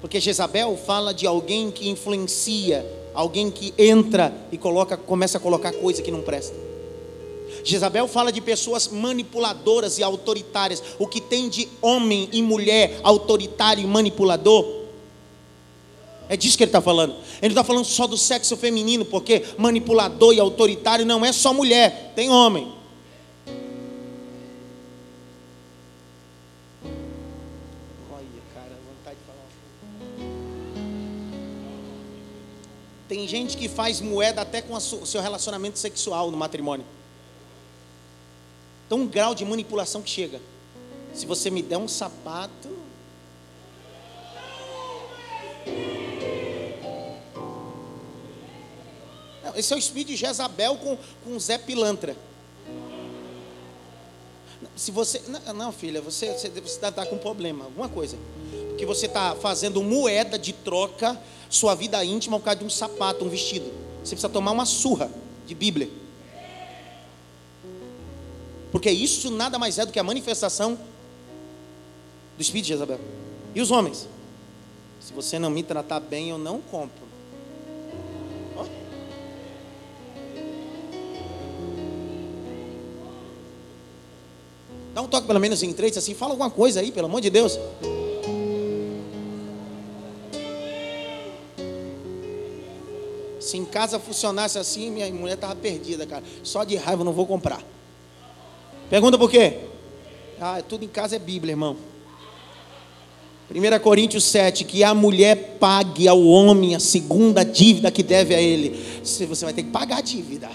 Porque 0.01 0.21
Jezabel 0.21 0.77
fala 0.77 1.13
de 1.13 1.27
alguém 1.27 1.71
que 1.71 1.89
influencia, 1.89 2.87
alguém 3.13 3.51
que 3.51 3.75
entra 3.77 4.33
e 4.53 4.57
coloca, 4.57 4.97
começa 4.97 5.39
a 5.39 5.41
colocar 5.41 5.73
coisa 5.73 6.01
que 6.01 6.11
não 6.11 6.23
presta. 6.23 6.57
Jezabel 7.65 8.09
fala 8.09 8.33
de 8.33 8.41
pessoas 8.41 8.89
manipuladoras 8.89 9.99
e 9.99 10.03
autoritárias. 10.03 10.83
O 10.99 11.07
que 11.07 11.21
tem 11.21 11.49
de 11.49 11.69
homem 11.81 12.29
e 12.33 12.43
mulher 12.43 13.01
autoritário 13.03 13.83
e 13.83 13.87
manipulador? 13.87 14.81
É 16.29 16.37
disso 16.37 16.57
que 16.57 16.63
ele 16.63 16.69
está 16.69 16.81
falando. 16.81 17.17
Ele 17.43 17.53
não 17.55 17.61
está 17.61 17.65
falando 17.65 17.85
só 17.85 18.07
do 18.07 18.17
sexo 18.17 18.57
feminino, 18.57 19.05
porque 19.05 19.45
manipulador 19.59 20.33
e 20.33 20.39
autoritário 20.39 21.05
não 21.05 21.25
é 21.25 21.33
só 21.33 21.53
mulher, 21.53 22.13
tem 22.15 22.31
homem. 22.31 22.73
Tem 33.09 33.27
gente 33.27 33.57
que 33.57 33.69
faz 33.69 34.01
moeda 34.01 34.43
até 34.43 34.63
com 34.63 34.73
o 34.73 34.81
seu 34.81 35.21
relacionamento 35.21 35.81
sexual 35.81 36.31
no 36.31 36.37
matrimônio. 36.37 36.87
Então, 38.91 39.03
um 39.03 39.07
grau 39.07 39.37
de 39.37 39.45
manipulação 39.45 40.03
que 40.03 40.11
chega. 40.11 40.41
Se 41.15 41.25
você 41.25 41.49
me 41.49 41.63
der 41.63 41.77
um 41.77 41.87
sapato. 41.87 42.69
esse 49.55 49.73
é 49.73 49.77
o 49.77 49.79
espírito 49.79 50.09
de 50.09 50.17
Jezabel 50.17 50.75
com, 50.79 50.99
com 51.25 51.39
Zé 51.39 51.57
Pilantra. 51.57 52.17
Se 54.75 54.91
você. 54.91 55.23
Não, 55.29 55.55
não 55.55 55.73
filha, 55.73 56.01
você, 56.01 56.33
você 56.33 56.49
está 56.49 56.91
tá 56.91 57.07
com 57.07 57.17
problema, 57.17 57.67
alguma 57.67 57.89
coisa. 57.89 58.19
Porque 58.71 58.85
você 58.85 59.07
está 59.07 59.37
fazendo 59.37 59.85
moeda 59.85 60.37
de 60.37 60.53
troca 60.53 61.17
sua 61.49 61.77
vida 61.77 62.05
íntima 62.05 62.41
por 62.41 62.45
causa 62.45 62.59
de 62.59 62.65
um 62.65 62.71
sapato, 62.71 63.25
um 63.25 63.29
vestido. 63.29 63.71
Você 64.03 64.17
precisa 64.17 64.29
tomar 64.29 64.51
uma 64.51 64.67
surra 64.67 65.09
de 65.47 65.55
Bíblia. 65.55 66.10
Porque 68.71 68.91
isso 68.91 69.31
nada 69.31 69.59
mais 69.59 69.79
é 69.79 69.87
do 69.87 69.93
que 69.93 69.99
a 69.99 70.05
manifestação 70.05 70.79
do 72.37 72.41
Espírito 72.41 72.67
de 72.67 72.73
Jezabel. 72.73 73.01
E 73.55 73.61
os 73.61 73.71
homens? 73.71 74.09
Se 75.01 75.13
você 75.13 75.39
não 75.39 75.51
me 75.51 75.63
tratar 75.63 76.01
bem, 76.01 76.31
eu 76.31 76.39
não 76.39 76.61
compro. 76.61 77.11
Dá 84.95 85.03
um 85.03 85.09
toque 85.09 85.27
pelo 85.27 85.41
menos 85.41 85.63
em 85.63 85.73
três, 85.73 85.97
assim, 85.97 86.15
fala 86.15 86.33
alguma 86.33 86.51
coisa 86.51 86.81
aí, 86.81 86.91
pelo 86.91 87.07
amor 87.07 87.21
de 87.21 87.31
Deus. 87.31 87.59
Se 93.41 93.57
em 93.57 93.65
casa 93.65 93.99
funcionasse 93.99 94.59
assim, 94.59 94.91
minha 94.91 95.11
mulher 95.13 95.35
estava 95.35 95.57
perdida, 95.57 96.07
cara. 96.07 96.23
Só 96.43 96.63
de 96.63 96.77
raiva 96.77 97.03
não 97.03 97.13
vou 97.13 97.27
comprar. 97.27 97.65
Pergunta 98.91 99.17
por 99.17 99.31
quê? 99.31 99.59
Ah, 100.41 100.61
tudo 100.69 100.85
em 100.85 100.89
casa 100.89 101.15
é 101.15 101.19
Bíblia, 101.19 101.53
irmão. 101.53 101.77
1 103.55 103.79
Coríntios 103.81 104.25
7, 104.25 104.65
que 104.65 104.83
a 104.83 104.93
mulher 104.93 105.57
pague 105.61 106.09
ao 106.09 106.21
homem 106.21 106.75
a 106.75 106.81
segunda 106.81 107.45
dívida 107.45 107.91
que 107.91 108.03
deve 108.03 108.35
a 108.35 108.41
ele. 108.41 108.81
Você 109.03 109.27
vai 109.45 109.55
ter 109.55 109.63
que 109.63 109.71
pagar 109.71 109.99
a 109.99 110.01
dívida. 110.01 110.51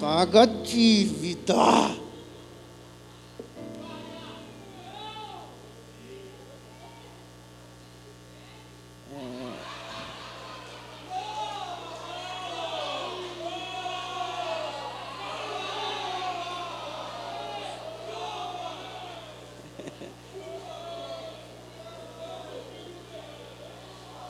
Paga 0.00 0.42
a 0.42 0.46
dívida. 0.46 1.54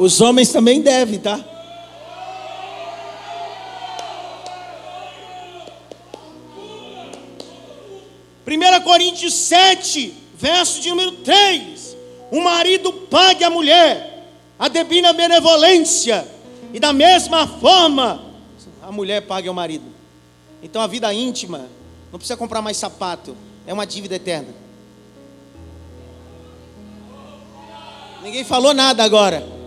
Os 0.01 0.19
homens 0.23 0.51
também 0.51 0.81
devem, 0.81 1.19
tá? 1.19 1.39
Primeira 8.43 8.81
Coríntios 8.81 9.35
7, 9.35 10.15
verso 10.39 10.81
de 10.81 10.89
número 10.89 11.13
3. 11.19 11.99
O 12.31 12.41
marido 12.41 12.91
pague 12.95 13.45
a 13.45 13.51
mulher 13.51 14.25
a 14.59 14.69
devida 14.69 15.13
benevolência, 15.13 16.27
e 16.73 16.81
da 16.81 16.95
mesma 16.95 17.47
forma 17.47 18.25
a 18.83 18.91
mulher 18.91 19.27
pague 19.27 19.49
ao 19.49 19.55
marido. 19.55 19.85
Então 20.63 20.81
a 20.81 20.87
vida 20.87 21.13
íntima 21.13 21.69
não 22.11 22.19
precisa 22.19 22.39
comprar 22.39 22.63
mais 22.63 22.79
sapato, 22.79 23.37
é 23.67 23.75
uma 23.75 23.87
dívida 23.87 24.15
eterna. 24.15 24.55
Ninguém 28.23 28.45
falou 28.45 28.73
nada 28.73 29.05
agora. 29.05 29.60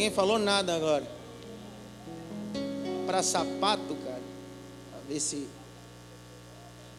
Ninguém 0.00 0.14
falou 0.14 0.38
nada 0.38 0.74
agora. 0.74 1.06
Para 3.04 3.22
sapato, 3.22 3.94
cara. 4.02 4.22
Pra 4.90 5.00
ver 5.06 5.20
se. 5.20 5.46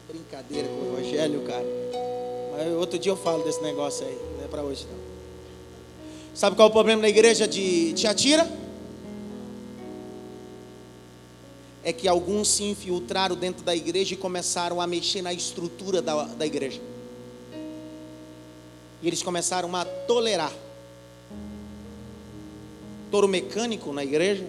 Brincadeira 0.06 0.68
com 0.68 0.74
o 0.74 0.98
Evangelho, 1.00 1.42
cara. 1.42 1.66
Mas 2.52 2.72
outro 2.74 3.00
dia 3.00 3.10
eu 3.10 3.16
falo 3.16 3.42
desse 3.42 3.60
negócio 3.60 4.06
aí. 4.06 4.16
Não 4.36 4.44
é 4.44 4.46
para 4.46 4.62
hoje 4.62 4.86
não. 4.88 5.00
Sabe 6.32 6.54
qual 6.54 6.68
é 6.68 6.70
o 6.70 6.72
problema 6.72 7.02
da 7.02 7.08
igreja 7.08 7.48
de 7.48 7.92
Tiatira? 7.94 8.48
É 11.82 11.92
que 11.92 12.06
alguns 12.06 12.46
se 12.46 12.62
infiltraram 12.62 13.34
dentro 13.34 13.64
da 13.64 13.74
igreja 13.74 14.14
e 14.14 14.16
começaram 14.16 14.80
a 14.80 14.86
mexer 14.86 15.22
na 15.22 15.32
estrutura 15.32 16.00
da, 16.00 16.22
da 16.22 16.46
igreja. 16.46 16.80
E 19.02 19.08
eles 19.08 19.24
começaram 19.24 19.74
a 19.74 19.84
tolerar. 19.84 20.52
Touro 23.12 23.28
mecânico 23.28 23.92
na 23.92 24.02
igreja. 24.02 24.48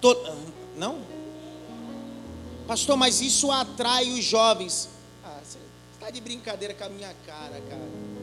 To... 0.00 0.16
Não? 0.76 1.00
Pastor, 2.66 2.96
mas 2.96 3.20
isso 3.20 3.52
atrai 3.52 4.10
os 4.10 4.24
jovens. 4.24 4.88
Ah, 5.24 5.38
você 5.44 5.58
está 5.94 6.10
de 6.10 6.20
brincadeira 6.20 6.74
com 6.74 6.82
a 6.82 6.88
minha 6.88 7.14
cara, 7.24 7.62
cara. 7.70 8.17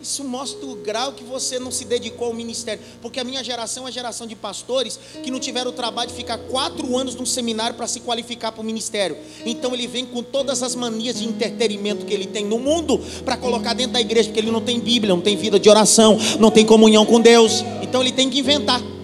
Isso 0.00 0.22
mostra 0.22 0.64
o 0.64 0.76
grau 0.76 1.12
que 1.12 1.24
você 1.24 1.58
não 1.58 1.70
se 1.70 1.84
dedicou 1.84 2.28
ao 2.28 2.34
ministério. 2.34 2.82
Porque 3.02 3.18
a 3.18 3.24
minha 3.24 3.42
geração 3.42 3.84
é 3.84 3.88
a 3.88 3.90
geração 3.90 4.26
de 4.26 4.36
pastores 4.36 4.98
que 5.22 5.30
não 5.30 5.40
tiveram 5.40 5.70
o 5.70 5.74
trabalho 5.74 6.10
de 6.10 6.16
ficar 6.16 6.38
quatro 6.38 6.96
anos 6.96 7.14
num 7.14 7.26
seminário 7.26 7.76
para 7.76 7.86
se 7.86 8.00
qualificar 8.00 8.52
para 8.52 8.60
o 8.60 8.64
ministério. 8.64 9.16
Então 9.44 9.74
ele 9.74 9.86
vem 9.86 10.06
com 10.06 10.22
todas 10.22 10.62
as 10.62 10.74
manias 10.74 11.18
de 11.18 11.26
entretenimento 11.26 12.06
que 12.06 12.14
ele 12.14 12.26
tem 12.26 12.44
no 12.44 12.58
mundo 12.58 12.98
para 13.24 13.36
colocar 13.36 13.74
dentro 13.74 13.92
da 13.92 14.00
igreja, 14.00 14.28
porque 14.28 14.40
ele 14.40 14.50
não 14.50 14.60
tem 14.60 14.78
Bíblia, 14.78 15.14
não 15.14 15.22
tem 15.22 15.36
vida 15.36 15.58
de 15.58 15.68
oração, 15.68 16.18
não 16.38 16.50
tem 16.50 16.64
comunhão 16.64 17.04
com 17.04 17.20
Deus. 17.20 17.64
Então 17.82 18.00
ele 18.00 18.12
tem 18.12 18.30
que 18.30 18.38
inventar. 18.38 18.97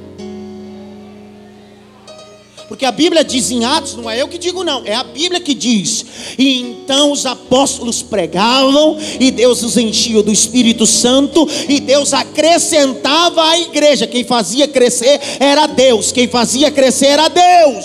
Porque 2.68 2.84
a 2.84 2.92
Bíblia 2.92 3.22
diz 3.22 3.50
em 3.50 3.64
Atos, 3.64 3.94
não 3.94 4.08
é 4.08 4.20
eu 4.20 4.28
que 4.28 4.38
digo, 4.38 4.64
não, 4.64 4.82
é 4.86 4.94
a 4.94 5.04
Bíblia 5.04 5.40
que 5.40 5.52
diz. 5.54 6.04
E 6.38 6.60
então 6.60 7.12
os 7.12 7.26
apóstolos 7.26 8.02
pregavam, 8.02 8.98
e 9.20 9.30
Deus 9.30 9.62
os 9.62 9.76
enchia 9.76 10.22
do 10.22 10.32
Espírito 10.32 10.86
Santo, 10.86 11.46
e 11.68 11.78
Deus 11.80 12.14
acrescentava 12.14 13.42
à 13.42 13.58
igreja. 13.58 14.06
Quem 14.06 14.24
fazia 14.24 14.66
crescer 14.66 15.20
era 15.38 15.66
Deus, 15.66 16.10
quem 16.10 16.26
fazia 16.26 16.70
crescer 16.70 17.06
era 17.06 17.28
Deus. 17.28 17.84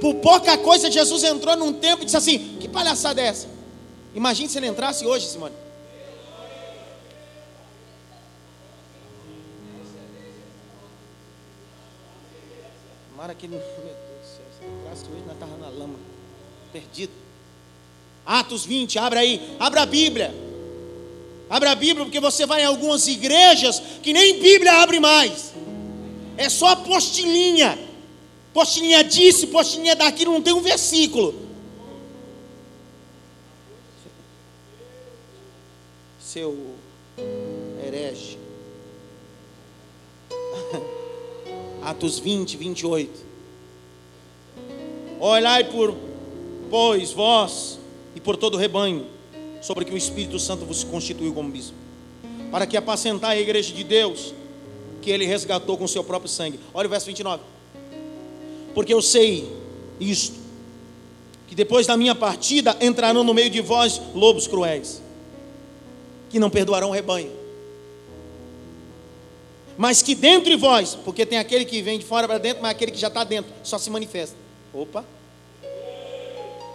Por 0.00 0.16
pouca 0.16 0.58
coisa, 0.58 0.90
Jesus 0.90 1.24
entrou 1.24 1.56
num 1.56 1.72
tempo 1.72 2.02
e 2.02 2.04
disse 2.04 2.16
assim: 2.18 2.38
Que 2.60 2.68
palhaçada 2.68 3.22
é 3.22 3.26
essa? 3.28 3.46
Imagine 4.14 4.50
se 4.50 4.58
ele 4.58 4.66
entrasse 4.66 5.06
hoje, 5.06 5.26
Simone. 5.26 5.63
Tomara 13.24 13.34
que 13.34 13.46
ele. 13.46 13.54
Meu 13.54 13.64
Deus 13.64 13.94
do 14.20 14.36
céu, 14.36 14.44
se 14.94 15.10
hoje, 15.10 15.22
nós 15.24 15.32
estávamos 15.32 15.60
na 15.62 15.68
lama, 15.70 15.98
perdido. 16.70 17.12
Atos 18.26 18.66
20, 18.66 18.98
abra 18.98 19.20
aí, 19.20 19.56
abra 19.58 19.80
a 19.80 19.86
Bíblia. 19.86 20.34
Abra 21.48 21.70
a 21.70 21.74
Bíblia, 21.74 22.04
porque 22.04 22.20
você 22.20 22.44
vai 22.44 22.60
em 22.60 22.66
algumas 22.66 23.08
igrejas 23.08 23.80
que 24.02 24.12
nem 24.12 24.40
Bíblia 24.40 24.74
abre 24.82 25.00
mais. 25.00 25.54
É 26.36 26.50
só 26.50 26.68
apostilinha. 26.72 27.78
Postilinha 28.52 29.02
disse, 29.02 29.46
postilinha 29.46 29.96
daquilo, 29.96 30.32
não 30.32 30.42
tem 30.42 30.52
um 30.52 30.60
versículo. 30.60 31.34
Seu 36.20 36.73
Atos 41.84 42.18
20, 42.18 42.56
28. 42.56 43.10
Olhai 45.20 45.64
por, 45.64 45.94
pois, 46.70 47.12
vós 47.12 47.78
e 48.16 48.20
por 48.20 48.36
todo 48.36 48.54
o 48.54 48.56
rebanho, 48.56 49.06
sobre 49.60 49.84
que 49.84 49.92
o 49.92 49.96
Espírito 49.96 50.38
Santo 50.38 50.64
vos 50.64 50.82
constituiu 50.82 51.34
como 51.34 51.50
bispo, 51.50 51.74
para 52.50 52.66
que 52.66 52.76
apacentai 52.76 53.38
a 53.38 53.40
igreja 53.40 53.72
de 53.72 53.84
Deus, 53.84 54.34
que 55.02 55.10
ele 55.10 55.26
resgatou 55.26 55.76
com 55.76 55.86
seu 55.86 56.02
próprio 56.02 56.30
sangue. 56.30 56.58
Olha 56.72 56.86
o 56.86 56.90
verso 56.90 57.06
29. 57.06 57.42
Porque 58.74 58.94
eu 58.94 59.02
sei 59.02 59.46
isto, 60.00 60.38
que 61.46 61.54
depois 61.54 61.86
da 61.86 61.96
minha 61.96 62.14
partida 62.14 62.76
entrarão 62.80 63.22
no 63.22 63.34
meio 63.34 63.50
de 63.50 63.60
vós 63.60 64.00
lobos 64.14 64.46
cruéis, 64.46 65.02
que 66.30 66.38
não 66.38 66.48
perdoarão 66.48 66.88
o 66.88 66.92
rebanho 66.92 67.43
mas 69.76 70.02
que 70.02 70.14
dentro 70.14 70.50
de 70.50 70.56
vós, 70.56 70.94
porque 71.04 71.26
tem 71.26 71.38
aquele 71.38 71.64
que 71.64 71.82
vem 71.82 71.98
de 71.98 72.04
fora 72.04 72.26
para 72.28 72.38
dentro, 72.38 72.62
mas 72.62 72.70
aquele 72.70 72.92
que 72.92 72.98
já 72.98 73.08
está 73.08 73.24
dentro, 73.24 73.52
só 73.62 73.78
se 73.78 73.90
manifesta. 73.90 74.36
Opa! 74.72 75.04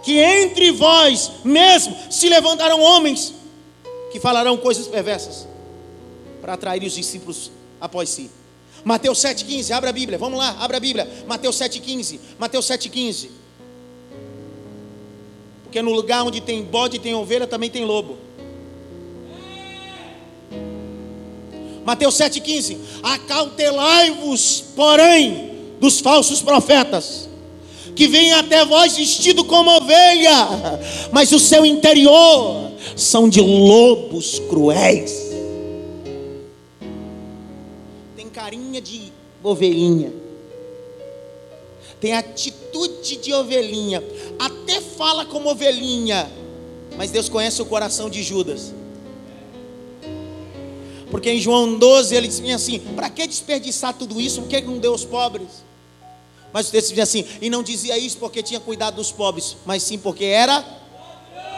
Que 0.02 0.18
entre 0.18 0.70
vós 0.72 1.30
mesmo 1.44 1.94
se 2.10 2.28
levantarão 2.28 2.80
homens 2.80 3.34
que 4.10 4.18
falarão 4.18 4.56
coisas 4.56 4.86
perversas 4.86 5.46
para 6.40 6.54
atrair 6.54 6.82
os 6.82 6.94
discípulos 6.94 7.50
após 7.80 8.08
si. 8.08 8.30
Mateus 8.82 9.18
7,15, 9.18 9.70
abra 9.72 9.90
a 9.90 9.92
Bíblia, 9.92 10.18
vamos 10.18 10.38
lá, 10.38 10.56
abra 10.58 10.78
a 10.78 10.80
Bíblia. 10.80 11.08
Mateus 11.26 11.56
7,15, 11.56 12.18
Mateus 12.38 12.66
7,15. 12.66 13.28
Porque 15.64 15.82
no 15.82 15.92
lugar 15.92 16.24
onde 16.24 16.40
tem 16.40 16.62
bode 16.64 16.98
tem 16.98 17.14
ovelha, 17.14 17.46
também 17.46 17.70
tem 17.70 17.84
lobo. 17.84 18.18
Mateus 21.84 22.14
7,15: 22.16 22.76
Acautelai-vos, 23.02 24.64
porém, 24.76 25.50
dos 25.80 26.00
falsos 26.00 26.42
profetas, 26.42 27.28
que 27.96 28.06
vêm 28.06 28.32
até 28.32 28.64
vós 28.64 28.96
vestido 28.96 29.44
como 29.44 29.70
ovelha, 29.70 30.48
mas 31.10 31.32
o 31.32 31.38
seu 31.38 31.64
interior 31.64 32.70
são 32.96 33.28
de 33.28 33.40
lobos 33.40 34.38
cruéis. 34.38 35.30
Tem 38.16 38.28
carinha 38.28 38.80
de 38.80 39.12
ovelhinha, 39.42 40.12
tem 42.00 42.12
atitude 42.12 43.16
de 43.16 43.32
ovelhinha, 43.32 44.02
até 44.38 44.80
fala 44.80 45.24
como 45.24 45.50
ovelhinha, 45.50 46.30
mas 46.96 47.10
Deus 47.10 47.28
conhece 47.28 47.60
o 47.62 47.66
coração 47.66 48.10
de 48.10 48.22
Judas. 48.22 48.79
Porque 51.10 51.30
em 51.30 51.40
João 51.40 51.78
12 51.78 52.14
ele 52.14 52.28
dizia 52.28 52.54
assim: 52.54 52.78
para 52.94 53.10
que 53.10 53.26
desperdiçar 53.26 53.94
tudo 53.94 54.20
isso? 54.20 54.42
Por 54.42 54.48
que 54.48 54.60
não 54.60 54.78
deu 54.78 54.92
aos 54.92 55.04
pobres? 55.04 55.48
Mas 56.52 56.68
o 56.68 56.72
texto 56.72 56.88
dizia 56.88 57.04
assim: 57.04 57.24
e 57.40 57.50
não 57.50 57.62
dizia 57.62 57.98
isso 57.98 58.18
porque 58.18 58.42
tinha 58.42 58.60
cuidado 58.60 58.96
dos 58.96 59.10
pobres, 59.10 59.56
mas 59.64 59.82
sim 59.82 59.98
porque 59.98 60.24
era. 60.24 60.64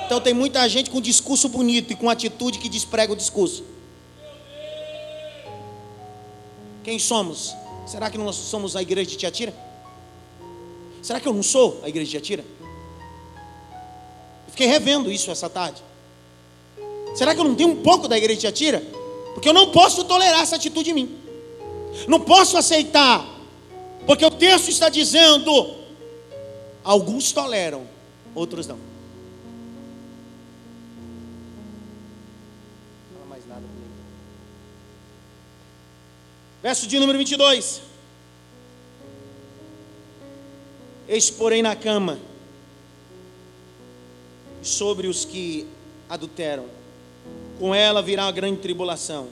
Então 0.06 0.20
tem 0.20 0.34
muita 0.34 0.68
gente 0.68 0.90
com 0.90 1.00
discurso 1.00 1.48
bonito 1.48 1.92
e 1.92 1.96
com 1.96 2.10
atitude 2.10 2.58
que 2.58 2.68
desprega 2.68 3.12
o 3.12 3.16
discurso. 3.16 3.64
Quem 6.84 6.98
somos? 6.98 7.54
Será 7.86 8.10
que 8.10 8.18
nós 8.18 8.36
somos 8.36 8.76
a 8.76 8.82
igreja 8.82 9.10
de 9.10 9.16
Tiatira? 9.16 9.54
Será 11.00 11.20
que 11.20 11.26
eu 11.26 11.32
não 11.32 11.42
sou 11.42 11.80
a 11.82 11.88
igreja 11.88 12.06
de 12.06 12.10
Tiatira? 12.12 12.44
fiquei 14.52 14.66
revendo 14.66 15.10
isso 15.10 15.30
essa 15.30 15.48
tarde. 15.48 15.82
Será 17.14 17.34
que 17.34 17.40
eu 17.40 17.44
não 17.44 17.54
tenho 17.54 17.70
um 17.70 17.82
pouco 17.82 18.06
da 18.06 18.16
igreja 18.16 18.34
de 18.34 18.40
Tiatira? 18.42 18.82
Porque 19.34 19.48
eu 19.48 19.52
não 19.52 19.70
posso 19.70 20.04
tolerar 20.04 20.42
essa 20.42 20.56
atitude 20.56 20.90
em 20.90 20.94
mim. 20.94 21.18
Não 22.06 22.20
posso 22.20 22.56
aceitar. 22.56 23.26
Porque 24.06 24.24
o 24.24 24.30
texto 24.30 24.68
está 24.68 24.88
dizendo: 24.88 25.74
alguns 26.82 27.32
toleram, 27.32 27.86
outros 28.34 28.66
não. 28.66 28.76
Não 28.76 28.84
fala 33.14 33.26
mais 33.28 33.46
nada 33.46 33.60
comigo. 33.60 33.90
Verso 36.62 36.86
de 36.86 36.98
número 36.98 37.18
22. 37.18 37.82
Eis, 41.08 41.30
porém, 41.30 41.62
na 41.62 41.76
cama, 41.76 42.18
sobre 44.62 45.08
os 45.08 45.24
que 45.24 45.66
adulteram 46.08 46.81
com 47.58 47.74
ela 47.74 48.02
virá 48.02 48.24
uma 48.24 48.32
grande 48.32 48.60
tribulação. 48.60 49.28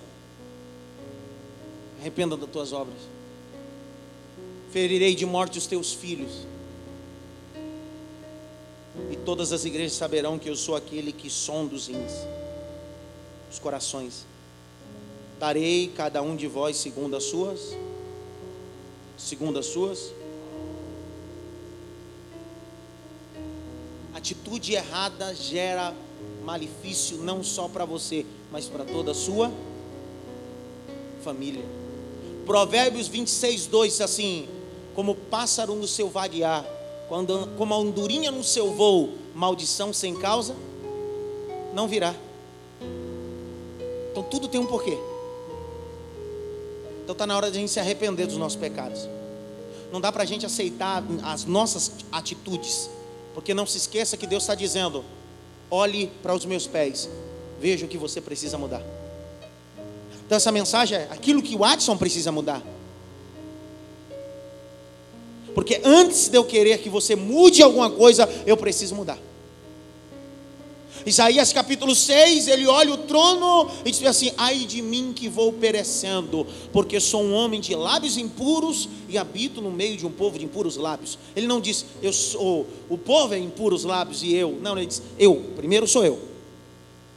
Arrependa 2.01 2.37
das 2.37 2.49
tuas 2.49 2.73
obras. 2.73 2.99
Ferirei 4.71 5.15
de 5.15 5.27
morte 5.27 5.59
os 5.59 5.67
teus 5.67 5.93
filhos. 5.93 6.47
E 9.11 9.17
todas 9.17 9.53
as 9.53 9.65
igrejas 9.65 9.95
saberão 9.95 10.39
que 10.39 10.49
eu 10.49 10.57
sou 10.57 10.77
aquele 10.77 11.13
que 11.13 11.29
sonda 11.29 11.75
os 11.75 11.89
rins, 11.89 12.13
os 13.51 13.59
corações. 13.59 14.25
Darei 15.39 15.93
cada 15.97 16.23
um 16.23 16.37
de 16.37 16.47
vós 16.47 16.77
segundo 16.77 17.17
as 17.17 17.25
suas, 17.25 17.77
segundo 19.17 19.59
as 19.59 19.67
suas. 19.67 20.13
Atitude 24.15 24.75
errada 24.75 25.35
gera 25.35 25.95
malefício 26.51 27.19
não 27.19 27.45
só 27.45 27.69
para 27.69 27.85
você, 27.85 28.27
mas 28.51 28.67
para 28.67 28.85
toda 28.85 29.13
a 29.13 29.15
sua 29.15 29.53
família. 31.23 31.65
Provérbios 32.45 33.07
26, 33.07 33.67
2 33.67 33.93
diz 33.93 34.01
assim: 34.01 34.49
Como 34.93 35.15
pássaro 35.15 35.77
no 35.77 35.87
seu 35.87 36.09
vaguear, 36.09 36.67
como 37.57 37.73
a 37.73 37.77
andorinha 37.77 38.33
no 38.33 38.43
seu 38.43 38.73
voo, 38.73 39.11
maldição 39.33 39.93
sem 39.93 40.17
causa, 40.17 40.57
não 41.73 41.87
virá. 41.87 42.17
Então 44.11 44.25
tudo 44.25 44.49
tem 44.49 44.61
um 44.61 44.67
porquê. 44.67 44.99
Então 47.05 47.13
está 47.13 47.29
na 47.29 47.37
hora 47.37 47.49
de 47.49 47.59
a 47.59 47.61
gente 47.61 47.71
se 47.71 47.79
arrepender 47.79 48.27
dos 48.27 48.37
nossos 48.37 48.59
pecados. 48.59 49.09
Não 49.93 50.01
dá 50.01 50.11
para 50.11 50.25
a 50.25 50.27
gente 50.27 50.45
aceitar 50.45 51.05
as 51.23 51.45
nossas 51.45 51.93
atitudes, 52.11 52.91
porque 53.35 53.55
não 53.55 53.67
se 53.67 53.79
esqueça 53.79 54.17
que 54.17 54.27
Deus 54.27 54.43
está 54.43 54.57
dizendo: 54.57 55.05
olhe 55.71 56.11
para 56.23 56.35
os 56.35 56.45
meus 56.45 56.67
pés, 56.67 57.09
veja 57.61 57.87
o 57.87 57.89
que 57.89 57.99
você 57.99 58.21
precisa 58.21 58.59
mudar. 58.59 58.83
Então 60.27 60.37
essa 60.37 60.53
mensagem 60.53 60.99
é 60.99 61.09
aquilo 61.11 61.43
que 61.43 61.57
o 61.57 61.65
Adson 61.65 61.97
precisa 61.97 62.31
mudar. 62.31 62.63
Porque 65.55 65.81
antes 65.85 66.29
de 66.29 66.37
eu 66.37 66.45
querer 66.45 66.79
que 66.79 66.89
você 66.89 67.17
mude 67.17 67.63
alguma 67.63 67.91
coisa, 67.91 68.29
eu 68.47 68.57
preciso 68.57 68.95
mudar. 68.95 69.19
Isaías 71.07 71.53
capítulo 71.53 71.95
6, 71.95 72.49
ele 72.49 72.67
olha 72.67 72.93
o 72.93 72.99
trono 72.99 73.71
e 73.85 73.91
diz 73.91 74.05
assim: 74.05 74.33
Ai 74.37 74.61
de 74.61 74.83
mim 74.83 75.13
que 75.15 75.29
vou 75.29 75.53
perecendo, 75.53 76.47
porque 76.73 77.01
sou 77.01 77.23
um 77.23 77.33
homem 77.33 77.61
de 77.61 77.75
lábios 77.75 78.17
impuros 78.17 78.89
e 79.09 79.17
habito 79.17 79.61
no 79.61 79.71
meio 79.71 79.97
de 79.97 80.07
um 80.07 80.11
povo 80.11 80.39
de 80.39 80.45
impuros 80.45 80.77
lábios. 80.77 81.19
Ele 81.35 81.47
não 81.47 81.61
diz, 81.61 81.85
eu 82.03 82.13
sou, 82.13 82.67
o 82.89 82.99
povo 82.99 83.35
é 83.35 83.39
impuros 83.39 83.85
lábios 83.85 84.23
e 84.23 84.35
eu. 84.35 84.59
Não, 84.61 84.77
ele 84.77 84.87
diz, 84.87 85.03
eu, 85.19 85.37
primeiro 85.57 85.87
sou 85.87 86.05
eu. 86.05 86.21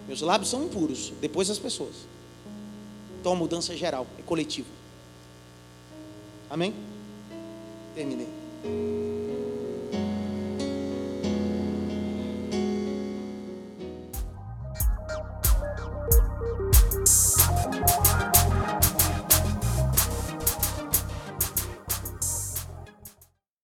Meus 0.07 0.21
lábios 0.21 0.49
são 0.49 0.63
impuros, 0.63 1.13
depois 1.21 1.49
as 1.49 1.59
pessoas. 1.59 1.95
Então 3.19 3.34
a 3.34 3.36
mudança 3.36 3.73
é 3.73 3.77
geral, 3.77 4.05
é 4.19 4.21
coletiva. 4.21 4.67
Amém? 6.49 6.73
Terminei. 7.95 8.27